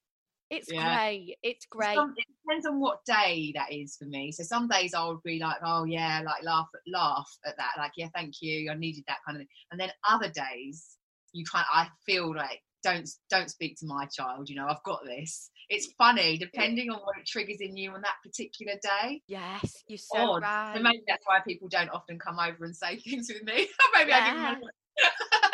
it's 0.50 0.70
yeah. 0.70 0.96
great. 0.96 1.36
It's 1.42 1.66
great. 1.66 1.94
Some, 1.94 2.14
it 2.16 2.26
depends 2.44 2.66
on 2.66 2.80
what 2.80 3.04
day 3.04 3.52
that 3.54 3.72
is 3.72 3.96
for 3.96 4.04
me. 4.04 4.32
So 4.32 4.44
some 4.44 4.68
days 4.68 4.94
I 4.94 5.06
would 5.06 5.22
be 5.22 5.38
like, 5.38 5.56
oh 5.64 5.84
yeah, 5.84 6.22
like 6.24 6.42
laugh 6.42 6.68
at 6.74 6.80
laugh 6.90 7.30
at 7.46 7.56
that, 7.56 7.72
like 7.76 7.92
yeah, 7.96 8.08
thank 8.14 8.34
you, 8.40 8.70
I 8.70 8.74
needed 8.74 9.04
that 9.08 9.18
kind 9.26 9.36
of 9.36 9.40
thing. 9.40 9.48
And 9.70 9.80
then 9.80 9.90
other 10.08 10.30
days, 10.30 10.96
you 11.32 11.44
kind, 11.44 11.66
I 11.72 11.88
feel 12.06 12.34
like 12.34 12.62
don't 12.82 13.08
don't 13.30 13.50
speak 13.50 13.76
to 13.80 13.86
my 13.86 14.06
child. 14.06 14.48
You 14.48 14.56
know, 14.56 14.66
I've 14.68 14.82
got 14.84 15.04
this. 15.04 15.50
It's 15.68 15.92
funny 15.98 16.38
depending 16.40 16.90
on 16.90 17.00
what 17.00 17.18
it 17.18 17.26
triggers 17.26 17.60
in 17.60 17.76
you 17.76 17.92
on 17.92 18.02
that 18.02 18.16
particular 18.24 18.74
day. 18.82 19.22
Yes, 19.26 19.84
you're 19.86 19.98
so 19.98 20.32
Odd. 20.32 20.42
right. 20.42 20.72
So 20.76 20.82
maybe 20.82 21.02
that's 21.06 21.26
why 21.26 21.40
people 21.46 21.68
don't 21.68 21.90
often 21.90 22.18
come 22.18 22.38
over 22.38 22.64
and 22.64 22.74
say 22.74 22.96
things 23.04 23.30
with 23.32 23.42
me. 23.42 23.68
maybe 23.94 24.10
yeah. 24.10 24.18
I 24.18 24.54
give 24.54 24.60
them 24.60 24.70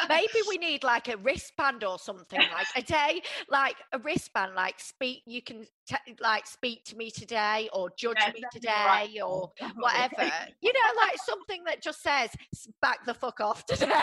Maybe 0.08 0.40
we 0.48 0.58
need 0.58 0.84
like 0.84 1.08
a 1.08 1.16
wristband 1.16 1.84
or 1.84 1.98
something 1.98 2.38
like 2.38 2.66
a 2.76 2.82
day, 2.82 3.22
like 3.48 3.76
a 3.92 3.98
wristband, 3.98 4.54
like 4.54 4.78
speak. 4.78 5.22
You 5.26 5.42
can 5.42 5.66
t- 5.88 5.96
like 6.20 6.46
speak 6.46 6.84
to 6.86 6.96
me 6.96 7.10
today, 7.10 7.68
or 7.72 7.90
judge 7.96 8.16
yeah, 8.20 8.32
me 8.32 8.42
today, 8.52 8.68
right. 8.68 9.22
or 9.24 9.50
whatever. 9.76 10.30
you 10.60 10.72
know, 10.72 11.00
like 11.00 11.16
something 11.24 11.64
that 11.64 11.82
just 11.82 12.02
says 12.02 12.30
"back 12.82 13.04
the 13.06 13.14
fuck 13.14 13.40
off 13.40 13.64
today." 13.66 13.86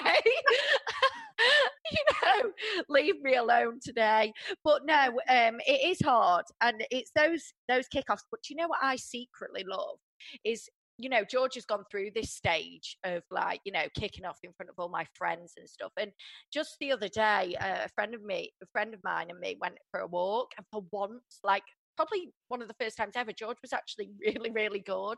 you 1.91 2.03
know, 2.23 2.51
leave 2.89 3.21
me 3.21 3.35
alone 3.35 3.79
today. 3.83 4.33
But 4.63 4.85
no, 4.85 5.19
um, 5.29 5.59
it 5.67 5.91
is 5.91 5.99
hard, 6.03 6.45
and 6.61 6.83
it's 6.89 7.11
those 7.15 7.53
those 7.67 7.87
kickoffs. 7.87 8.23
But 8.29 8.49
you 8.49 8.55
know 8.55 8.67
what 8.67 8.79
I 8.81 8.95
secretly 8.95 9.63
love 9.67 9.97
is 10.43 10.69
you 10.97 11.09
know, 11.09 11.23
George 11.29 11.55
has 11.55 11.65
gone 11.65 11.83
through 11.89 12.11
this 12.13 12.31
stage 12.31 12.97
of 13.03 13.23
like, 13.31 13.61
you 13.63 13.71
know, 13.71 13.85
kicking 13.95 14.25
off 14.25 14.37
in 14.43 14.53
front 14.53 14.69
of 14.69 14.75
all 14.77 14.89
my 14.89 15.05
friends 15.15 15.53
and 15.57 15.67
stuff. 15.67 15.91
And 15.99 16.11
just 16.53 16.75
the 16.79 16.91
other 16.91 17.07
day, 17.07 17.55
uh, 17.59 17.85
a 17.85 17.89
friend 17.89 18.13
of 18.13 18.23
me, 18.23 18.51
a 18.61 18.67
friend 18.71 18.93
of 18.93 18.99
mine 19.03 19.27
and 19.29 19.39
me 19.39 19.57
went 19.59 19.77
for 19.89 20.01
a 20.01 20.07
walk, 20.07 20.51
and 20.57 20.65
for 20.71 20.83
once, 20.91 21.39
like 21.43 21.63
probably 21.97 22.31
one 22.47 22.61
of 22.61 22.67
the 22.67 22.75
first 22.79 22.97
times 22.97 23.13
ever, 23.15 23.31
George 23.31 23.57
was 23.61 23.73
actually 23.73 24.11
really, 24.25 24.51
really 24.51 24.79
good. 24.79 25.17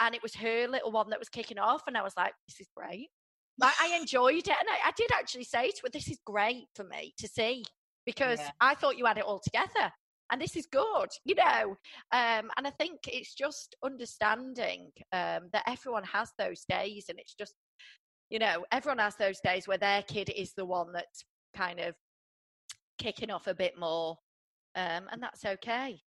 And 0.00 0.14
it 0.14 0.22
was 0.22 0.34
her 0.36 0.66
little 0.68 0.92
one 0.92 1.10
that 1.10 1.18
was 1.18 1.28
kicking 1.28 1.58
off. 1.58 1.82
And 1.86 1.96
I 1.96 2.02
was 2.02 2.14
like, 2.16 2.32
this 2.48 2.60
is 2.60 2.68
great. 2.76 3.08
Like, 3.58 3.74
I 3.80 3.96
enjoyed 4.00 4.34
it. 4.34 4.48
And 4.48 4.68
I, 4.68 4.88
I 4.88 4.92
did 4.96 5.10
actually 5.12 5.44
say 5.44 5.70
to 5.70 5.80
her, 5.84 5.90
this 5.92 6.08
is 6.08 6.18
great 6.24 6.66
for 6.74 6.84
me 6.84 7.14
to 7.18 7.28
see 7.28 7.64
because 8.06 8.38
yeah. 8.38 8.50
I 8.60 8.74
thought 8.74 8.98
you 8.98 9.06
had 9.06 9.18
it 9.18 9.24
all 9.24 9.40
together 9.40 9.90
and 10.30 10.40
this 10.40 10.56
is 10.56 10.66
good 10.66 11.08
you 11.24 11.34
know 11.34 11.76
um, 12.12 12.50
and 12.56 12.66
i 12.66 12.70
think 12.78 13.00
it's 13.06 13.34
just 13.34 13.76
understanding 13.84 14.90
um, 15.12 15.48
that 15.52 15.62
everyone 15.66 16.04
has 16.04 16.30
those 16.38 16.64
days 16.68 17.06
and 17.08 17.18
it's 17.18 17.34
just 17.34 17.54
you 18.30 18.38
know 18.38 18.64
everyone 18.72 18.98
has 18.98 19.16
those 19.16 19.40
days 19.40 19.68
where 19.68 19.78
their 19.78 20.02
kid 20.02 20.30
is 20.34 20.52
the 20.56 20.64
one 20.64 20.92
that's 20.92 21.24
kind 21.56 21.80
of 21.80 21.94
kicking 22.98 23.30
off 23.30 23.46
a 23.46 23.54
bit 23.54 23.78
more 23.78 24.16
um, 24.76 25.04
and 25.12 25.22
that's 25.22 25.44
okay 25.44 26.00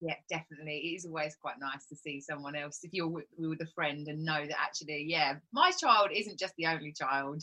yeah 0.00 0.14
definitely 0.28 0.76
it 0.76 0.96
is 0.96 1.06
always 1.06 1.36
quite 1.40 1.58
nice 1.58 1.86
to 1.86 1.96
see 1.96 2.20
someone 2.20 2.54
else 2.54 2.80
if 2.82 2.92
you're 2.92 3.08
with, 3.08 3.24
with 3.38 3.60
a 3.62 3.72
friend 3.74 4.08
and 4.08 4.22
know 4.24 4.46
that 4.46 4.60
actually 4.60 5.06
yeah 5.08 5.34
my 5.52 5.70
child 5.70 6.08
isn't 6.12 6.38
just 6.38 6.52
the 6.58 6.66
only 6.66 6.92
child 6.92 7.42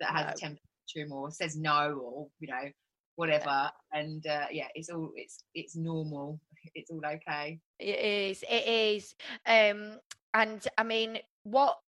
that 0.00 0.10
has 0.10 0.26
no. 0.26 0.30
a 0.30 0.34
temper 0.34 0.60
or 1.10 1.30
says 1.30 1.56
no 1.56 1.98
or 2.04 2.26
you 2.40 2.48
know 2.48 2.70
whatever 3.16 3.70
and 3.92 4.26
uh, 4.26 4.46
yeah 4.50 4.66
it's 4.74 4.90
all 4.90 5.10
it's 5.14 5.44
it's 5.54 5.76
normal 5.76 6.40
it's 6.74 6.90
all 6.90 7.02
okay. 7.04 7.60
It 7.78 7.98
is 7.98 8.42
it 8.48 8.66
is. 8.66 9.14
Um 9.46 9.98
and 10.34 10.66
i 10.76 10.82
mean 10.82 11.18
what 11.44 11.78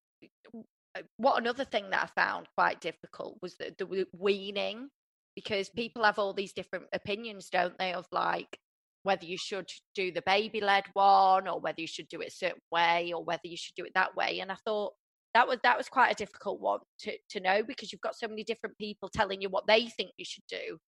what 1.19 1.39
another 1.39 1.65
thing 1.65 1.91
that 1.91 2.05
i 2.05 2.21
found 2.21 2.47
quite 2.57 2.81
difficult 2.81 3.37
was 3.43 3.57
the, 3.57 3.75
the 3.77 4.07
weaning 4.19 4.89
because 5.35 5.69
people 5.69 6.05
have 6.05 6.19
all 6.19 6.33
these 6.33 6.55
different 6.55 6.87
opinions 6.95 7.51
don't 7.51 7.77
they 7.79 7.93
of 7.93 8.07
like 8.13 8.59
whether 9.03 9.27
you 9.27 9.37
should 9.37 9.69
do 9.95 10.11
the 10.11 10.23
baby 10.23 10.61
led 10.61 10.85
one 10.95 11.47
or 11.47 11.61
whether 11.61 11.81
you 11.81 11.87
should 11.87 12.09
do 12.09 12.21
it 12.21 12.29
a 12.29 12.31
certain 12.31 12.63
way 12.73 13.13
or 13.15 13.23
whether 13.23 13.43
you 13.45 13.57
should 13.57 13.75
do 13.75 13.85
it 13.85 13.93
that 13.95 14.17
way 14.17 14.41
and 14.41 14.51
i 14.51 14.57
thought 14.65 14.93
that 15.35 15.47
was 15.47 15.59
that 15.63 15.77
was 15.77 15.89
quite 15.89 16.11
a 16.11 16.15
difficult 16.15 16.61
one 16.61 16.81
to 16.99 17.13
to 17.29 17.41
know 17.41 17.63
because 17.63 17.93
you've 17.93 18.01
got 18.01 18.17
so 18.17 18.27
many 18.27 18.43
different 18.43 18.77
people 18.79 19.09
telling 19.09 19.43
you 19.43 19.51
what 19.51 19.67
they 19.67 19.87
think 19.87 20.11
you 20.17 20.25
should 20.25 20.47
do 20.49 20.79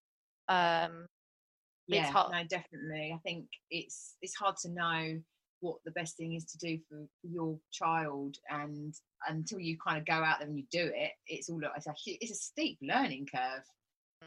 um, 0.48 1.06
yeah, 1.86 2.10
no, 2.12 2.42
definitely. 2.48 3.12
I 3.14 3.18
think 3.24 3.46
it's 3.70 4.16
it's 4.20 4.36
hard 4.36 4.56
to 4.62 4.70
know 4.70 5.20
what 5.60 5.76
the 5.84 5.90
best 5.90 6.16
thing 6.16 6.34
is 6.34 6.44
to 6.44 6.58
do 6.58 6.78
for, 6.88 7.06
your 7.22 7.58
child, 7.72 8.36
and 8.50 8.94
until 9.28 9.58
you 9.58 9.76
kind 9.84 9.98
of 9.98 10.06
go 10.06 10.14
out 10.14 10.38
there 10.38 10.48
and 10.48 10.58
you 10.58 10.64
do 10.70 10.90
it, 10.94 11.12
it's 11.26 11.48
all 11.48 11.60
it's 11.76 11.86
a 11.86 11.94
it's 12.06 12.32
a 12.32 12.34
steep 12.34 12.78
learning 12.82 13.26
curve. 13.34 13.62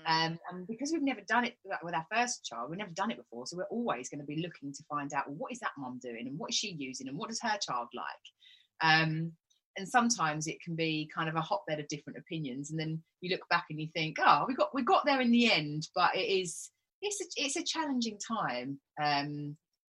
Mm. 0.08 0.26
Um, 0.26 0.40
and 0.50 0.68
because 0.68 0.92
we've 0.92 1.04
never 1.04 1.22
done 1.28 1.46
it 1.46 1.56
with 1.84 1.94
our 1.94 2.06
first 2.12 2.46
child, 2.46 2.70
we've 2.70 2.80
never 2.80 2.92
done 2.92 3.12
it 3.12 3.18
before, 3.18 3.46
so 3.46 3.58
we're 3.58 3.64
always 3.66 4.10
going 4.10 4.22
to 4.22 4.26
be 4.26 4.42
looking 4.42 4.74
to 4.74 4.84
find 4.90 5.14
out 5.14 5.28
well, 5.28 5.38
what 5.38 5.52
is 5.52 5.60
that 5.60 5.72
mum 5.78 6.00
doing, 6.02 6.28
and 6.28 6.40
what 6.40 6.50
is 6.50 6.56
she 6.56 6.72
using, 6.72 7.08
and 7.08 7.18
what 7.18 7.30
does 7.30 7.42
her 7.42 7.58
child 7.62 7.88
like. 7.94 8.84
Um, 8.84 9.34
and 9.78 9.88
sometimes 9.88 10.48
it 10.48 10.62
can 10.62 10.76
be 10.76 11.10
kind 11.14 11.30
of 11.30 11.36
a 11.36 11.42
hotbed 11.42 11.80
of 11.80 11.88
different 11.88 12.18
opinions 12.18 12.72
and 12.72 12.80
then 12.80 13.02
you 13.22 13.30
look 13.30 13.48
back 13.50 13.66
and 13.70 13.80
you 13.80 13.88
think 13.94 14.18
oh 14.20 14.46
we 14.48 14.54
got 14.54 14.74
we 14.74 14.84
got 14.84 15.06
there 15.06 15.22
in 15.22 15.32
the 15.32 15.52
end 15.52 15.88
but 15.96 16.16
it 16.16 16.28
is 16.28 16.72
it's 17.02 17.22
a, 17.22 17.26
it's 17.44 17.56
a 17.56 17.64
challenging 17.64 18.18
time 18.20 18.80
um, 19.04 19.56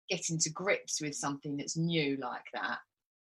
getting 0.08 0.38
to 0.38 0.50
grips 0.50 1.00
with 1.00 1.14
something 1.14 1.56
that's 1.56 1.76
new 1.76 2.16
like 2.20 2.44
that 2.54 2.78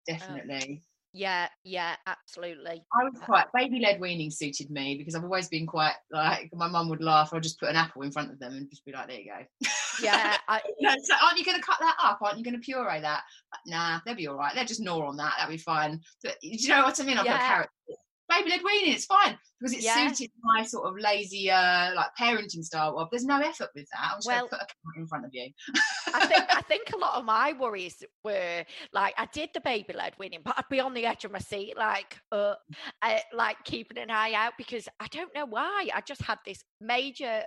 definitely 0.08 0.82
Yeah, 1.18 1.48
yeah, 1.64 1.96
absolutely. 2.08 2.84
I 2.94 3.04
was 3.06 3.18
quite 3.24 3.46
baby 3.54 3.80
led 3.80 4.02
weaning 4.02 4.30
suited 4.30 4.70
me 4.70 4.98
because 4.98 5.16
I've 5.16 5.24
always 5.24 5.48
been 5.48 5.66
quite 5.66 5.96
like 6.12 6.50
my 6.54 6.68
mum 6.68 6.90
would 6.90 7.02
laugh. 7.02 7.30
I'll 7.32 7.40
just 7.40 7.58
put 7.58 7.70
an 7.70 7.78
apple 7.78 8.02
in 8.02 8.12
front 8.12 8.34
of 8.34 8.40
them 8.40 8.52
and 8.52 8.70
just 8.70 8.84
be 8.84 8.92
like, 8.92 9.08
"There 9.08 9.22
you 9.22 9.32
go." 9.32 9.70
Yeah, 10.02 10.38
I, 10.48 10.62
so 11.04 11.16
aren't 11.24 11.38
you 11.38 11.46
going 11.46 11.58
to 11.58 11.64
cut 11.64 11.78
that 11.80 11.96
up? 12.02 12.20
Aren't 12.22 12.38
you 12.38 12.44
going 12.44 12.56
to 12.56 12.60
puree 12.62 13.02
that? 13.02 13.24
Nah, 13.68 14.00
they'll 14.06 14.16
be 14.16 14.28
all 14.28 14.36
right. 14.38 14.54
They'll 14.56 14.66
just 14.66 14.82
gnaw 14.82 15.06
on 15.08 15.18
that. 15.18 15.34
That'll 15.38 15.52
be 15.52 15.58
fine. 15.58 16.00
But, 16.24 16.36
do 16.42 16.50
you 16.50 16.70
know 16.70 16.84
what 16.84 17.00
I 17.00 17.04
mean? 17.04 17.18
I've 17.18 17.26
Yeah. 17.26 17.38
got 17.38 17.48
carrots. 17.48 17.72
Baby 18.28 18.50
led 18.50 18.64
weaning, 18.64 18.92
it's 18.96 19.06
fine 19.06 19.38
because 19.60 19.72
it 19.78 19.84
Yeah. 19.84 20.08
suited 20.08 20.32
my 20.42 20.64
sort 20.66 20.88
of 20.88 20.96
lazy, 21.00 21.52
uh, 21.52 21.94
like 21.94 22.08
parenting 22.20 22.64
style. 22.64 22.98
Of 22.98 23.10
there's 23.12 23.24
no 23.24 23.40
effort 23.40 23.70
with 23.76 23.88
that. 23.94 24.02
I'm 24.02 24.18
just 24.18 24.26
Well- 24.28 24.48
going 24.48 24.50
to 24.50 24.56
put 24.56 24.64
a 24.64 24.66
carrot 24.66 24.98
in 24.98 25.08
front 25.08 25.26
of 25.26 25.32
you. 25.32 25.52
I 26.12 26.26
think 26.26 26.44
I 26.56 26.62
think 26.68 26.92
a 26.94 26.98
lot 26.98 27.14
of 27.20 27.24
my 27.26 27.54
worries 27.54 28.02
were 28.24 28.66
like 28.94 29.14
I 29.20 29.28
did 29.28 29.52
the 29.54 29.62
baby 29.62 29.94
led 29.94 30.16
weaning, 30.18 30.42
but 30.44 30.56
I'd 30.58 30.68
be 30.72 30.80
on 30.80 30.96
the 30.96 31.06
edge 31.06 31.24
of 31.24 31.32
my 31.32 31.38
seat, 31.38 31.78
like 31.78 32.18
uh, 32.32 32.56
uh, 33.04 33.20
like 33.32 33.58
keeping 33.64 34.00
an 34.00 34.10
eye 34.10 34.34
out 34.34 34.54
because 34.58 34.90
I 35.00 35.06
don't 35.12 35.34
know 35.36 35.46
why. 35.46 35.90
I 35.94 36.02
just 36.02 36.24
had 36.24 36.40
this 36.48 36.64
major 36.82 37.44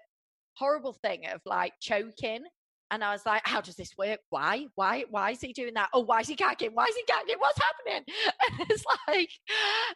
horrible 0.59 0.93
thing 1.03 1.27
of 1.33 1.41
like 1.45 1.73
choking. 1.81 2.45
And 2.91 3.05
I 3.05 3.13
was 3.13 3.27
like, 3.27 3.43
how 3.45 3.61
does 3.61 3.77
this 3.77 3.93
work? 3.99 4.21
Why? 4.31 4.65
Why? 4.75 5.05
Why 5.11 5.33
is 5.33 5.43
he 5.43 5.53
doing 5.53 5.75
that? 5.75 5.91
Oh, 5.93 6.01
why 6.01 6.21
is 6.21 6.29
he 6.29 6.35
gagging? 6.35 6.71
Why 6.73 6.85
is 6.87 6.97
he 6.97 7.05
gagging? 7.07 7.37
What's 7.39 7.61
happening? 7.61 8.05
And 8.59 8.67
it's 8.71 8.85
like, 9.07 9.31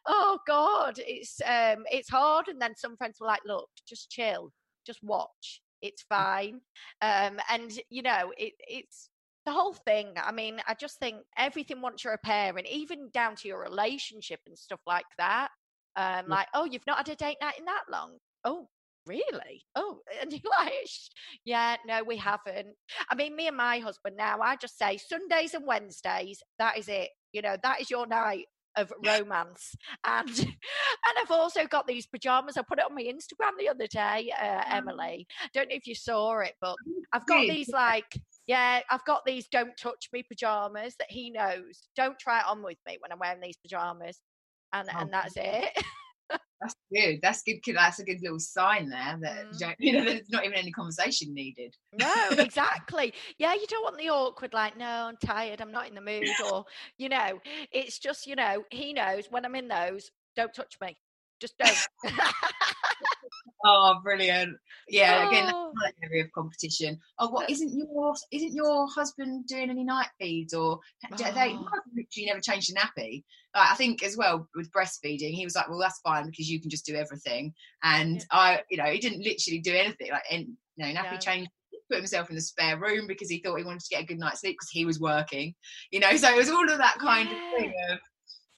oh 0.06 0.38
God, 0.46 0.94
it's 0.98 1.40
um 1.46 1.84
it's 1.90 2.10
hard. 2.10 2.48
And 2.48 2.60
then 2.60 2.74
some 2.76 2.96
friends 2.98 3.16
were 3.20 3.26
like, 3.26 3.40
look, 3.46 3.68
just 3.88 4.10
chill, 4.10 4.52
just 4.86 5.00
watch. 5.02 5.62
It's 5.80 6.02
fine. 6.02 6.60
Um, 7.00 7.40
and 7.48 7.72
you 7.88 8.02
know, 8.02 8.32
it 8.36 8.52
it's 8.68 9.08
the 9.46 9.52
whole 9.52 9.72
thing. 9.72 10.12
I 10.22 10.30
mean, 10.30 10.60
I 10.68 10.74
just 10.74 10.98
think 11.00 11.16
everything 11.36 11.80
once 11.80 12.04
you're 12.04 12.12
a 12.12 12.18
parent, 12.18 12.66
even 12.68 13.08
down 13.12 13.34
to 13.36 13.48
your 13.48 13.60
relationship 13.60 14.40
and 14.46 14.56
stuff 14.56 14.80
like 14.86 15.06
that. 15.18 15.48
Um, 15.96 16.26
Yeah. 16.28 16.34
like, 16.36 16.48
oh, 16.54 16.64
you've 16.66 16.86
not 16.86 16.98
had 16.98 17.08
a 17.08 17.16
date 17.16 17.38
night 17.40 17.58
in 17.58 17.64
that 17.64 17.84
long. 17.90 18.18
Oh, 18.44 18.68
really? 19.06 19.64
Oh, 19.74 19.98
and 20.20 20.32
you're 20.32 20.52
like, 20.58 20.88
yeah, 21.44 21.76
no, 21.86 22.02
we 22.02 22.16
haven't. 22.16 22.68
I 23.10 23.14
mean, 23.14 23.36
me 23.36 23.48
and 23.48 23.56
my 23.56 23.78
husband 23.78 24.16
now, 24.16 24.40
I 24.40 24.56
just 24.56 24.78
say 24.78 24.98
Sundays 24.98 25.54
and 25.54 25.66
Wednesdays, 25.66 26.42
that 26.58 26.78
is 26.78 26.88
it. 26.88 27.10
You 27.32 27.42
know, 27.42 27.56
that 27.62 27.80
is 27.80 27.90
your 27.90 28.06
night 28.06 28.46
of 28.76 28.92
romance. 29.06 29.74
And 30.04 30.28
and 30.38 31.16
I've 31.20 31.30
also 31.30 31.66
got 31.66 31.86
these 31.86 32.06
pajamas. 32.06 32.56
I 32.56 32.62
put 32.62 32.78
it 32.78 32.84
on 32.84 32.94
my 32.94 33.02
Instagram 33.02 33.52
the 33.58 33.68
other 33.68 33.86
day, 33.86 34.32
uh, 34.40 34.62
Emily. 34.68 35.26
Don't 35.54 35.68
know 35.68 35.76
if 35.76 35.86
you 35.86 35.94
saw 35.94 36.38
it, 36.40 36.54
but 36.60 36.76
I've 37.12 37.26
got 37.26 37.42
these 37.42 37.68
like 37.68 38.18
yeah, 38.46 38.80
I've 38.90 39.04
got 39.04 39.24
these 39.24 39.46
don't 39.48 39.76
touch 39.78 40.08
me 40.12 40.24
pajamas 40.24 40.94
that 40.98 41.10
he 41.10 41.30
knows. 41.30 41.88
Don't 41.96 42.18
try 42.18 42.40
it 42.40 42.46
on 42.46 42.62
with 42.62 42.78
me 42.86 42.98
when 43.00 43.12
I'm 43.12 43.18
wearing 43.18 43.40
these 43.40 43.56
pajamas. 43.56 44.20
And 44.72 44.88
Oh, 44.92 45.00
and 45.00 45.12
that's 45.12 45.34
it. 45.36 45.70
That's 46.62 46.74
good. 46.94 47.18
That's 47.22 47.42
good. 47.42 47.60
That's 47.74 47.98
a 47.98 48.04
good 48.04 48.22
little 48.22 48.38
sign 48.38 48.88
there 48.88 49.18
that 49.22 49.46
you 49.52 49.56
Mm. 49.56 49.58
don't, 49.58 49.76
you 49.80 49.92
know, 49.92 50.04
there's 50.04 50.30
not 50.30 50.44
even 50.44 50.56
any 50.56 50.70
conversation 50.70 51.34
needed. 51.34 51.74
No, 51.92 52.36
exactly. 52.38 53.12
Yeah, 53.38 53.54
you 53.54 53.66
don't 53.66 53.82
want 53.82 53.98
the 53.98 54.10
awkward, 54.10 54.54
like, 54.54 54.76
no, 54.76 54.86
I'm 54.86 55.16
tired, 55.16 55.60
I'm 55.60 55.72
not 55.72 55.88
in 55.88 55.94
the 55.94 56.00
mood, 56.00 56.40
or, 56.46 56.64
you 56.98 57.08
know, 57.08 57.40
it's 57.72 57.98
just, 57.98 58.26
you 58.26 58.36
know, 58.36 58.64
he 58.70 58.92
knows 58.92 59.26
when 59.30 59.44
I'm 59.44 59.54
in 59.56 59.68
those, 59.68 60.10
don't 60.36 60.54
touch 60.54 60.76
me. 60.80 60.96
Just 61.40 61.58
don't. 61.58 61.76
Oh, 63.64 64.00
brilliant! 64.02 64.56
Yeah, 64.88 65.28
again, 65.28 65.44
that's 65.46 65.54
Oh. 65.56 65.72
another 65.76 65.94
area 66.02 66.24
of 66.24 66.32
competition. 66.32 66.98
Oh, 67.18 67.28
what 67.30 67.48
isn't 67.48 67.72
your 67.76 68.14
isn't 68.32 68.54
your 68.54 68.88
husband 68.88 69.46
doing 69.46 69.70
any 69.70 69.84
night 69.84 70.08
feeds 70.20 70.52
or 70.52 70.80
do 71.16 71.24
they? 71.24 71.52
Oh. 71.54 71.68
Literally 71.94 72.26
never 72.26 72.40
changed 72.40 72.70
a 72.70 72.74
nappy. 72.74 73.22
Like, 73.54 73.70
I 73.70 73.74
think 73.74 74.02
as 74.02 74.16
well 74.16 74.48
with 74.56 74.70
breastfeeding, 74.72 75.32
he 75.34 75.44
was 75.44 75.54
like, 75.54 75.68
"Well, 75.68 75.78
that's 75.78 76.00
fine 76.00 76.26
because 76.26 76.50
you 76.50 76.60
can 76.60 76.70
just 76.70 76.84
do 76.86 76.94
everything." 76.96 77.54
And 77.82 78.16
Yeah. 78.16 78.22
I, 78.32 78.62
you 78.70 78.76
know, 78.78 78.84
he 78.90 78.98
didn't 78.98 79.22
literally 79.22 79.60
do 79.60 79.74
anything. 79.74 80.10
Like, 80.10 80.24
and 80.30 80.48
you 80.76 80.84
know, 80.86 81.00
nappy 81.00 81.12
No. 81.12 81.18
change. 81.18 81.48
Put 81.90 81.98
himself 81.98 82.30
in 82.30 82.36
the 82.36 82.40
spare 82.42 82.78
room 82.78 83.06
because 83.06 83.28
he 83.28 83.38
thought 83.40 83.56
he 83.58 83.64
wanted 83.64 83.80
to 83.82 83.88
get 83.90 84.02
a 84.02 84.06
good 84.06 84.18
night's 84.18 84.40
sleep 84.40 84.54
because 84.54 84.70
he 84.70 84.86
was 84.86 84.98
working. 84.98 85.54
You 85.90 86.00
know, 86.00 86.16
so 86.16 86.28
it 86.32 86.36
was 86.36 86.48
all 86.48 86.68
of 86.70 86.78
that 86.78 86.98
kind 86.98 87.28
of 87.28 87.36
thing 87.56 87.74
of 87.90 87.98
I 87.98 88.00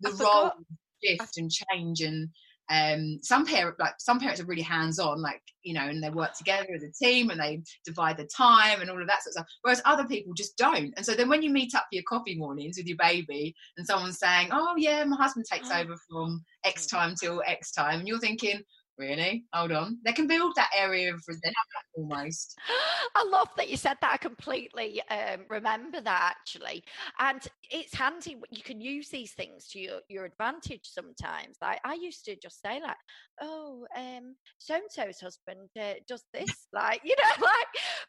the 0.01 0.11
forgot- 0.11 0.55
role 0.57 0.65
shift 1.05 1.37
and 1.39 1.51
change 1.51 2.01
and 2.01 2.29
um 2.71 3.19
some 3.23 3.45
parent 3.45 3.79
like 3.79 3.95
some 3.99 4.19
parents 4.19 4.41
are 4.41 4.47
really 4.47 4.63
hands 4.63 4.99
on 4.99 5.21
like 5.21 5.43
you 5.63 5.75
know 5.75 5.83
and 5.83 6.03
they 6.03 6.09
work 6.09 6.33
together 6.35 6.67
as 6.75 6.83
a 6.83 6.91
team 6.93 7.29
and 7.31 7.39
they 7.39 7.63
divide 7.85 8.17
the 8.17 8.29
time 8.35 8.81
and 8.81 8.89
all 8.89 9.01
of 9.01 9.07
that 9.07 9.23
sort 9.23 9.29
of 9.29 9.33
stuff 9.33 9.47
whereas 9.63 9.83
other 9.85 10.05
people 10.07 10.33
just 10.35 10.57
don't. 10.57 10.95
And 10.97 11.05
so 11.05 11.15
then 11.15 11.29
when 11.29 11.43
you 11.43 11.51
meet 11.51 11.75
up 11.75 11.83
for 11.83 11.95
your 11.95 12.05
coffee 12.09 12.37
mornings 12.37 12.77
with 12.79 12.87
your 12.87 12.97
baby 12.97 13.55
and 13.77 13.87
someone's 13.87 14.19
saying 14.19 14.49
oh 14.53 14.75
yeah 14.77 15.05
my 15.05 15.17
husband 15.17 15.47
takes 15.51 15.71
over 15.71 15.95
from 16.09 16.43
x 16.65 16.87
time 16.87 17.15
till 17.21 17.43
x 17.47 17.73
time 17.73 18.01
and 18.01 18.09
you're 18.09 18.19
thinking 18.19 18.63
really 18.99 19.45
hold 19.53 19.73
on 19.73 19.99
they 20.05 20.13
can 20.13 20.27
build 20.27 20.53
that 20.57 20.71
area 20.77 21.13
of 21.13 21.21
resentment 21.27 21.55
almost 21.97 22.57
I 23.17 23.25
love 23.25 23.49
that 23.57 23.69
you 23.69 23.77
said 23.77 23.97
that. 24.01 24.13
I 24.15 24.17
completely 24.17 25.01
um, 25.11 25.41
remember 25.49 26.01
that 26.01 26.35
actually, 26.37 26.83
and 27.19 27.41
it's 27.71 27.95
handy. 27.95 28.37
You 28.51 28.63
can 28.63 28.81
use 28.81 29.09
these 29.09 29.33
things 29.33 29.69
to 29.69 29.79
your, 29.79 30.01
your 30.09 30.25
advantage 30.25 30.83
sometimes. 30.85 31.57
Like 31.63 31.81
I 31.85 31.95
used 31.95 32.25
to 32.25 32.37
just 32.37 32.61
say 32.61 32.81
like, 32.81 32.97
"Oh, 33.41 33.87
um, 33.97 34.35
so 34.59 34.75
and 34.75 34.85
so's 34.91 35.21
husband 35.21 35.69
uh, 35.79 35.95
does 36.09 36.25
this," 36.33 36.67
like 36.73 37.03
you 37.05 37.15
know, 37.17 37.31
like. 37.47 37.67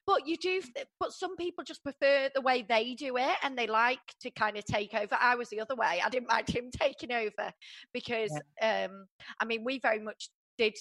But 0.07 0.27
you 0.27 0.37
do. 0.37 0.61
But 0.99 1.13
some 1.13 1.35
people 1.35 1.63
just 1.63 1.83
prefer 1.83 2.29
the 2.33 2.41
way 2.41 2.65
they 2.67 2.93
do 2.93 3.17
it, 3.17 3.35
and 3.43 3.57
they 3.57 3.67
like 3.67 3.99
to 4.21 4.31
kind 4.31 4.57
of 4.57 4.65
take 4.65 4.93
over. 4.93 5.17
I 5.19 5.35
was 5.35 5.49
the 5.49 5.59
other 5.59 5.75
way. 5.75 6.01
I 6.03 6.09
didn't 6.09 6.29
mind 6.29 6.49
him 6.49 6.69
taking 6.79 7.11
over 7.11 7.51
because, 7.93 8.31
um, 8.61 9.07
I 9.39 9.45
mean, 9.45 9.63
we 9.63 9.79
very 9.79 9.99
much 9.99 10.29
did 10.57 10.75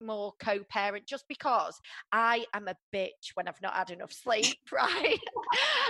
more 0.00 0.32
co-parent 0.40 1.06
just 1.06 1.24
because 1.28 1.80
I 2.12 2.44
am 2.54 2.68
a 2.68 2.76
bitch 2.94 3.32
when 3.34 3.48
I've 3.48 3.60
not 3.62 3.74
had 3.74 3.90
enough 3.90 4.12
sleep, 4.12 4.56
right? 4.72 5.18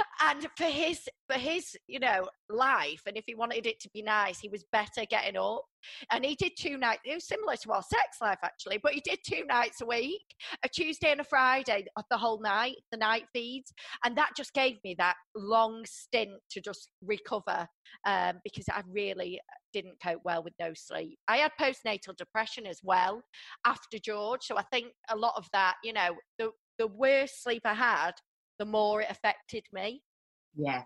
and 0.28 0.46
for 0.56 0.64
his 0.64 1.08
for 1.26 1.38
his, 1.38 1.76
you 1.86 1.98
know, 1.98 2.28
life, 2.48 3.02
and 3.06 3.16
if 3.16 3.24
he 3.26 3.34
wanted 3.34 3.66
it 3.66 3.80
to 3.80 3.90
be 3.92 4.02
nice, 4.02 4.38
he 4.38 4.48
was 4.48 4.64
better 4.72 5.04
getting 5.08 5.36
up. 5.36 5.62
And 6.10 6.24
he 6.24 6.34
did 6.34 6.52
two 6.58 6.76
nights. 6.76 7.00
It 7.04 7.14
was 7.14 7.26
similar 7.26 7.56
to 7.56 7.72
our 7.72 7.82
sex 7.82 8.18
life 8.20 8.38
actually, 8.42 8.78
but 8.82 8.92
he 8.92 9.00
did 9.00 9.18
two 9.26 9.44
nights 9.46 9.80
a 9.80 9.86
week, 9.86 10.24
a 10.64 10.68
Tuesday 10.68 11.12
and 11.12 11.20
a 11.20 11.24
Friday, 11.24 11.86
the 12.10 12.16
whole 12.16 12.40
night, 12.40 12.76
the 12.90 12.98
night 12.98 13.24
feeds, 13.32 13.72
and 14.04 14.16
that 14.16 14.30
just 14.36 14.52
gave 14.54 14.76
me 14.84 14.94
that 14.98 15.14
long 15.36 15.84
stint 15.86 16.32
to 16.50 16.60
just 16.60 16.90
recover 17.02 17.66
um, 18.06 18.40
because 18.44 18.66
I 18.70 18.82
really 18.90 19.40
didn't 19.72 20.00
cope 20.02 20.22
well 20.24 20.42
with 20.42 20.54
no 20.60 20.72
sleep. 20.74 21.18
I 21.28 21.38
had 21.38 21.52
postnatal 21.60 22.16
depression 22.16 22.66
as 22.66 22.80
well 22.82 23.22
after 23.66 23.98
George. 23.98 24.42
So 24.42 24.56
I 24.58 24.62
think 24.72 24.88
a 25.10 25.16
lot 25.16 25.34
of 25.36 25.46
that, 25.52 25.76
you 25.84 25.92
know, 25.92 26.16
the 26.38 26.50
the 26.78 26.86
worse 26.86 27.32
sleep 27.42 27.62
I 27.64 27.74
had, 27.74 28.12
the 28.58 28.64
more 28.64 29.02
it 29.02 29.10
affected 29.10 29.64
me. 29.72 30.02
Yeah. 30.58 30.82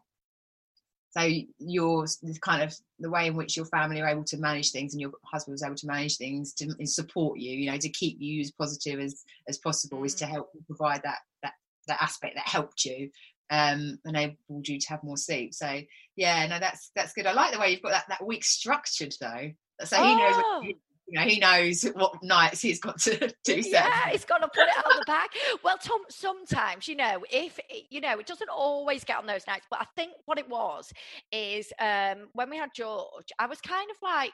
So 1.11 1.29
your 1.59 2.07
kind 2.41 2.63
of 2.63 2.75
the 2.99 3.11
way 3.11 3.27
in 3.27 3.35
which 3.37 3.55
your 3.57 3.67
family 3.67 4.01
are 4.01 4.09
able 4.09 4.25
to 4.25 4.39
manage 4.39 4.71
things 4.71 4.95
and 4.95 5.01
your 5.01 5.11
husband 5.25 5.53
was 5.53 5.63
able 5.63 5.75
to 5.75 5.87
manage 5.87 6.17
things 6.17 6.55
to 6.55 6.75
support 6.87 7.39
you 7.39 7.53
you 7.55 7.71
know 7.71 7.77
to 7.77 7.91
keep 7.91 8.17
you 8.19 8.41
as 8.41 8.51
positive 8.51 8.99
as 8.99 9.23
as 9.47 9.59
possible 9.59 10.03
is 10.05 10.15
to 10.15 10.27
help 10.27 10.49
provide 10.67 11.03
that 11.03 11.19
that 11.43 11.53
that 11.87 12.03
aspect 12.03 12.37
that 12.37 12.49
helped 12.49 12.87
you 12.87 13.11
um 13.51 13.99
enabled 14.07 14.67
you 14.67 14.79
to 14.79 14.89
have 14.89 15.05
more 15.05 15.19
sleep. 15.19 15.53
So 15.53 15.83
yeah 16.17 16.47
no 16.47 16.59
that's 16.59 16.91
that's 16.97 17.13
good. 17.13 17.27
I 17.27 17.33
like 17.35 17.53
the 17.53 17.61
way 17.61 17.73
you've 17.73 17.83
got 17.83 17.91
that 17.93 18.07
that 18.09 18.25
week 18.27 18.45
structured 18.45 19.15
though. 19.21 19.51
So 19.85 19.97
he 19.97 20.15
knows 20.15 20.35
Oh. 20.37 20.63
what, 20.65 20.77
know 21.19 21.27
he 21.27 21.39
knows 21.39 21.83
what 21.95 22.23
nights 22.23 22.61
he's 22.61 22.81
got 22.81 22.99
to 23.01 23.33
do 23.45 23.63
Yeah, 23.65 24.09
he's 24.11 24.25
got 24.25 24.39
to 24.39 24.49
put 24.49 24.69
it 24.69 24.87
on 24.87 24.99
the 24.99 25.05
back. 25.07 25.31
Well, 25.63 25.79
Tom, 25.79 26.01
sometimes, 26.09 26.89
you 26.89 26.97
know, 26.97 27.23
if, 27.31 27.59
you 27.91 28.01
know, 28.01 28.19
it 28.19 28.27
doesn't 28.27 28.51
always 28.51 29.05
get 29.05 29.19
on 29.19 29.27
those 29.27 29.47
nights, 29.47 29.67
but 29.71 29.81
I 29.81 29.87
think 29.97 30.13
what 30.27 30.39
it 30.39 30.49
was 30.49 30.93
is 31.31 31.73
um, 31.79 32.29
when 32.33 32.51
we 32.51 32.57
had 32.57 32.71
George, 32.75 33.29
I 33.39 33.47
was 33.47 33.61
kind 33.61 33.89
of 33.91 33.97
like, 34.03 34.33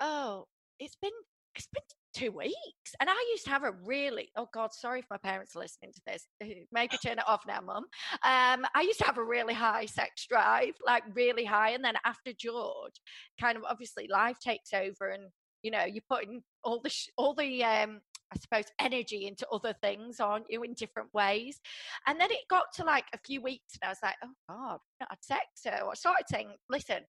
oh, 0.00 0.46
it's 0.78 0.96
been, 1.00 1.10
it's 1.54 1.68
been 1.72 1.82
two 2.14 2.32
weeks. 2.32 2.54
And 3.00 3.08
I 3.08 3.26
used 3.30 3.44
to 3.44 3.50
have 3.50 3.64
a 3.64 3.72
really, 3.84 4.28
oh 4.36 4.48
God, 4.52 4.72
sorry 4.72 5.00
if 5.00 5.06
my 5.10 5.18
parents 5.18 5.54
are 5.54 5.60
listening 5.60 5.92
to 5.92 6.00
this. 6.06 6.26
Maybe 6.72 6.96
turn 6.98 7.18
it 7.18 7.28
off 7.28 7.42
now, 7.46 7.60
mum. 7.60 7.84
Um, 8.24 8.66
I 8.74 8.82
used 8.82 8.98
to 9.00 9.06
have 9.06 9.18
a 9.18 9.24
really 9.24 9.54
high 9.54 9.86
sex 9.86 10.26
drive, 10.26 10.74
like 10.84 11.02
really 11.14 11.44
high. 11.44 11.70
And 11.70 11.84
then 11.84 11.94
after 12.04 12.32
George, 12.38 12.94
kind 13.40 13.56
of 13.56 13.64
obviously 13.68 14.08
life 14.10 14.38
takes 14.40 14.72
over 14.72 15.08
and, 15.08 15.24
you 15.68 15.72
know, 15.72 15.84
you're 15.84 16.02
putting 16.08 16.42
all 16.64 16.80
the, 16.82 16.88
sh- 16.88 17.10
all 17.18 17.34
the, 17.34 17.62
um, 17.62 18.00
I 18.32 18.38
suppose, 18.38 18.64
energy 18.80 19.26
into 19.26 19.46
other 19.52 19.74
things, 19.82 20.18
aren't 20.18 20.46
you, 20.48 20.62
in 20.62 20.72
different 20.72 21.12
ways? 21.12 21.60
And 22.06 22.18
then 22.18 22.30
it 22.30 22.48
got 22.48 22.72
to 22.76 22.84
like 22.84 23.04
a 23.12 23.18
few 23.18 23.42
weeks, 23.42 23.74
and 23.74 23.86
I 23.86 23.90
was 23.90 23.98
like, 24.02 24.14
oh 24.24 24.32
God, 24.48 24.74
I've 24.76 25.00
not 25.00 25.10
had 25.10 25.18
sex. 25.20 25.44
So 25.56 25.70
I 25.70 25.94
started 25.94 26.24
saying, 26.30 26.48
listen, 26.70 27.00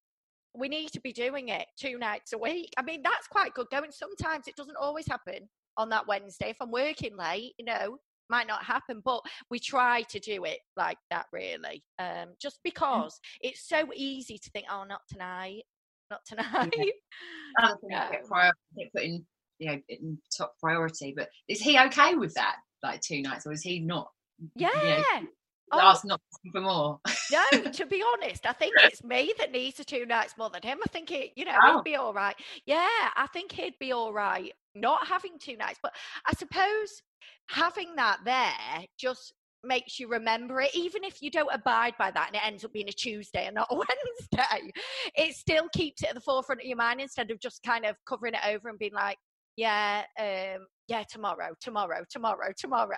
we 0.54 0.68
need 0.68 0.90
to 0.90 1.00
be 1.00 1.14
doing 1.14 1.48
it 1.48 1.68
two 1.80 1.98
nights 1.98 2.34
a 2.34 2.38
week. 2.38 2.74
I 2.78 2.82
mean, 2.82 3.02
that's 3.02 3.28
quite 3.28 3.54
good 3.54 3.68
going. 3.72 3.92
Sometimes 3.92 4.50
it 4.50 4.58
doesn't 4.58 4.76
always 4.76 5.08
happen 5.08 5.48
on 5.78 5.88
that 5.92 6.06
Wednesday. 6.06 6.50
If 6.50 6.58
I'm 6.60 6.72
working 6.72 7.16
late, 7.16 7.54
you 7.58 7.64
know, 7.64 8.00
might 8.30 8.48
not 8.48 8.66
happen, 8.66 9.02
but 9.06 9.22
we 9.50 9.58
try 9.58 10.02
to 10.02 10.20
do 10.20 10.44
it 10.44 10.60
like 10.76 10.98
that 11.12 11.28
really. 11.32 11.82
Um, 11.98 12.34
just 12.42 12.60
because 12.66 13.18
it's 13.40 13.70
so 13.70 13.88
easy 13.96 14.38
to 14.38 14.50
think, 14.52 14.66
oh, 14.70 14.84
not 14.84 15.00
tonight. 15.10 15.64
Not 16.10 16.26
tonight. 16.26 16.74
Yeah. 16.76 17.64
Other 17.64 17.78
things 17.82 17.92
No. 17.92 18.08
get 18.12 18.26
prior- 18.26 18.54
put 18.94 19.04
in, 19.04 19.26
you 19.60 19.68
know, 19.72 19.82
in 19.90 20.18
top 20.38 20.54
priority. 20.60 21.14
But 21.16 21.30
is 21.48 21.60
he 21.62 21.78
okay 21.80 22.16
with 22.16 22.34
that? 22.36 22.56
Like 22.84 23.02
two 23.02 23.22
nights, 23.22 23.46
or 23.46 23.52
is 23.52 23.62
he 23.62 23.80
not? 23.80 24.10
Yeah. 24.56 24.70
You 24.82 24.90
know, 25.24 25.28
Oh. 25.72 26.00
not 26.06 26.22
for 26.52 26.62
more. 26.62 27.00
No, 27.32 27.62
to 27.72 27.86
be 27.86 28.04
honest, 28.14 28.48
I 28.48 28.54
think 28.54 28.74
it's 28.80 29.04
me 29.04 29.32
that 29.38 29.52
needs 29.52 29.78
the 29.78 29.84
two 29.84 30.06
nights 30.08 30.36
more 30.36 30.50
than 30.50 30.64
him. 30.64 30.80
I 30.84 30.90
think 30.90 31.12
it, 31.12 31.34
you 31.36 31.46
know, 31.46 31.56
Oh. 31.64 31.76
he'd 31.78 31.84
be 31.84 31.96
all 31.96 32.12
right. 32.14 32.36
Yeah, 32.66 32.88
I 33.16 33.28
think 33.32 33.52
he'd 33.52 33.78
be 33.80 33.92
all 33.92 34.12
right 34.12 34.52
not 34.74 35.06
having 35.08 35.38
two 35.40 35.58
nights. 35.58 35.78
But 35.84 35.94
I 36.26 36.34
suppose 36.34 37.04
having 37.50 37.96
that 37.98 38.20
there 38.26 38.86
just 38.98 39.34
makes 39.64 40.00
you 40.00 40.08
remember 40.08 40.62
it, 40.62 40.74
even 40.74 41.04
if 41.04 41.22
you 41.22 41.30
don't 41.30 41.54
abide 41.54 41.94
by 41.98 42.12
that 42.12 42.28
and 42.28 42.36
it 42.36 42.46
ends 42.46 42.64
up 42.64 42.74
being 42.74 42.90
a 42.90 42.94
Tuesday 42.94 43.46
and 43.46 43.56
not 43.56 43.68
a 43.70 43.76
Wednesday. 44.32 44.72
It 45.16 45.36
still 45.36 45.68
keeps 45.74 46.04
it 46.04 46.10
at 46.10 46.16
the 46.16 46.22
forefront 46.22 46.62
of 46.62 46.68
your 46.68 46.78
mind 46.78 47.02
instead 47.02 47.32
of 47.32 47.40
just 47.40 47.62
kind 47.64 47.86
of 47.86 47.96
covering 48.08 48.34
it 48.34 48.46
over 48.48 48.70
and 48.70 48.80
being 48.80 48.94
like, 48.94 49.18
yeah, 49.58 50.04
um, 50.20 50.66
yeah, 50.88 51.04
tomorrow, 51.10 51.50
tomorrow, 51.60 52.04
tomorrow, 52.10 52.52
tomorrow. 52.58 52.96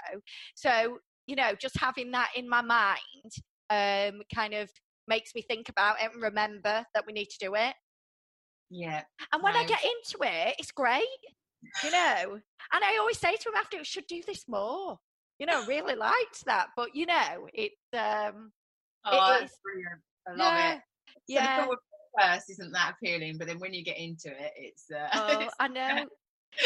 So, 0.56 1.00
you 1.26 1.36
know, 1.36 1.54
just 1.60 1.78
having 1.80 2.12
that 2.12 2.30
in 2.36 2.48
my 2.48 2.62
mind 2.62 3.32
um, 3.70 4.22
kind 4.34 4.54
of 4.54 4.70
makes 5.08 5.34
me 5.34 5.42
think 5.42 5.70
about 5.70 6.02
it 6.02 6.12
and 6.14 6.22
remember 6.22 6.86
that 6.94 7.06
we 7.08 7.14
need 7.14 7.30
to 7.30 7.38
do 7.40 7.56
it. 7.56 7.74
yeah, 8.70 9.04
And 9.34 9.44
when 9.44 9.56
I 9.56 9.64
get 9.66 9.84
into 9.84 10.20
it, 10.22 10.56
it's 10.60 10.72
great, 10.72 11.04
you 11.84 11.92
know. 11.92 12.40
And 12.74 12.84
I 12.84 12.98
always 13.00 13.18
say 13.18 13.36
to 13.36 13.50
him 13.50 13.56
after, 13.56 13.78
"We 13.78 13.84
should 13.84 14.08
do 14.08 14.22
this 14.26 14.48
more. 14.48 15.00
You 15.42 15.48
know, 15.48 15.66
really 15.66 15.96
liked 15.96 16.46
that, 16.46 16.68
but 16.78 16.96
you 16.96 17.08
know, 17.08 17.48
it's 17.52 17.74
um, 17.94 18.52
oh, 19.06 19.34
It 19.34 19.40
that's 19.40 19.58
brilliant. 19.64 20.02
I 20.28 20.32
love 20.34 20.54
yeah, 20.54 20.74
it. 20.76 20.82
So 21.08 21.74
yeah. 22.20 22.34
first 22.36 22.52
isn't 22.52 22.72
that 22.74 22.94
appealing, 22.94 23.40
but 23.40 23.48
then 23.48 23.58
when 23.58 23.74
you 23.74 23.84
get 23.84 23.98
into 23.98 24.30
it, 24.30 24.52
it's. 24.56 24.86
Uh, 24.92 25.10
Oh, 25.16 25.32
it's- 25.32 25.56
I 25.60 25.68
know. 25.68 26.06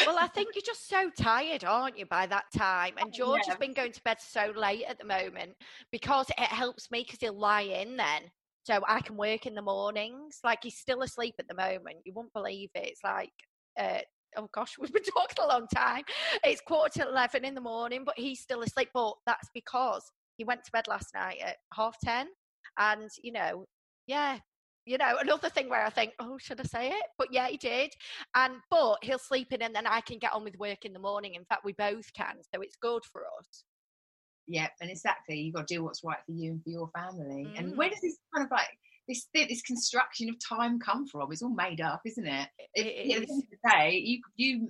Well, 0.05 0.17
I 0.19 0.27
think 0.27 0.49
you're 0.55 0.61
just 0.65 0.89
so 0.89 1.09
tired, 1.17 1.63
aren't 1.63 1.97
you, 1.97 2.05
by 2.05 2.25
that 2.25 2.45
time? 2.53 2.95
And 2.97 3.13
George 3.13 3.43
yeah. 3.45 3.51
has 3.53 3.59
been 3.59 3.73
going 3.73 3.93
to 3.93 4.01
bed 4.03 4.17
so 4.19 4.51
late 4.57 4.83
at 4.89 4.99
the 4.99 5.05
moment 5.05 5.53
because 5.93 6.27
it 6.31 6.39
helps 6.39 6.91
me 6.91 7.03
because 7.03 7.19
he'll 7.21 7.39
lie 7.39 7.61
in 7.61 7.95
then. 7.95 8.23
So 8.65 8.81
I 8.89 8.99
can 8.99 9.15
work 9.15 9.45
in 9.45 9.55
the 9.55 9.61
mornings. 9.61 10.39
Like 10.43 10.59
he's 10.63 10.79
still 10.79 11.01
asleep 11.03 11.35
at 11.39 11.47
the 11.47 11.55
moment. 11.55 11.97
You 12.03 12.11
won't 12.13 12.33
believe 12.33 12.71
it. 12.75 12.87
It's 12.87 13.03
like, 13.05 13.31
uh, 13.79 13.99
oh 14.37 14.49
gosh, 14.53 14.75
we've 14.79 14.93
been 14.93 15.03
talking 15.03 15.43
a 15.43 15.47
long 15.47 15.67
time. 15.73 16.03
It's 16.43 16.61
quarter 16.61 17.01
to 17.03 17.09
11 17.09 17.45
in 17.45 17.55
the 17.55 17.61
morning, 17.61 18.03
but 18.05 18.17
he's 18.17 18.39
still 18.41 18.61
asleep. 18.61 18.89
But 18.93 19.13
that's 19.25 19.49
because 19.53 20.03
he 20.37 20.43
went 20.43 20.63
to 20.65 20.71
bed 20.71 20.87
last 20.87 21.07
night 21.13 21.37
at 21.45 21.57
half 21.73 21.95
10. 22.03 22.27
And, 22.77 23.09
you 23.23 23.31
know, 23.31 23.65
yeah, 24.07 24.39
you 24.85 24.97
know, 24.97 25.17
another 25.19 25.49
thing 25.49 25.69
where 25.69 25.83
I 25.85 25.89
think, 25.89 26.13
oh, 26.19 26.37
should 26.37 26.59
I 26.59 26.63
say 26.63 26.89
it? 26.89 27.05
But 27.17 27.29
yeah, 27.31 27.47
he 27.47 27.57
did. 27.57 27.91
And 28.35 28.55
but 28.69 28.97
he'll 29.01 29.17
sleep 29.17 29.51
in, 29.51 29.61
and 29.63 29.73
then 29.75 29.87
I 29.87 30.01
can 30.01 30.19
get 30.19 30.33
on 30.33 30.43
with 30.43 30.57
work 30.59 30.85
in 30.85 30.93
the 30.93 30.99
morning. 30.99 31.33
In 31.35 31.45
fact, 31.45 31.65
we 31.65 31.73
both 31.73 32.11
can, 32.13 32.35
so 32.53 32.61
it's 32.61 32.75
good 32.81 33.03
for 33.11 33.23
us. 33.39 33.63
yeah, 34.47 34.67
and 34.79 34.91
exactly, 34.91 35.39
you've 35.39 35.55
got 35.55 35.67
to 35.67 35.73
do 35.75 35.83
what's 35.83 36.03
right 36.03 36.19
for 36.25 36.31
you 36.31 36.51
and 36.51 36.63
for 36.63 36.69
your 36.69 36.89
family. 36.95 37.51
And 37.57 37.73
Mm. 37.73 37.77
where 37.77 37.89
does 37.89 38.01
this 38.01 38.19
kind 38.35 38.45
of 38.45 38.51
like 38.51 38.67
this 39.07 39.27
this 39.33 39.61
construction 39.61 40.29
of 40.29 40.35
time 40.39 40.79
come 40.79 41.07
from? 41.07 41.31
It's 41.31 41.41
all 41.41 41.49
made 41.53 41.81
up, 41.81 42.01
isn't 42.05 42.25
it? 42.27 42.49
It 42.73 42.85
at 42.87 43.05
the 43.05 43.13
end 43.13 43.23
of 43.23 43.29
the 43.29 43.69
day, 43.71 43.97
you 43.97 44.21
you 44.35 44.69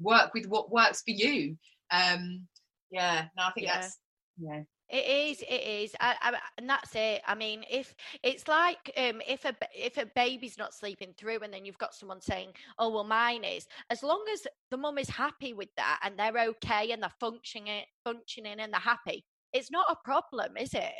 work 0.00 0.32
with 0.34 0.46
what 0.46 0.70
works 0.72 1.02
for 1.02 1.10
you. 1.12 1.56
Um, 1.90 2.46
yeah, 2.90 3.26
no, 3.36 3.44
I 3.44 3.50
think 3.52 3.66
Yeah. 3.66 3.80
that's 3.80 3.98
yeah, 4.38 4.62
It 4.88 5.06
is, 5.30 5.42
it 5.42 5.62
is, 5.82 5.94
I, 6.00 6.16
I, 6.22 6.38
and 6.56 6.68
that's 6.68 6.94
it. 6.94 7.20
I 7.26 7.34
mean, 7.34 7.62
if 7.70 7.94
it's 8.22 8.48
like 8.48 8.90
um, 8.96 9.20
if 9.28 9.44
a 9.44 9.54
if 9.74 9.98
a 9.98 10.06
baby's 10.16 10.56
not 10.56 10.72
sleeping 10.74 11.12
through, 11.18 11.40
and 11.40 11.52
then 11.52 11.64
you've 11.66 11.78
got 11.78 11.94
someone 11.94 12.20
saying, 12.22 12.52
"Oh, 12.78 12.88
well, 12.90 13.04
mine 13.04 13.44
is," 13.44 13.66
as 13.90 14.02
long 14.02 14.24
as 14.32 14.46
the 14.70 14.76
mum 14.78 14.96
is 14.98 15.08
happy 15.10 15.52
with 15.52 15.68
that 15.76 16.00
and 16.02 16.18
they're 16.18 16.48
okay 16.48 16.90
and 16.92 17.02
they're 17.02 17.12
functioning, 17.20 17.84
functioning, 18.04 18.58
and 18.60 18.72
they're 18.72 18.80
happy, 18.80 19.24
it's 19.52 19.70
not 19.70 19.86
a 19.90 19.96
problem, 20.04 20.56
is 20.56 20.72
it? 20.74 20.92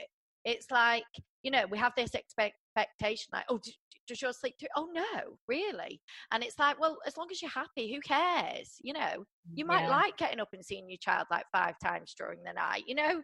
It's 0.44 0.70
like 0.70 1.04
you 1.42 1.50
know 1.50 1.64
we 1.70 1.78
have 1.78 1.92
this 1.96 2.14
expect- 2.14 2.56
expectation, 2.76 3.30
like, 3.32 3.44
"Oh, 3.48 3.58
d- 3.58 3.70
d- 3.70 3.98
does 4.08 4.22
yours 4.22 4.38
sleep 4.38 4.54
through?" 4.58 4.68
Oh, 4.76 4.88
no, 4.92 5.38
really? 5.48 6.00
And 6.32 6.42
it's 6.42 6.58
like, 6.58 6.80
well, 6.80 6.98
as 7.06 7.16
long 7.16 7.28
as 7.30 7.42
you're 7.42 7.50
happy, 7.50 7.92
who 7.92 8.00
cares? 8.00 8.76
You 8.80 8.94
know, 8.94 9.24
you 9.54 9.64
might 9.64 9.82
yeah. 9.82 9.96
like 9.96 10.16
getting 10.16 10.40
up 10.40 10.50
and 10.52 10.64
seeing 10.64 10.88
your 10.88 10.98
child 10.98 11.26
like 11.30 11.46
five 11.52 11.74
times 11.82 12.14
during 12.16 12.42
the 12.42 12.52
night. 12.52 12.84
You 12.86 12.94
know, 12.96 13.22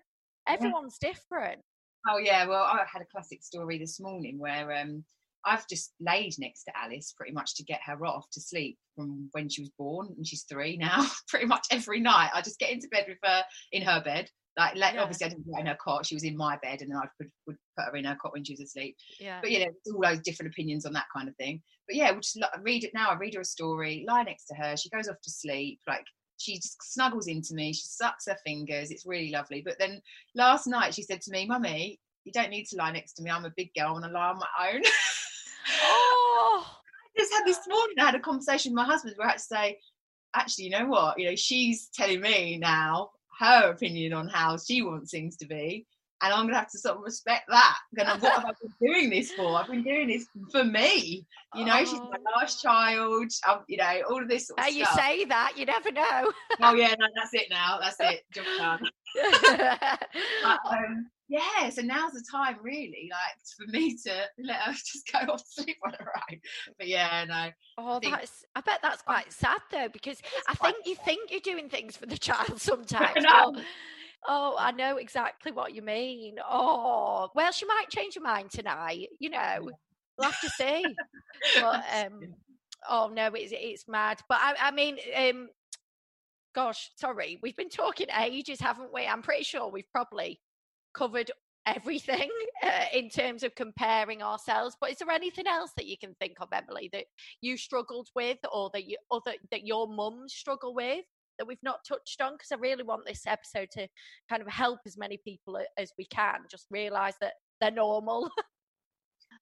everyone's 0.49 0.99
different. 0.99 1.61
Oh 2.09 2.19
yeah, 2.19 2.47
well, 2.47 2.63
I 2.63 2.85
had 2.91 3.03
a 3.03 3.07
classic 3.07 3.43
story 3.43 3.79
this 3.79 3.99
morning 3.99 4.39
where 4.39 4.73
um, 4.73 5.05
I've 5.45 5.67
just 5.69 5.93
laid 6.01 6.35
next 6.39 6.65
to 6.65 6.77
Alice 6.77 7.15
pretty 7.17 7.33
much 7.33 7.57
to 7.57 7.65
get 7.65 7.81
her 7.85 8.05
off 8.07 8.29
to 8.33 8.41
sleep 8.41 8.79
from 8.95 9.29
when 9.33 9.49
she 9.49 9.63
was 9.63 9.71
born, 9.79 10.15
and 10.17 10.27
she's 10.27 10.45
three 10.45 10.77
now. 10.81 11.07
pretty 11.29 11.47
much 11.47 11.67
every 11.71 12.01
night, 12.01 12.31
I 12.35 12.43
just 12.43 12.59
get 12.59 12.71
into 12.71 12.89
bed 12.89 13.07
with 13.09 13.19
her 13.25 13.45
in 13.73 13.83
her 13.83 14.03
bed. 14.03 14.29
Like, 14.57 14.75
let, 14.77 14.95
Yeah. 14.95 15.03
obviously, 15.03 15.27
I 15.27 15.29
didn't 15.31 15.45
put 15.45 15.55
her 15.55 15.61
in 15.61 15.67
her 15.67 15.77
cot; 15.83 16.07
she 16.07 16.15
was 16.15 16.25
in 16.25 16.37
my 16.37 16.57
bed, 16.59 16.81
and 16.81 16.91
then 16.91 16.99
I 16.99 17.07
would, 17.19 17.31
would 17.47 17.57
put 17.77 17.87
her 17.91 17.97
in 17.97 18.05
her 18.07 18.17
cot 18.21 18.33
when 18.33 18.45
she 18.45 18.55
was 18.55 18.61
asleep. 18.61 18.97
Yeah. 19.21 19.41
But 19.43 19.51
you 19.51 19.61
know, 19.61 19.73
all 19.95 20.03
those 20.03 20.21
different 20.21 20.53
opinions 20.53 20.87
on 20.87 20.93
that 20.95 21.07
kind 21.15 21.29
of 21.29 21.37
thing. 21.37 21.63
But 21.87 21.97
yeah, 21.97 22.11
we'll 22.11 22.21
just 22.21 22.39
read 22.63 22.85
it 22.85 22.95
now. 22.95 23.11
I 23.11 23.15
read 23.17 23.35
her 23.35 23.41
a 23.43 23.45
story, 23.45 24.05
lie 24.09 24.23
next 24.23 24.47
to 24.47 24.55
her. 24.55 24.77
She 24.77 24.89
goes 24.89 25.09
off 25.09 25.21
to 25.23 25.31
sleep. 25.31 25.81
Like 25.87 26.05
she 26.39 26.57
just 26.57 26.83
snuggles 26.83 27.27
into 27.29 27.55
me. 27.55 27.73
She 27.73 27.85
sucks 27.85 28.27
her 28.27 28.37
fingers. 28.45 28.91
It's 28.91 29.07
really 29.07 29.31
lovely. 29.31 29.63
But 29.65 29.79
then 29.79 30.01
last 30.35 30.67
night 30.67 30.95
she 30.95 31.03
said 31.03 31.21
to 31.23 31.31
me, 31.31 31.47
"Mummy, 31.47 32.01
you 32.25 32.33
don't 32.33 32.51
need 32.51 32.65
to 32.67 32.77
lie 32.77 32.93
next 32.93 33.13
to 33.15 33.23
me. 33.23 33.31
I'm 33.31 33.45
a 33.45 33.53
big 33.57 33.71
girl. 33.75 33.97
and 33.97 34.05
I 34.05 34.09
want 34.09 34.13
to 34.13 34.19
lie 34.19 34.29
on 34.31 34.39
my 34.39 34.71
own." 34.73 34.83
Oh, 35.83 36.67
I 37.17 37.21
just 37.21 37.33
had 37.33 37.45
this 37.47 37.61
morning. 37.69 37.97
I 37.99 38.07
had 38.07 38.15
a 38.15 38.21
conversation 38.21 38.73
with 38.73 38.77
my 38.77 38.85
husband 38.85 39.15
where 39.17 39.29
I 39.29 39.33
had 39.33 39.39
to 39.39 39.45
say, 39.45 39.79
actually, 40.35 40.65
you 40.67 40.71
know 40.71 40.87
what? 40.87 41.19
You 41.19 41.31
know, 41.31 41.37
she's 41.37 41.89
telling 41.95 42.21
me 42.21 42.59
now 42.59 43.11
her 43.39 43.71
opinion 43.71 44.13
on 44.13 44.29
how 44.29 44.57
she 44.57 44.83
wants 44.83 45.11
things 45.11 45.37
to 45.39 45.47
be. 45.47 45.87
And 46.23 46.33
I'm 46.33 46.47
gonna 46.47 46.57
have 46.59 46.71
to 46.71 46.79
sort 46.79 46.97
of 46.97 47.03
respect 47.03 47.45
that. 47.51 47.77
Gonna, 47.95 48.19
what 48.19 48.33
have 48.33 48.45
I 48.47 48.53
been 48.61 48.73
doing 48.81 49.11
this 49.11 49.33
for? 49.33 49.59
I've 49.59 49.67
been 49.69 49.83
doing 49.83 50.09
this 50.09 50.27
for 50.51 50.65
me. 50.65 51.27
You 51.55 51.65
know, 51.67 51.79
she's 51.81 51.93
my 52.01 52.17
Oh. 52.19 52.41
last 52.41 52.63
child. 52.63 53.31
Um, 53.47 53.65
you 53.69 53.77
know, 53.77 54.01
all 54.09 54.23
of 54.23 54.29
this 54.29 54.47
sort 54.49 54.59
of 54.61 54.73
you 54.73 54.87
say 54.97 55.27
that, 55.27 55.53
you 55.57 55.67
never 55.67 55.93
know. 55.93 56.33
oh 56.63 56.75
yeah, 56.75 56.95
no, 56.99 57.07
that's 57.15 57.35
it 57.35 57.49
now. 57.51 57.79
That's 57.83 57.97
it. 58.01 58.23
Job 58.33 58.47
done. 58.59 58.81
But, 60.43 60.59
um, 60.71 61.11
yeah, 61.29 61.69
so 61.71 61.83
now's 61.83 62.13
the 62.13 62.25
time, 62.31 62.57
really, 62.63 63.11
like 63.11 63.37
for 63.57 63.71
me 63.71 63.97
to 64.05 64.13
let 64.39 64.57
her 64.63 64.73
just 64.73 65.11
go 65.13 65.33
off 65.33 65.43
to 65.43 65.63
sleep 65.63 65.77
on 65.85 65.93
her 65.99 66.13
own. 66.31 66.41
But 66.79 66.89
yeah, 66.89 67.25
no, 67.29 67.49
oh, 67.79 67.99
think- 68.01 68.15
that's. 68.15 68.45
I 68.55 68.61
bet 68.61 68.81
that's 68.83 69.03
quite 69.03 69.33
sad 69.33 69.59
though, 69.71 69.89
because 69.93 70.21
I 70.49 70.55
think 70.55 70.77
you 70.87 70.95
think 70.95 71.31
you're 71.31 71.41
doing 71.41 71.69
things 71.69 71.97
for 71.97 72.07
the 72.07 72.19
child 72.29 72.61
sometimes. 72.61 73.25
but- 73.25 73.63
Oh, 74.29 74.57
I 74.59 74.73
know 74.73 74.97
exactly 74.97 75.53
what 75.53 75.73
you 75.73 75.83
mean. 75.83 76.37
Oh, 76.45 77.29
well, 77.37 77.53
she 77.53 77.65
might 77.65 77.91
change 77.91 78.15
her 78.17 78.21
mind 78.21 78.51
tonight. 78.51 79.09
You 79.21 79.31
know, 79.31 79.69
we'll 80.19 80.29
have 80.31 80.41
to 80.41 80.49
see. 80.51 80.85
But 81.61 81.85
um, 81.95 82.35
oh 82.89 83.09
no, 83.15 83.27
it's 83.35 83.53
it's 83.55 83.87
mad. 83.87 84.21
But 84.29 84.39
I, 84.41 84.55
I 84.61 84.71
mean, 84.73 84.97
um, 85.17 85.49
gosh, 86.57 86.91
sorry, 86.97 87.39
we've 87.41 87.55
been 87.57 87.69
talking 87.69 88.07
ages, 88.19 88.59
haven't 88.59 88.93
we? 88.93 89.07
I'm 89.07 89.23
pretty 89.23 89.45
sure 89.45 89.71
we've 89.71 89.91
probably 89.93 90.41
covered 90.97 91.31
everything 91.67 92.31
uh, 92.63 92.85
in 92.93 93.09
terms 93.11 93.43
of 93.43 93.55
comparing 93.55 94.23
ourselves. 94.23 94.77
But 94.81 94.91
is 94.91 94.99
there 94.99 95.11
anything 95.11 95.47
else 95.47 95.73
that 95.77 95.87
you 95.87 95.99
can 95.99 96.15
think 96.21 96.37
of, 96.41 96.49
Emily, 96.53 96.89
that 96.93 97.05
you 97.41 97.57
struggled 97.57 98.09
with, 98.15 98.39
or 98.53 98.71
that 98.73 98.87
you, 98.87 98.97
or 99.11 99.21
that, 99.27 99.67
your 99.67 99.89
mums 99.89 100.35
struggle 100.35 100.75
with? 100.75 101.05
That 101.39 101.47
we've 101.47 101.59
not 101.63 101.81
touched 101.87 102.23
on 102.23 102.33
because 102.33 102.51
I 102.51 102.57
really 102.57 102.83
want 102.83 103.05
this 103.07 103.27
episode 103.27 103.69
to 103.73 103.87
kind 104.31 104.41
of 104.41 104.49
help 104.49 104.81
as 104.87 104.97
many 104.97 105.19
people 105.23 105.59
as 105.77 105.93
we 105.99 106.07
can 106.07 106.41
just 106.51 106.67
realize 106.71 107.15
that 107.21 107.35
they're 107.61 107.71
normal. 107.71 108.31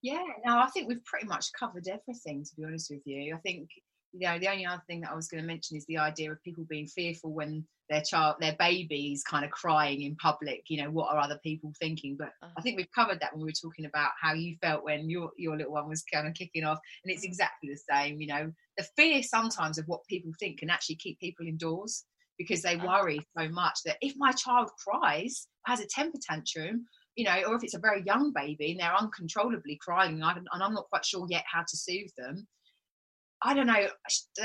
Yeah, 0.02 0.22
no, 0.44 0.58
I 0.58 0.66
think 0.66 0.88
we've 0.88 1.04
pretty 1.04 1.26
much 1.26 1.46
covered 1.58 1.88
everything, 1.88 2.44
to 2.44 2.50
be 2.56 2.64
honest 2.64 2.90
with 2.90 3.00
you. 3.06 3.34
I 3.34 3.38
think, 3.38 3.70
you 4.14 4.28
know, 4.28 4.38
the 4.38 4.48
only 4.48 4.64
other 4.64 4.82
thing 4.86 5.00
that 5.00 5.10
I 5.10 5.14
was 5.16 5.28
going 5.28 5.42
to 5.42 5.46
mention 5.46 5.76
is 5.76 5.84
the 5.86 5.98
idea 5.98 6.30
of 6.30 6.42
people 6.42 6.64
being 6.68 6.86
fearful 6.86 7.32
when 7.32 7.66
their 7.90 8.00
child, 8.02 8.36
their 8.40 8.56
baby 8.58 9.12
is 9.12 9.24
kind 9.24 9.44
of 9.44 9.50
crying 9.50 10.02
in 10.02 10.16
public. 10.16 10.62
You 10.68 10.82
know, 10.84 10.90
what 10.90 11.10
are 11.12 11.18
other 11.18 11.38
people 11.42 11.72
thinking? 11.80 12.16
But 12.16 12.30
I 12.56 12.62
think 12.62 12.76
we've 12.76 12.90
covered 12.94 13.20
that 13.20 13.32
when 13.34 13.42
we 13.42 13.48
were 13.48 13.60
talking 13.68 13.86
about 13.86 14.12
how 14.20 14.32
you 14.32 14.56
felt 14.62 14.84
when 14.84 15.10
your 15.10 15.30
your 15.36 15.56
little 15.56 15.72
one 15.72 15.88
was 15.88 16.04
kind 16.04 16.28
of 16.28 16.34
kicking 16.34 16.64
off, 16.64 16.78
and 17.04 17.12
it's 17.12 17.24
Mm. 17.24 17.28
exactly 17.30 17.68
the 17.70 17.94
same. 17.94 18.20
You 18.20 18.28
know, 18.28 18.52
the 18.78 18.86
fear 18.96 19.22
sometimes 19.22 19.78
of 19.78 19.86
what 19.86 20.06
people 20.06 20.32
think 20.38 20.60
can 20.60 20.70
actually 20.70 20.96
keep 20.96 21.18
people 21.18 21.46
indoors 21.46 22.04
because 22.38 22.62
they 22.62 22.76
Oh. 22.76 22.86
worry 22.86 23.20
so 23.36 23.48
much 23.48 23.80
that 23.84 23.98
if 24.00 24.14
my 24.16 24.32
child 24.32 24.70
cries, 24.84 25.48
has 25.66 25.80
a 25.80 25.86
temper 25.86 26.18
tantrum, 26.22 26.86
you 27.16 27.24
know, 27.24 27.42
or 27.46 27.54
if 27.56 27.64
it's 27.64 27.74
a 27.74 27.78
very 27.78 28.02
young 28.04 28.32
baby 28.32 28.70
and 28.72 28.80
they're 28.80 28.94
uncontrollably 28.96 29.76
crying, 29.80 30.14
and, 30.14 30.24
I 30.24 30.34
don't, 30.34 30.48
and 30.52 30.62
I'm 30.62 30.74
not 30.74 30.88
quite 30.88 31.04
sure 31.04 31.26
yet 31.28 31.44
how 31.52 31.62
to 31.62 31.76
soothe 31.76 32.10
them. 32.16 32.46
I 33.44 33.54
don't 33.54 33.66
know. 33.66 33.86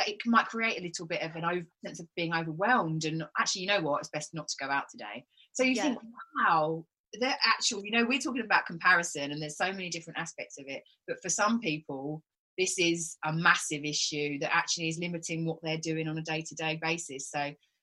It 0.06 0.18
might 0.26 0.48
create 0.48 0.78
a 0.78 0.84
little 0.84 1.06
bit 1.08 1.22
of 1.22 1.36
an 1.36 1.46
over, 1.46 1.66
sense 1.86 2.00
of 2.00 2.08
being 2.16 2.34
overwhelmed, 2.34 3.06
and 3.06 3.24
actually, 3.40 3.62
you 3.62 3.68
know 3.68 3.82
what? 3.82 4.00
It's 4.00 4.10
best 4.10 4.34
not 4.34 4.48
to 4.50 4.56
go 4.66 4.70
out 4.70 4.86
today. 4.92 5.26
So 5.54 5.64
you 5.64 5.72
Yeah. 5.72 5.84
think, 5.84 6.00
wow, 6.38 6.86
the 7.14 7.34
actual, 7.46 7.84
you 7.86 7.92
know, 7.92 8.06
we're 8.06 8.20
talking 8.20 8.42
about 8.44 8.66
comparison, 8.66 9.32
and 9.32 9.42
there's 9.42 9.58
so 9.58 9.72
many 9.72 9.90
different 9.90 10.20
aspects 10.20 10.60
of 10.60 10.66
it. 10.68 10.84
But 11.08 11.22
for 11.22 11.30
some 11.30 11.60
people, 11.60 12.22
this 12.58 12.78
is 12.78 13.18
a 13.26 13.32
massive 13.32 13.86
issue 13.86 14.38
that 14.40 14.54
actually 14.54 14.90
is 14.90 15.00
limiting 15.00 15.46
what 15.46 15.60
they're 15.64 15.78
doing 15.78 16.10
on 16.10 16.18
a 16.18 16.22
day-to-day 16.22 16.78
basis 16.82 17.30
so 17.30 17.40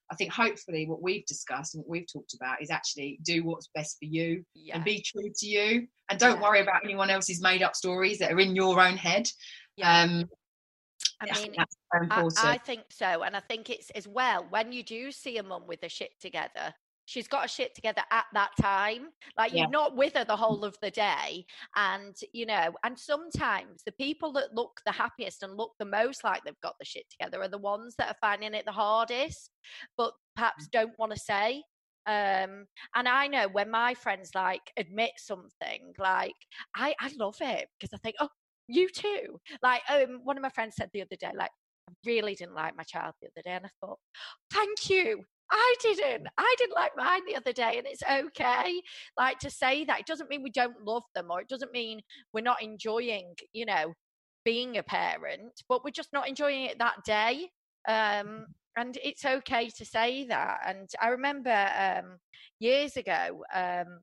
I 0.09 0.15
think 0.17 0.33
hopefully 0.33 0.87
what 0.87 1.03
we've 1.03 1.27
discussed 1.27 1.75
and 1.75 1.83
what 1.83 1.91
we've 1.91 2.07
talked 2.13 2.35
about 2.35 2.63
is 2.63 2.71
actually 2.71 3.19
do 3.25 3.43
what's 3.43 3.69
best 3.75 3.97
for 3.99 4.05
you 4.05 4.45
Yeah. 4.55 4.77
and 4.77 4.85
be 4.85 5.03
true 5.03 5.33
to 5.35 5.47
you 5.47 5.89
and 6.11 6.21
don't 6.21 6.37
Yeah. 6.37 6.43
worry 6.43 6.61
about 6.61 6.85
anyone 6.85 7.11
else's 7.11 7.41
made 7.41 7.63
up 7.63 7.75
stories 7.75 8.19
that 8.19 8.31
are 8.31 8.39
in 8.39 8.55
your 8.55 8.81
own 8.81 8.97
head. 8.97 9.29
Yeah. 9.77 10.03
Um, 10.03 10.31
I 11.21 11.27
I 11.31 11.35
think 11.35 11.53
mean, 11.53 11.55
that's 11.57 11.77
so 11.93 11.99
I. 12.11 12.25
I 12.37 12.59
think 12.59 12.85
so. 12.91 13.23
And 13.23 13.37
I 13.37 13.41
think 13.41 13.71
it's 13.71 13.91
as 13.91 14.07
well 14.09 14.47
when 14.51 14.73
you 14.73 14.83
do 14.83 15.11
see 15.13 15.39
a 15.39 15.43
mum 15.43 15.67
with 15.67 15.83
a 15.83 15.89
shit 15.89 16.11
together, 16.21 16.75
she's 17.07 17.29
got 17.29 17.45
a 17.45 17.49
shit 17.49 17.75
together 17.75 18.03
at 18.11 18.27
that 18.35 18.51
time. 18.61 19.09
Like 19.37 19.53
Yeah. 19.53 19.61
you're 19.61 19.71
not 19.71 19.97
with 19.97 20.15
her 20.15 20.25
the 20.25 20.37
whole 20.37 20.65
of 20.65 20.77
the 20.83 20.91
day. 20.91 21.47
And, 21.77 22.15
you 22.33 22.47
know, 22.47 22.75
and 22.85 22.99
sometimes 22.99 23.83
the 23.85 23.93
people 23.93 24.33
that 24.33 24.55
look 24.55 24.81
the 24.85 24.93
happiest 24.93 25.43
and 25.43 25.57
look 25.57 25.73
the 25.79 25.85
most 25.85 26.25
like 26.25 26.43
they've 26.45 26.61
got 26.63 26.75
the 26.79 26.85
shit 26.85 27.05
together 27.11 27.41
are 27.43 27.49
the 27.49 27.59
ones 27.59 27.95
that 27.99 28.09
are 28.11 28.17
finding 28.21 28.55
it 28.55 28.65
the 28.67 28.73
hardest, 28.73 29.51
but 29.97 30.13
perhaps 30.35 30.69
don't 30.69 30.99
want 30.99 31.13
to 31.13 31.19
say. 31.19 31.63
Um, 32.07 32.67
and 32.95 33.09
I 33.09 33.27
know 33.27 33.49
when 33.49 33.71
my 33.71 33.95
friends 33.95 34.31
like 34.35 34.73
admit 34.77 35.13
something, 35.17 35.93
like 35.99 36.35
I, 36.77 36.95
I 37.01 37.11
love 37.19 37.37
it 37.41 37.69
because 37.79 37.93
I 37.95 37.99
think, 37.99 38.17
oh, 38.21 38.29
you 38.69 38.89
too. 38.89 39.41
Like 39.63 39.83
um, 39.91 40.21
one 40.25 40.37
of 40.37 40.43
my 40.43 40.51
friends 40.51 40.77
said 40.77 40.91
the 40.93 41.03
other 41.03 41.17
day, 41.17 41.31
like 41.37 41.51
I 41.89 41.93
really 42.05 42.35
didn't 42.35 42.55
like 42.55 42.77
my 42.77 42.83
child 42.83 43.15
the 43.21 43.29
other 43.29 43.43
day, 43.43 43.53
and 43.53 43.67
I 43.67 43.71
thought, 43.81 43.99
thank 44.53 44.91
you. 44.91 45.23
I 45.51 45.75
didn't. 45.81 46.27
I 46.39 46.55
didn't 46.59 46.75
like 46.75 46.91
mine 46.97 47.23
the 47.27 47.37
other 47.37 47.53
day, 47.53 47.79
and 47.79 47.87
it's 47.87 48.03
okay. 48.03 48.81
Like 49.17 49.39
to 49.41 49.51
say 49.51 49.85
that 49.85 50.01
it 50.01 50.07
doesn't 50.07 50.29
mean 50.29 50.43
we 50.43 50.51
don't 50.51 50.85
love 50.85 51.05
them, 51.15 51.29
or 51.31 51.41
it 51.41 51.49
doesn't 51.49 51.73
mean 51.73 52.01
we're 52.33 52.41
not 52.41 52.63
enjoying, 52.63 53.35
you 53.53 53.65
know, 53.67 53.95
being 54.45 54.79
a 54.79 54.83
parent, 54.83 55.53
but 55.69 55.85
we're 55.85 55.91
just 55.91 56.13
not 56.13 56.29
enjoying 56.29 56.65
it 56.65 56.79
that 56.79 56.97
day. 57.05 57.49
Um, 57.89 58.47
and 58.77 58.99
it's 59.03 59.25
okay 59.25 59.71
to 59.77 59.85
say 59.85 60.27
that. 60.27 60.59
And 60.67 60.89
I 61.01 61.09
remember 61.09 61.69
um, 61.79 62.19
years 62.59 62.97
ago, 62.97 63.43
um, 63.55 64.01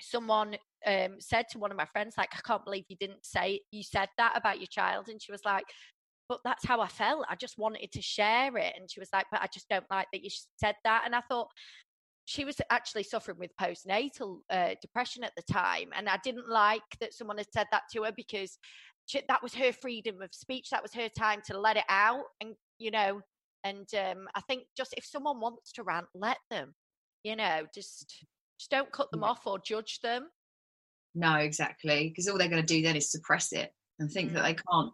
someone 0.00 0.56
um, 0.86 1.16
said 1.20 1.46
to 1.50 1.58
one 1.58 1.70
of 1.70 1.76
my 1.76 1.86
friends, 1.86 2.14
like, 2.16 2.30
I 2.34 2.40
can't 2.46 2.64
believe 2.64 2.84
you 2.88 2.96
didn't 2.96 3.24
say 3.24 3.60
you 3.70 3.82
said 3.82 4.08
that 4.18 4.36
about 4.36 4.58
your 4.58 4.66
child. 4.66 5.08
And 5.08 5.20
she 5.20 5.32
was 5.32 5.44
like, 5.44 5.64
but 6.28 6.40
that's 6.44 6.64
how 6.64 6.80
I 6.80 6.88
felt. 6.88 7.26
I 7.28 7.36
just 7.36 7.58
wanted 7.58 7.92
to 7.92 8.02
share 8.02 8.56
it. 8.56 8.74
And 8.78 8.90
she 8.90 9.00
was 9.00 9.10
like, 9.12 9.26
but 9.30 9.42
I 9.42 9.48
just 9.52 9.68
don't 9.68 9.84
like 9.90 10.06
that 10.12 10.24
you 10.24 10.30
said 10.58 10.74
that. 10.84 11.02
And 11.04 11.14
I 11.14 11.20
thought 11.28 11.48
she 12.24 12.44
was 12.44 12.60
actually 12.70 13.02
suffering 13.02 13.38
with 13.38 13.50
postnatal 13.60 14.38
uh, 14.50 14.70
depression 14.80 15.24
at 15.24 15.32
the 15.36 15.52
time. 15.52 15.90
And 15.94 16.08
I 16.08 16.18
didn't 16.24 16.48
like 16.48 16.82
that 17.00 17.12
someone 17.12 17.36
had 17.36 17.52
said 17.52 17.66
that 17.72 17.82
to 17.92 18.04
her 18.04 18.12
because 18.16 18.58
she, 19.06 19.20
that 19.28 19.42
was 19.42 19.54
her 19.54 19.72
freedom 19.72 20.22
of 20.22 20.32
speech. 20.32 20.70
That 20.70 20.82
was 20.82 20.94
her 20.94 21.10
time 21.10 21.42
to 21.46 21.58
let 21.58 21.76
it 21.76 21.84
out. 21.90 22.24
And, 22.40 22.54
you 22.78 22.90
know, 22.90 23.20
and 23.62 23.86
um, 23.94 24.28
I 24.34 24.40
think 24.42 24.62
just 24.76 24.94
if 24.96 25.04
someone 25.04 25.40
wants 25.40 25.72
to 25.72 25.82
rant, 25.82 26.06
let 26.14 26.38
them, 26.50 26.74
you 27.22 27.36
know, 27.36 27.66
just, 27.74 28.24
just 28.58 28.70
don't 28.70 28.92
cut 28.92 29.10
them 29.10 29.24
off 29.24 29.46
or 29.46 29.58
judge 29.58 30.00
them. 30.00 30.28
No, 31.14 31.36
exactly. 31.36 32.08
Because 32.08 32.28
all 32.28 32.38
they're 32.38 32.48
going 32.48 32.64
to 32.64 32.74
do 32.74 32.82
then 32.82 32.96
is 32.96 33.10
suppress 33.10 33.52
it 33.52 33.72
and 33.98 34.10
think 34.10 34.32
that 34.32 34.40
Mm. 34.40 34.46
they 34.46 34.54
can't 34.54 34.92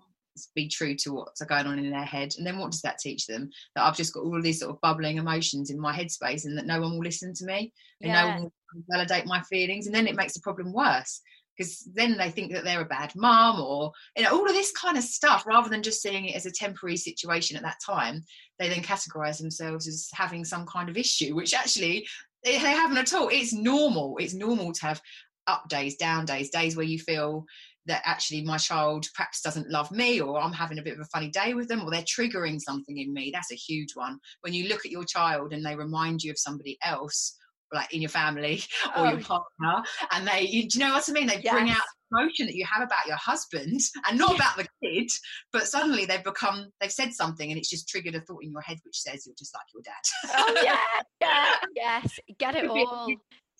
be 0.54 0.68
true 0.68 0.94
to 0.94 1.12
what's 1.12 1.42
going 1.42 1.66
on 1.66 1.78
in 1.78 1.90
their 1.90 2.04
head. 2.04 2.34
And 2.38 2.46
then 2.46 2.58
what 2.58 2.70
does 2.70 2.82
that 2.82 2.98
teach 2.98 3.26
them? 3.26 3.50
That 3.74 3.84
I've 3.84 3.96
just 3.96 4.14
got 4.14 4.24
all 4.24 4.36
of 4.36 4.42
these 4.42 4.60
sort 4.60 4.70
of 4.70 4.80
bubbling 4.80 5.16
emotions 5.18 5.70
in 5.70 5.80
my 5.80 5.92
headspace 5.92 6.44
and 6.44 6.56
that 6.56 6.66
no 6.66 6.80
one 6.80 6.92
will 6.92 7.04
listen 7.04 7.34
to 7.34 7.44
me 7.44 7.72
and 8.00 8.12
no 8.12 8.26
one 8.26 8.42
will 8.42 8.52
validate 8.88 9.26
my 9.26 9.42
feelings. 9.42 9.86
And 9.86 9.94
then 9.94 10.06
it 10.06 10.16
makes 10.16 10.34
the 10.34 10.40
problem 10.40 10.72
worse. 10.72 11.20
Because 11.56 11.86
then 11.92 12.16
they 12.16 12.30
think 12.30 12.52
that 12.52 12.64
they're 12.64 12.80
a 12.80 12.86
bad 12.86 13.12
mum 13.16 13.60
or 13.60 13.92
you 14.16 14.22
know 14.22 14.30
all 14.30 14.46
of 14.46 14.54
this 14.54 14.72
kind 14.72 14.96
of 14.96 15.04
stuff 15.04 15.44
rather 15.46 15.68
than 15.68 15.82
just 15.82 16.00
seeing 16.00 16.24
it 16.24 16.34
as 16.36 16.46
a 16.46 16.50
temporary 16.50 16.96
situation 16.96 17.54
at 17.54 17.62
that 17.64 17.76
time 17.84 18.24
they 18.58 18.70
then 18.70 18.82
categorize 18.82 19.38
themselves 19.38 19.86
as 19.86 20.08
having 20.14 20.42
some 20.42 20.64
kind 20.64 20.88
of 20.88 20.96
issue 20.96 21.34
which 21.34 21.52
actually 21.52 22.06
they 22.44 22.52
they 22.52 22.70
haven't 22.70 22.96
at 22.96 23.12
all 23.12 23.28
it's 23.28 23.52
normal 23.52 24.16
it's 24.18 24.32
normal 24.32 24.72
to 24.72 24.86
have 24.86 25.02
up 25.50 25.68
days 25.68 25.96
down 25.96 26.24
days 26.24 26.50
days 26.50 26.76
where 26.76 26.86
you 26.86 26.98
feel 26.98 27.44
that 27.86 28.02
actually 28.04 28.42
my 28.44 28.58
child 28.58 29.06
perhaps 29.14 29.40
doesn't 29.40 29.70
love 29.70 29.90
me 29.90 30.20
or 30.20 30.38
i'm 30.40 30.52
having 30.52 30.78
a 30.78 30.82
bit 30.82 30.94
of 30.94 31.00
a 31.00 31.04
funny 31.12 31.30
day 31.30 31.54
with 31.54 31.66
them 31.68 31.82
or 31.82 31.90
they're 31.90 32.02
triggering 32.02 32.58
something 32.60 32.96
in 32.98 33.12
me 33.12 33.30
that's 33.34 33.52
a 33.52 33.56
huge 33.68 33.92
one 33.94 34.18
when 34.42 34.52
you 34.54 34.68
look 34.68 34.84
at 34.84 34.92
your 34.92 35.04
child 35.04 35.52
and 35.52 35.64
they 35.64 35.74
remind 35.76 36.22
you 36.22 36.30
of 36.30 36.38
somebody 36.38 36.78
else 36.84 37.36
like 37.72 37.92
in 37.94 38.00
your 38.02 38.10
family 38.10 38.62
or 38.96 39.06
Oh. 39.06 39.10
your 39.10 39.20
partner 39.20 39.74
and 40.12 40.26
they 40.28 40.42
you, 40.42 40.68
do 40.68 40.78
you 40.78 40.84
know 40.84 40.92
what 40.92 41.08
i 41.08 41.12
mean 41.12 41.26
they 41.26 41.36
bring 41.50 41.66
Yes. 41.68 41.78
out 41.78 41.86
emotion 42.12 42.46
that 42.46 42.56
you 42.56 42.66
have 42.66 42.82
about 42.82 43.06
your 43.06 43.16
husband 43.16 43.80
and 44.08 44.18
not 44.18 44.30
Yeah. 44.30 44.36
about 44.36 44.56
the 44.56 44.66
kid 44.82 45.08
but 45.52 45.66
suddenly 45.68 46.04
they've 46.06 46.24
become 46.24 46.66
they've 46.80 46.90
said 47.00 47.12
something 47.12 47.48
and 47.50 47.56
it's 47.58 47.70
just 47.70 47.88
triggered 47.88 48.16
a 48.16 48.20
thought 48.20 48.42
in 48.42 48.50
your 48.50 48.60
head 48.62 48.78
which 48.84 48.98
says 49.00 49.24
you're 49.26 49.34
just 49.38 49.54
like 49.54 49.66
your 49.72 49.82
dad 49.82 50.34
Oh, 50.36 50.60
yeah, 50.64 50.76
yeah, 51.20 51.46
yes. 51.74 52.18
Get 52.38 52.56
it 52.56 52.62
Could 52.62 52.74
be 52.74 52.80
a 52.80 52.84
all. 52.84 53.06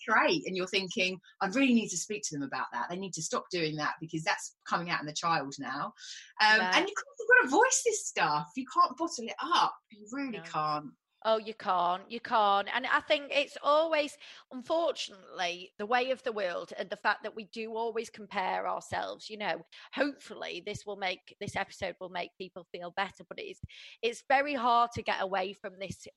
Trait 0.07 0.43
and 0.45 0.55
you're 0.55 0.67
thinking 0.67 1.19
i 1.41 1.47
really 1.47 1.73
need 1.73 1.89
to 1.89 1.97
speak 1.97 2.21
to 2.23 2.35
them 2.35 2.43
about 2.43 2.65
that 2.73 2.87
they 2.89 2.95
need 2.97 3.13
to 3.13 3.21
stop 3.21 3.45
doing 3.51 3.75
that 3.75 3.93
because 3.99 4.23
that's 4.23 4.55
coming 4.67 4.89
out 4.89 4.99
in 5.01 5.05
the 5.05 5.13
child 5.13 5.53
now 5.59 5.93
um, 6.41 6.59
Yeah. 6.59 6.71
and 6.75 6.87
you 6.87 6.93
you've 7.19 7.27
got 7.27 7.43
to 7.43 7.49
voice 7.49 7.81
this 7.85 8.07
stuff 8.07 8.47
you 8.55 8.65
can't 8.73 8.97
bottle 8.97 9.25
it 9.25 9.35
up 9.55 9.75
you 9.91 10.07
really 10.11 10.37
No. 10.37 10.43
can't 10.43 10.85
Oh, 11.23 11.37
you 11.37 11.53
can't, 11.53 12.01
you 12.09 12.19
can't. 12.19 12.67
And 12.73 12.87
I 12.87 12.99
think 13.01 13.25
it's 13.29 13.55
always, 13.61 14.17
unfortunately, 14.51 15.71
the 15.77 15.85
way 15.85 16.09
of 16.09 16.23
the 16.23 16.31
world 16.31 16.73
and 16.79 16.89
the 16.89 16.95
fact 16.95 17.21
that 17.21 17.35
we 17.35 17.43
do 17.53 17.75
always 17.75 18.09
compare 18.09 18.67
ourselves, 18.67 19.29
you 19.29 19.37
know, 19.37 19.61
hopefully 19.93 20.63
this 20.65 20.83
will 20.83 20.95
make, 20.95 21.35
this 21.39 21.55
episode 21.55 21.93
will 21.99 22.09
make 22.09 22.31
people 22.39 22.65
feel 22.71 22.91
better, 22.97 23.23
but 23.29 23.37
it's, 23.39 23.59
it's 24.01 24.23
very 24.27 24.55
hard 24.55 24.89
to 24.95 25.03
get 25.03 25.21
away 25.21 25.53
from 25.53 25.73
this, 25.79 26.07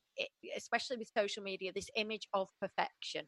especially 0.57 0.97
with 0.97 1.11
social 1.15 1.43
media, 1.43 1.71
this 1.75 1.91
image 1.97 2.27
of 2.33 2.49
perfection. 2.59 3.27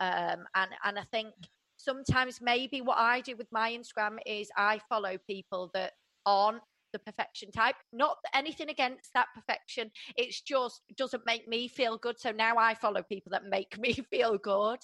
Um, 0.00 0.44
and, 0.54 0.70
and 0.84 0.98
I 0.98 1.04
think 1.10 1.34
sometimes 1.76 2.40
maybe 2.40 2.80
what 2.80 2.98
I 2.98 3.20
do 3.20 3.36
with 3.36 3.48
my 3.52 3.72
Instagram 3.72 4.16
is 4.26 4.50
I 4.56 4.80
follow 4.88 5.16
people 5.26 5.70
that 5.74 5.92
aren't 6.24 6.62
the 6.92 6.98
perfection 7.00 7.50
type. 7.50 7.74
Not 7.92 8.16
anything 8.34 8.70
against 8.70 9.12
that 9.14 9.26
perfection. 9.34 9.90
It's 10.16 10.40
just 10.40 10.82
doesn't 10.96 11.26
make 11.26 11.46
me 11.48 11.68
feel 11.68 11.98
good. 11.98 12.18
So 12.18 12.30
now 12.30 12.56
I 12.56 12.74
follow 12.74 13.02
people 13.02 13.30
that 13.32 13.44
make 13.48 13.78
me 13.80 13.92
feel 14.10 14.38
good, 14.38 14.78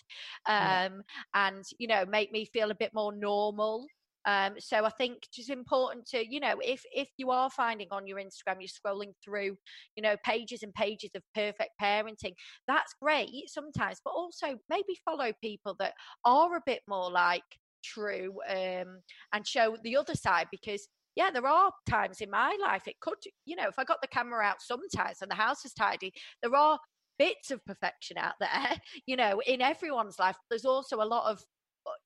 Yeah. 0.48 0.86
um, 0.86 1.02
and 1.34 1.64
you 1.78 1.88
know 1.88 2.04
make 2.06 2.32
me 2.32 2.44
feel 2.44 2.70
a 2.70 2.74
bit 2.74 2.92
more 2.94 3.12
normal. 3.12 3.86
Um, 4.24 4.54
so 4.58 4.84
I 4.84 4.90
think 4.90 5.18
it's 5.36 5.50
important 5.50 6.06
to, 6.06 6.24
you 6.26 6.40
know, 6.40 6.54
if 6.62 6.82
if 6.92 7.08
you 7.16 7.30
are 7.30 7.50
finding 7.50 7.88
on 7.90 8.06
your 8.06 8.18
Instagram, 8.18 8.58
you're 8.60 8.68
scrolling 8.68 9.12
through, 9.24 9.56
you 9.96 10.02
know, 10.02 10.16
pages 10.24 10.62
and 10.62 10.72
pages 10.74 11.10
of 11.14 11.22
perfect 11.34 11.70
parenting, 11.80 12.34
that's 12.66 12.94
great 13.00 13.30
sometimes, 13.46 14.00
but 14.04 14.12
also 14.12 14.58
maybe 14.68 14.96
follow 15.04 15.32
people 15.42 15.74
that 15.78 15.94
are 16.24 16.56
a 16.56 16.62
bit 16.64 16.80
more 16.88 17.10
like 17.10 17.42
true 17.82 18.38
um, 18.48 19.00
and 19.32 19.46
show 19.46 19.76
the 19.82 19.96
other 19.96 20.14
side 20.14 20.46
because 20.50 20.88
yeah, 21.14 21.30
there 21.30 21.46
are 21.46 21.70
times 21.88 22.20
in 22.20 22.30
my 22.30 22.56
life 22.62 22.88
it 22.88 23.00
could, 23.00 23.18
you 23.44 23.56
know, 23.56 23.68
if 23.68 23.78
I 23.78 23.84
got 23.84 24.00
the 24.00 24.08
camera 24.08 24.44
out 24.44 24.62
sometimes 24.62 25.18
and 25.20 25.30
the 25.30 25.34
house 25.34 25.64
is 25.64 25.74
tidy, 25.74 26.12
there 26.42 26.54
are 26.54 26.78
bits 27.18 27.50
of 27.50 27.64
perfection 27.64 28.16
out 28.18 28.34
there, 28.40 28.76
you 29.06 29.16
know, 29.16 29.40
in 29.46 29.60
everyone's 29.60 30.18
life. 30.18 30.36
There's 30.48 30.64
also 30.64 30.96
a 30.96 31.04
lot 31.04 31.30
of, 31.30 31.42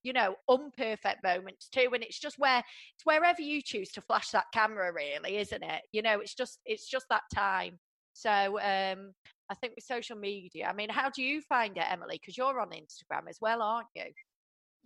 you 0.03 0.12
know, 0.12 0.35
unperfect 0.49 1.22
moments 1.22 1.68
too. 1.68 1.91
And 1.93 2.03
it's 2.03 2.18
just 2.18 2.39
where 2.39 2.59
it's 2.59 3.05
wherever 3.05 3.41
you 3.41 3.62
choose 3.62 3.91
to 3.93 4.01
flash 4.03 4.31
that 4.31 4.47
camera, 4.53 4.93
really, 4.93 5.39
isn't 5.39 5.62
it? 5.62 5.83
You 5.93 6.03
know, 6.03 6.20
it's 6.20 6.35
just 6.35 6.61
it's 6.64 6.89
just 6.89 7.07
that 7.11 7.22
time. 7.35 7.79
So 8.12 8.31
um 8.31 9.12
I 9.49 9.55
think 9.55 9.74
with 9.77 9.85
social 9.85 10.16
media, 10.16 10.66
I 10.68 10.72
mean, 10.72 10.89
how 10.89 11.11
do 11.11 11.22
you 11.22 11.41
find 11.43 11.77
it, 11.77 11.85
Emily? 11.89 12.18
Because 12.20 12.37
you're 12.37 12.61
on 12.61 12.70
Instagram 12.70 13.29
as 13.29 13.39
well, 13.41 13.62
aren't 13.62 13.87
you? 13.95 14.07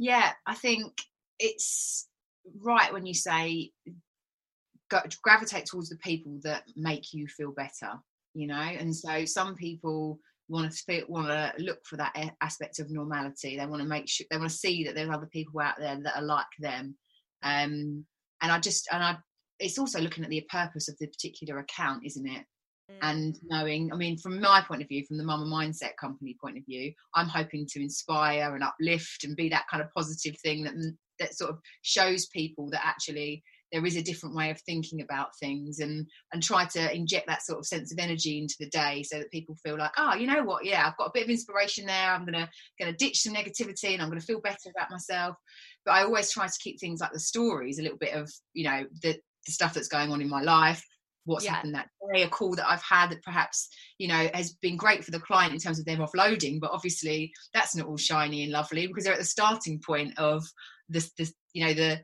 yeah 0.01 0.33
i 0.47 0.55
think 0.55 0.93
it's 1.39 2.09
right 2.61 2.93
when 2.93 3.07
you 3.07 3.15
say 3.15 3.71
go, 4.91 4.99
gravitate 5.23 5.67
towards 5.67 5.91
the 5.91 5.97
people 5.99 6.41
that 6.43 6.65
make 6.75 7.13
you 7.13 7.29
feel 7.29 7.53
better 7.53 7.93
you 8.35 8.49
know 8.49 8.55
and 8.55 8.97
so 8.97 9.25
some 9.25 9.55
people 9.55 10.19
want 10.51 10.71
to 10.71 10.77
feel, 10.79 11.05
want 11.09 11.29
to 11.29 11.53
look 11.59 11.79
for 11.85 11.97
that 11.97 12.15
aspect 12.43 12.79
of 12.79 12.91
normality. 12.91 13.57
They 13.57 13.67
want 13.67 13.83
to 13.83 13.89
make 13.89 14.09
sure 14.09 14.27
they 14.31 14.37
want 14.37 14.51
to 14.51 14.57
see 14.57 14.85
that 14.85 14.95
there's 14.95 15.09
other 15.09 15.29
people 15.33 15.61
out 15.61 15.79
there 15.79 15.99
that 16.03 16.17
are 16.17 16.23
like 16.23 16.47
them. 16.59 16.97
Um 17.43 18.05
and 18.41 18.53
i 18.53 18.59
just 18.59 18.89
and 18.93 19.03
i 19.03 19.17
it's 19.59 19.79
also 19.79 20.01
looking 20.01 20.25
at 20.25 20.31
the 20.31 20.47
purpose 20.51 20.89
of 20.89 20.97
the 20.99 21.07
particular 21.07 21.59
account 21.59 22.03
isn't 22.05 22.27
it? 22.27 22.45
Mm. 22.91 22.99
and 23.03 23.39
knowing 23.45 23.93
i 23.93 23.97
mean 23.97 24.19
from 24.19 24.41
my 24.41 24.63
point 24.67 24.83
of 24.83 24.89
view 24.89 25.05
from 25.07 25.17
the 25.17 25.25
mumma 25.25 25.47
mindset 25.47 25.97
company 26.01 26.37
point 26.41 26.59
of 26.59 26.65
view 26.65 26.93
i'm 27.15 27.29
hoping 27.29 27.67
to 27.71 27.83
inspire 27.83 28.55
and 28.55 28.65
uplift 28.65 29.25
and 29.25 29.37
be 29.37 29.49
that 29.49 29.67
kind 29.71 29.83
of 29.83 29.93
positive 29.97 30.37
thing 30.41 30.65
that 30.65 30.75
that 31.19 31.35
sort 31.35 31.51
of 31.51 31.59
shows 31.83 32.27
people 32.27 32.71
that 32.71 32.85
actually 32.85 33.43
there 33.73 33.85
is 33.87 33.97
a 33.97 34.03
different 34.03 34.35
way 34.35 34.51
of 34.51 34.61
thinking 34.63 35.01
about 35.01 35.37
things 35.39 35.79
and 35.79 36.07
and 36.33 36.43
try 36.43 36.65
to 36.65 36.95
inject 36.95 37.27
that 37.27 37.43
sort 37.43 37.59
of 37.59 37.67
sense 37.67 37.93
of 37.93 37.99
energy 37.99 38.39
into 38.39 38.57
the 38.61 38.69
day 38.71 39.03
so 39.03 39.19
that 39.19 39.31
people 39.31 39.57
feel 39.65 39.79
like 39.79 39.93
oh 39.97 40.15
you 40.15 40.27
know 40.27 40.43
what? 40.43 40.65
Yeah 40.65 40.87
i've 40.87 40.97
got 40.97 41.07
a 41.07 41.13
bit 41.15 41.25
of 41.25 41.31
inspiration 41.31 41.87
there. 41.87 42.13
I'm 42.13 42.25
gonna 42.25 42.49
gonna 42.79 42.93
ditch 42.93 43.21
some 43.23 43.35
negativity 43.35 43.93
and 43.93 44.03
i'm 44.03 44.09
gonna 44.09 44.21
feel 44.21 44.41
better 44.41 44.71
about 44.77 44.91
myself. 44.91 45.37
But 45.85 45.93
i 45.93 46.03
always 46.03 46.31
try 46.33 46.47
to 46.47 46.59
keep 46.63 46.81
things 46.81 47.01
like 47.01 47.13
the 47.13 47.21
stories 47.21 47.79
a 47.79 47.83
little 47.83 47.99
bit 47.99 48.15
of 48.15 48.31
you 48.53 48.65
know 48.65 48.85
the 49.03 49.17
the 49.47 49.53
stuff 49.53 49.73
that's 49.75 49.89
going 49.89 50.13
on 50.13 50.21
in 50.21 50.29
my 50.29 50.43
life, 50.43 50.85
what's 51.25 51.45
Yeah. 51.45 51.55
happened 51.55 51.75
that 51.75 51.89
day, 52.13 52.23
a 52.23 52.29
call 52.29 52.55
that 52.57 52.69
I've 52.69 52.83
had 52.83 53.11
that 53.11 53.23
perhaps, 53.23 53.69
you 53.99 54.07
know, 54.09 54.29
has 54.35 54.53
been 54.61 54.77
great 54.77 55.03
for 55.05 55.13
the 55.13 55.19
client 55.21 55.55
in 55.55 55.61
terms 55.61 55.79
of 55.79 55.87
them 55.87 56.01
offloading, 56.01 56.61
but 56.61 56.73
obviously 56.73 57.33
that's 57.55 57.75
not 57.75 57.87
all 57.87 57.97
shiny 57.97 58.43
and 58.43 58.53
lovely 58.53 58.87
because 58.87 59.05
they're 59.05 59.15
at 59.15 59.19
the 59.19 59.25
starting 59.25 59.81
point 59.81 60.19
of 60.19 60.45
this, 60.91 61.11
this 61.17 61.33
you 61.55 61.65
know, 61.65 61.73
the 61.73 62.01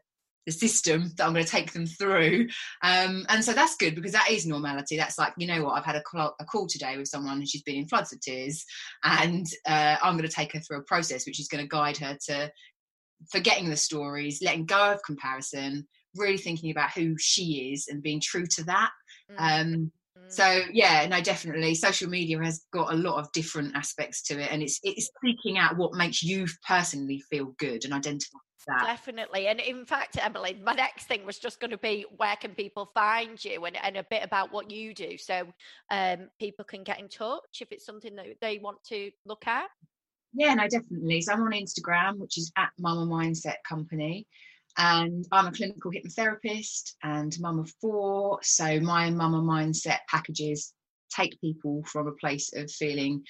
the 0.47 0.53
system 0.53 1.13
that 1.17 1.27
I'm 1.27 1.33
going 1.33 1.45
to 1.45 1.51
take 1.51 1.73
them 1.73 1.87
through. 1.87 2.49
Um, 2.83 3.27
and 3.29 3.45
so 3.45 3.53
that's 3.53 3.77
good 3.77 3.95
because 3.97 4.13
that 4.13 4.31
is 4.31 4.47
normality. 4.47 4.97
That's 4.97 5.19
like, 5.19 5.35
you 5.37 5.47
know 5.47 5.65
what, 5.65 5.73
I've 5.73 5.85
had 5.85 5.97
a 5.97 6.03
call, 6.03 6.35
a 6.41 6.45
call 6.45 6.69
today 6.69 6.97
with 6.97 7.09
someone 7.09 7.39
and 7.39 7.49
she's 7.49 7.63
been 7.63 7.77
in 7.77 7.89
floods 7.89 8.13
of 8.13 8.21
tears, 8.21 8.65
and 9.03 9.47
uh, 9.67 9.97
I'm 10.03 10.17
going 10.17 10.29
to 10.29 10.35
take 10.35 10.53
her 10.53 10.61
through 10.61 10.79
a 10.79 10.85
process 10.85 11.27
which 11.27 11.41
is 11.41 11.49
going 11.49 11.65
to 11.65 11.69
guide 11.69 11.97
her 11.99 12.17
to 12.29 12.51
forgetting 13.31 13.69
the 13.69 13.77
stories, 13.77 14.41
letting 14.43 14.67
go 14.67 14.93
of 14.93 15.03
comparison, 15.03 15.87
really 16.15 16.39
thinking 16.39 16.71
about 16.71 16.93
who 16.93 17.17
she 17.19 17.73
is 17.73 17.89
and 17.89 18.03
being 18.03 18.21
true 18.21 18.47
to 18.47 18.65
that. 18.65 18.91
Mm, 19.33 19.37
Um, 19.39 19.93
mm. 20.19 20.33
so 20.33 20.63
yeah, 20.73 21.07
no, 21.07 21.21
definitely. 21.21 21.75
Social 21.75 22.09
media 22.09 22.39
has 22.43 22.65
got 22.73 22.93
a 22.93 22.97
lot 22.97 23.19
of 23.19 23.33
different 23.33 23.75
aspects 23.75 24.23
to 24.25 24.41
it, 24.41 24.53
and 24.53 24.63
it's 24.63 24.79
it's 24.83 25.11
seeking 25.25 25.59
out 25.59 25.77
what 25.77 25.95
makes 25.95 26.23
you 26.23 26.47
personally 26.67 27.21
feel 27.31 27.55
good 27.59 27.85
and 27.85 27.93
identify 27.93 28.39
that. 28.67 28.85
Definitely. 28.85 29.49
And 29.49 29.61
in 29.61 29.85
fact, 29.85 30.19
Emily, 30.21 30.59
my 30.63 30.75
next 30.75 31.07
thing 31.07 31.25
was 31.25 31.39
just 31.39 31.61
going 31.61 31.71
to 31.71 31.79
be 31.79 32.05
where 32.17 32.37
can 32.37 32.53
people 32.53 32.91
find 32.95 33.43
you 33.45 33.65
and, 33.65 33.77
and 33.83 33.97
a 33.97 34.05
bit 34.05 34.23
about 34.23 34.53
what 34.53 34.71
you 34.71 34.95
do 34.95 35.17
so 35.19 35.47
um, 35.91 36.29
people 36.39 36.65
can 36.65 36.83
get 36.83 37.01
in 37.01 37.09
touch 37.09 37.61
if 37.61 37.73
it's 37.73 37.87
something 37.87 38.15
that 38.17 38.27
they 38.41 38.59
want 38.59 38.83
to 38.85 39.11
look 39.25 39.47
at. 39.47 39.69
Yeah, 40.33 40.55
no, 40.55 40.69
definitely. 40.69 41.23
So 41.23 41.33
I'm 41.33 41.43
on 41.43 41.53
Instagram, 41.53 42.19
which 42.19 42.37
is 42.37 42.53
at 42.57 42.71
Mumma 42.81 43.07
Mindset 43.07 43.57
Company. 43.67 44.27
And 44.79 45.25
I'm 45.33 45.47
a 45.47 45.53
clinical 45.53 45.91
hypnotherapist 45.91 46.93
and 47.03 47.35
mum 47.41 47.59
of 47.59 47.73
four. 47.81 48.39
So 48.43 48.79
my 48.81 49.11
Mumma 49.11 49.43
Mindset 49.43 50.01
packages 50.11 50.75
take 51.11 51.41
people 51.41 51.83
from 51.87 52.09
a 52.09 52.13
place 52.13 52.53
of 52.55 52.71
feeling 52.71 53.23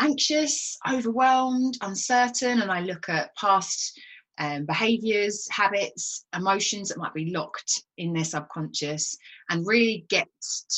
anxious, 0.00 0.76
overwhelmed, 0.90 1.78
uncertain. 1.82 2.60
And 2.60 2.72
I 2.72 2.80
look 2.80 3.08
at 3.08 3.36
past 3.36 3.98
um, 4.38 4.64
behaviors, 4.64 5.46
habits, 5.50 6.24
emotions 6.34 6.88
that 6.88 6.98
might 6.98 7.12
be 7.12 7.30
locked 7.30 7.82
in 7.98 8.12
their 8.12 8.24
subconscious 8.24 9.16
and 9.50 9.66
really 9.66 10.06
get 10.08 10.28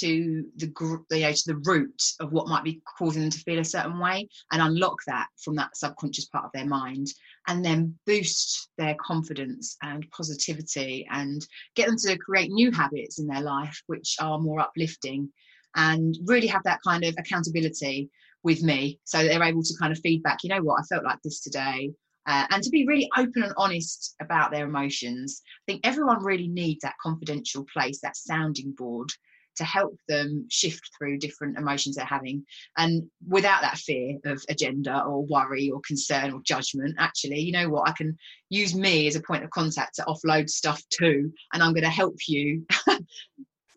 to 0.00 0.44
the, 0.57 0.66
the, 1.09 1.18
you 1.18 1.24
know, 1.24 1.32
to 1.32 1.42
the 1.46 1.62
root 1.64 2.03
of 2.20 2.32
what 2.32 2.48
might 2.48 2.64
be 2.64 2.82
causing 2.98 3.22
them 3.22 3.30
to 3.30 3.38
feel 3.38 3.61
a 3.61 3.64
certain 3.64 3.98
way 3.98 4.28
and 4.50 4.62
unlock 4.62 4.96
that 5.07 5.28
from 5.42 5.55
that 5.55 5.76
subconscious 5.76 6.26
part 6.26 6.44
of 6.44 6.50
their 6.53 6.66
mind 6.66 7.07
and 7.46 7.64
then 7.64 7.96
boost 8.07 8.68
their 8.78 8.96
confidence 9.05 9.76
and 9.82 10.11
positivity 10.11 11.07
and 11.11 11.46
get 11.76 11.86
them 11.86 11.96
to 11.96 12.18
create 12.18 12.50
new 12.50 12.72
habits 12.72 13.20
in 13.20 13.26
their 13.26 13.42
life 13.42 13.80
which 13.86 14.16
are 14.20 14.40
more 14.40 14.61
uplifting 14.61 15.30
and 15.76 16.16
really 16.24 16.46
have 16.46 16.62
that 16.64 16.80
kind 16.84 17.05
of 17.05 17.14
accountability 17.16 18.11
with 18.42 18.62
me. 18.62 18.98
So 19.05 19.22
they're 19.22 19.42
able 19.42 19.62
to 19.62 19.74
kind 19.78 19.92
of 19.92 20.00
feedback 20.00 20.38
you 20.42 20.50
know 20.50 20.62
what? 20.62 20.80
I 20.80 20.84
felt 20.84 21.05
like 21.05 21.20
this 21.22 21.40
today 21.40 21.92
uh, 22.27 22.47
and 22.51 22.62
to 22.62 22.70
be 22.70 22.87
really 22.87 23.09
open 23.16 23.43
and 23.43 23.55
honest 23.57 24.14
about 24.20 24.51
their 24.51 24.66
emotions 24.66 25.43
i 25.47 25.73
think 25.73 25.81
everyone 25.85 26.23
really 26.23 26.49
needs 26.49 26.81
that 26.83 26.95
confidential 27.03 27.64
place 27.73 28.01
that 28.01 28.16
sounding 28.16 28.73
board 28.73 29.09
to 29.57 29.64
help 29.64 29.97
them 30.09 30.47
shift 30.51 30.81
through 30.97 31.18
different 31.18 31.59
emotions 31.59 31.97
they're 31.97 32.07
having. 32.07 32.43
And 32.79 33.03
without 33.29 33.61
that 33.61 33.77
fear 33.77 34.18
of 34.25 34.43
agenda 34.49 35.03
or 35.03 35.27
worry 35.27 35.70
or 35.70 35.81
concern 35.87 36.33
or 36.33 36.41
judgment 36.43 36.97
actually 36.99 37.41
you 37.41 37.53
know 37.53 37.68
what? 37.68 37.89
I 37.89 37.93
can 37.93 38.16
use 38.49 38.75
me 38.75 39.07
as 39.07 39.16
a 39.16 39.20
point 39.20 39.45
of 39.45 39.51
contact 39.51 39.97
to 39.97 40.05
offload 40.05 40.49
stuff 40.49 40.83
too 40.89 41.31
and 41.53 41.62
i'm 41.62 41.73
going 41.73 41.85
to 41.85 41.91
help 41.91 42.16
you 42.29 42.66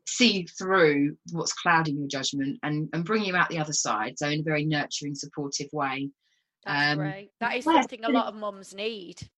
see 0.08 0.48
through 0.58 1.16
what's 1.32 1.54
clouding 1.54 1.98
your 1.98 2.08
judgment 2.08 2.60
and, 2.64 2.89
and 2.93 3.04
bring 3.04 3.26
you 3.26 3.36
out 3.36 3.50
the 3.50 3.60
other 3.60 3.74
side. 3.74 4.18
So 4.18 4.28
in 4.30 4.41
a 4.41 4.43
very 4.43 4.66
nurturing 4.66 5.16
supportive 5.16 5.68
way 5.74 6.10
That's 6.66 6.91
Um, 6.91 6.97
great. 6.97 7.32
That 7.39 7.55
is 7.55 7.66
yeah, 7.66 7.82
something 7.82 8.03
a 8.03 8.09
lot 8.09 8.28
of 8.28 8.36
mums 8.36 8.74
need. 8.74 9.30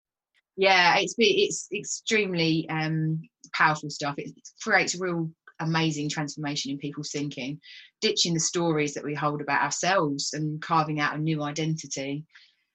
yeah 0.56 0.98
it's 0.98 1.14
it's 1.18 1.68
extremely 1.74 2.68
um 2.70 3.22
powerful 3.54 3.90
stuff 3.90 4.16
it 4.18 4.32
creates 4.62 5.00
real 5.00 5.30
amazing 5.60 6.10
transformation 6.10 6.72
in 6.72 6.78
people's 6.78 7.12
thinking 7.12 7.60
ditching 8.02 8.34
the 8.34 8.40
stories 8.40 8.94
that 8.94 9.04
we 9.04 9.14
hold 9.16 9.42
about 9.42 9.62
ourselves 9.62 10.34
and 10.34 10.62
carving 10.62 11.00
out 11.00 11.16
a 11.16 11.18
new 11.18 11.42
identity 11.44 12.24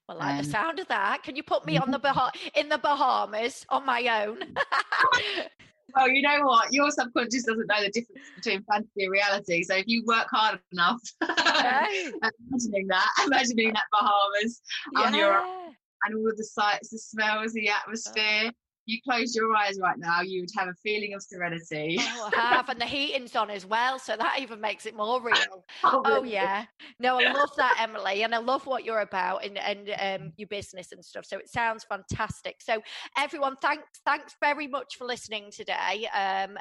I 0.09 0.15
like 0.15 0.37
the 0.37 0.43
Um, 0.43 0.51
sound 0.51 0.79
of 0.81 0.89
that. 0.89 1.23
Can 1.23 1.37
you 1.37 1.43
put 1.43 1.65
me 1.65 1.77
on 1.79 1.91
the 1.91 1.99
bah- 2.03 2.33
in 2.55 2.69
the 2.69 2.77
Bahamas 2.79 3.65
on 3.69 3.87
my 3.87 4.25
own? 4.25 4.39
well 5.95 6.09
you 6.09 6.23
know 6.23 6.41
what 6.45 6.73
your 6.73 6.91
subconscious 6.91 7.45
doesn't 7.45 7.67
know 7.67 7.81
the 7.83 7.91
difference 7.91 8.31
between 8.37 8.63
fantasy 8.65 9.05
and 9.05 9.13
reality 9.13 9.63
so 9.63 9.75
if 9.77 9.85
you 9.87 10.03
work 10.07 10.27
hard 10.31 10.59
enough 10.73 11.01
Yeah. 11.65 12.11
imagining 12.51 12.87
that 12.89 13.09
imagining 13.27 13.73
that 13.73 13.85
bahamas 13.93 14.61
on 14.97 15.15
your 15.15 15.33
Yeah. 15.33 15.69
and 16.05 16.17
all 16.17 16.29
of 16.31 16.37
the 16.37 16.45
sights 16.45 16.91
the 16.91 16.99
smells 16.99 17.53
the 17.53 17.69
atmosphere 17.69 18.51
you 18.87 18.99
close 19.09 19.35
your 19.35 19.55
eyes 19.57 19.79
right 19.81 19.99
now 19.99 20.21
you 20.21 20.41
would 20.43 20.51
have 20.57 20.69
a 20.69 20.75
feeling 20.83 21.15
of 21.15 21.23
serenity 21.23 21.97
Oh, 21.99 22.31
I 22.35 22.41
have, 22.41 22.69
and 22.69 22.81
the 22.81 22.87
heating's 22.87 23.37
on 23.37 23.51
as 23.51 23.67
well, 23.67 23.99
so 23.99 24.17
that 24.17 24.39
even 24.41 24.61
makes 24.61 24.87
it 24.87 24.97
more 24.97 25.23
real. 25.23 25.65
Oh 26.05 26.25
yeah, 26.25 26.65
no, 26.99 27.19
I 27.19 27.33
love 27.33 27.51
that, 27.57 27.77
Emily, 27.81 28.23
and 28.23 28.35
I 28.35 28.39
love 28.39 28.67
what 28.67 28.85
you're 28.85 29.01
about 29.01 29.45
and 29.45 29.59
and 29.59 29.91
um, 29.99 30.33
your 30.37 30.49
business 30.49 30.93
and 30.93 31.05
stuff. 31.05 31.25
So 31.25 31.39
it 31.39 31.49
sounds 31.49 31.85
fantastic. 31.85 32.57
So 32.61 32.83
everyone, 33.17 33.57
thanks, 33.63 34.01
thanks 34.05 34.37
very 34.41 34.67
much 34.67 34.97
for 34.97 35.05
listening 35.05 35.51
today. 35.51 36.09
Um, 36.15 36.57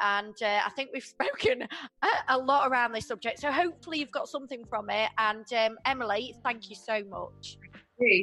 and 0.00 0.34
uh, 0.42 0.60
I 0.64 0.70
think 0.76 0.90
we've 0.92 1.04
spoken 1.04 1.62
a, 1.62 2.08
a 2.28 2.38
lot 2.38 2.70
around 2.70 2.92
this 2.92 3.08
subject. 3.08 3.40
So 3.40 3.50
hopefully 3.50 3.98
you've 3.98 4.10
got 4.10 4.28
something 4.28 4.64
from 4.68 4.90
it. 4.90 5.10
And 5.18 5.46
um, 5.52 5.76
Emily, 5.84 6.34
thank 6.42 6.70
you 6.70 6.76
so 6.76 7.02
much. 7.08 7.58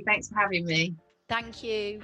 thanks 0.06 0.30
for 0.30 0.39
having 0.39 0.66
me 0.66 0.95
Thank 1.30 1.64
you. 1.64 2.01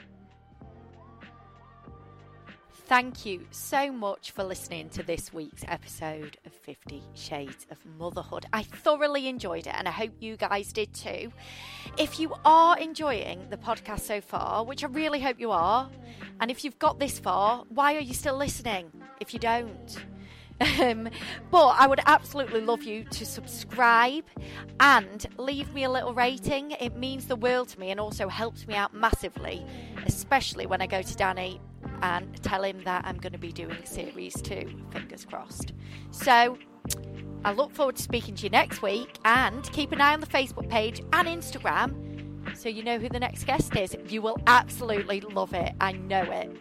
Thank 2.90 3.24
you 3.24 3.46
so 3.52 3.92
much 3.92 4.32
for 4.32 4.44
listening 4.44 4.90
to 4.90 5.04
this 5.04 5.32
week's 5.32 5.64
episode 5.68 6.38
of 6.44 6.52
50 6.52 7.04
Shades 7.14 7.68
of 7.70 7.78
Motherhood. 8.00 8.48
I 8.52 8.64
thoroughly 8.64 9.28
enjoyed 9.28 9.68
it 9.68 9.76
and 9.78 9.88
I 9.88 9.92
hope 9.92 10.14
you 10.20 10.36
guys 10.36 10.74
did 10.74 10.92
too. 10.92 11.32
If 12.00 12.20
you 12.20 12.34
are 12.44 12.80
enjoying 12.80 13.48
the 13.52 13.58
podcast 13.58 14.00
so 14.00 14.22
far, 14.22 14.66
which 14.66 14.84
I 14.84 14.88
really 14.88 15.20
hope 15.20 15.40
you 15.40 15.52
are, 15.52 15.88
and 16.42 16.50
if 16.50 16.66
you've 16.66 16.80
got 16.80 17.00
this 17.00 17.20
far, 17.20 17.64
why 17.70 17.96
are 17.96 18.00
you 18.00 18.16
still 18.16 18.36
listening 18.36 18.92
if 19.20 19.36
you 19.36 19.40
don't? 19.40 19.96
Um, 20.82 21.10
but 21.52 21.68
I 21.68 21.88
would 21.88 22.02
absolutely 22.06 22.60
love 22.60 22.84
you 22.84 23.06
to 23.06 23.26
subscribe 23.26 24.26
and 24.80 25.26
leave 25.38 25.74
me 25.74 25.86
a 25.86 25.90
little 25.90 26.14
rating. 26.14 26.72
It 26.72 26.98
means 26.98 27.28
the 27.28 27.38
world 27.38 27.70
to 27.70 27.80
me 27.80 27.92
and 27.92 28.00
also 28.00 28.28
helps 28.28 28.68
me 28.68 28.74
out 28.74 28.94
massively, 28.94 29.66
especially 30.06 30.66
when 30.66 30.82
I 30.82 30.88
go 30.88 31.02
to 31.02 31.16
Danny 31.16 31.62
and 32.02 32.42
tell 32.44 32.64
him 32.64 32.82
that 32.84 33.06
I'm 33.06 33.18
going 33.18 33.34
to 33.34 33.40
be 33.40 33.52
doing 33.52 33.78
series 33.86 34.42
two. 34.42 34.70
Fingers 34.92 35.26
crossed. 35.26 35.74
So 36.12 36.58
I 37.46 37.54
look 37.54 37.74
forward 37.74 37.96
to 37.98 38.04
speaking 38.04 38.36
to 38.36 38.44
you 38.44 38.50
next 38.50 38.82
week 38.82 39.18
and 39.26 39.64
keep 39.72 39.92
an 39.92 40.02
eye 40.02 40.14
on 40.14 40.20
the 40.20 40.28
Facebook 40.28 40.70
page 40.70 41.02
and 41.14 41.28
Instagram 41.28 42.10
so 42.56 42.70
you 42.70 42.84
know 42.84 42.98
who 42.98 43.10
the 43.10 43.20
next 43.20 43.46
guest 43.46 43.76
is. 43.76 43.96
You 44.08 44.22
will 44.22 44.38
absolutely 44.48 45.22
love 45.22 45.54
it. 45.54 45.74
I 45.80 45.94
know 45.94 46.24
it. 46.24 46.52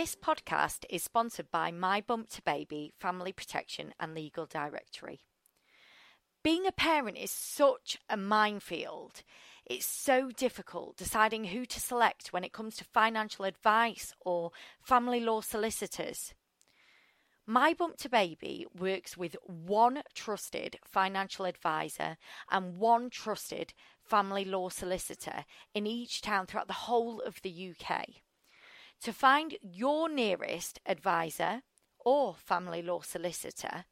This 0.00 0.16
podcast 0.16 0.86
is 0.88 1.02
sponsored 1.02 1.50
by 1.50 1.70
My 1.70 2.00
Bump 2.00 2.30
to 2.30 2.40
Baby 2.40 2.90
Family 2.98 3.32
Protection 3.32 3.92
and 4.00 4.14
Legal 4.14 4.46
Directory. 4.46 5.20
Being 6.42 6.64
a 6.64 6.72
parent 6.72 7.18
is 7.18 7.30
such 7.30 7.98
a 8.08 8.16
minefield. 8.16 9.22
It's 9.66 9.84
so 9.84 10.30
difficult 10.30 10.96
deciding 10.96 11.44
who 11.44 11.66
to 11.66 11.78
select 11.78 12.32
when 12.32 12.44
it 12.44 12.52
comes 12.54 12.76
to 12.76 12.84
financial 12.84 13.44
advice 13.44 14.14
or 14.20 14.52
family 14.80 15.20
law 15.20 15.42
solicitors. 15.42 16.32
My 17.44 17.74
Bump 17.74 17.98
to 17.98 18.08
Baby 18.08 18.64
works 18.74 19.18
with 19.18 19.36
one 19.44 20.02
trusted 20.14 20.78
financial 20.82 21.44
advisor 21.44 22.16
and 22.50 22.78
one 22.78 23.10
trusted 23.10 23.74
family 24.02 24.46
law 24.46 24.70
solicitor 24.70 25.44
in 25.74 25.86
each 25.86 26.22
town 26.22 26.46
throughout 26.46 26.68
the 26.68 26.88
whole 26.88 27.20
of 27.20 27.42
the 27.42 27.74
UK. 27.74 28.06
To 29.04 29.12
find 29.14 29.56
your 29.62 30.10
nearest 30.10 30.78
advisor 30.84 31.62
or 32.04 32.34
family 32.34 32.82
law 32.82 33.00
solicitor, 33.00 33.86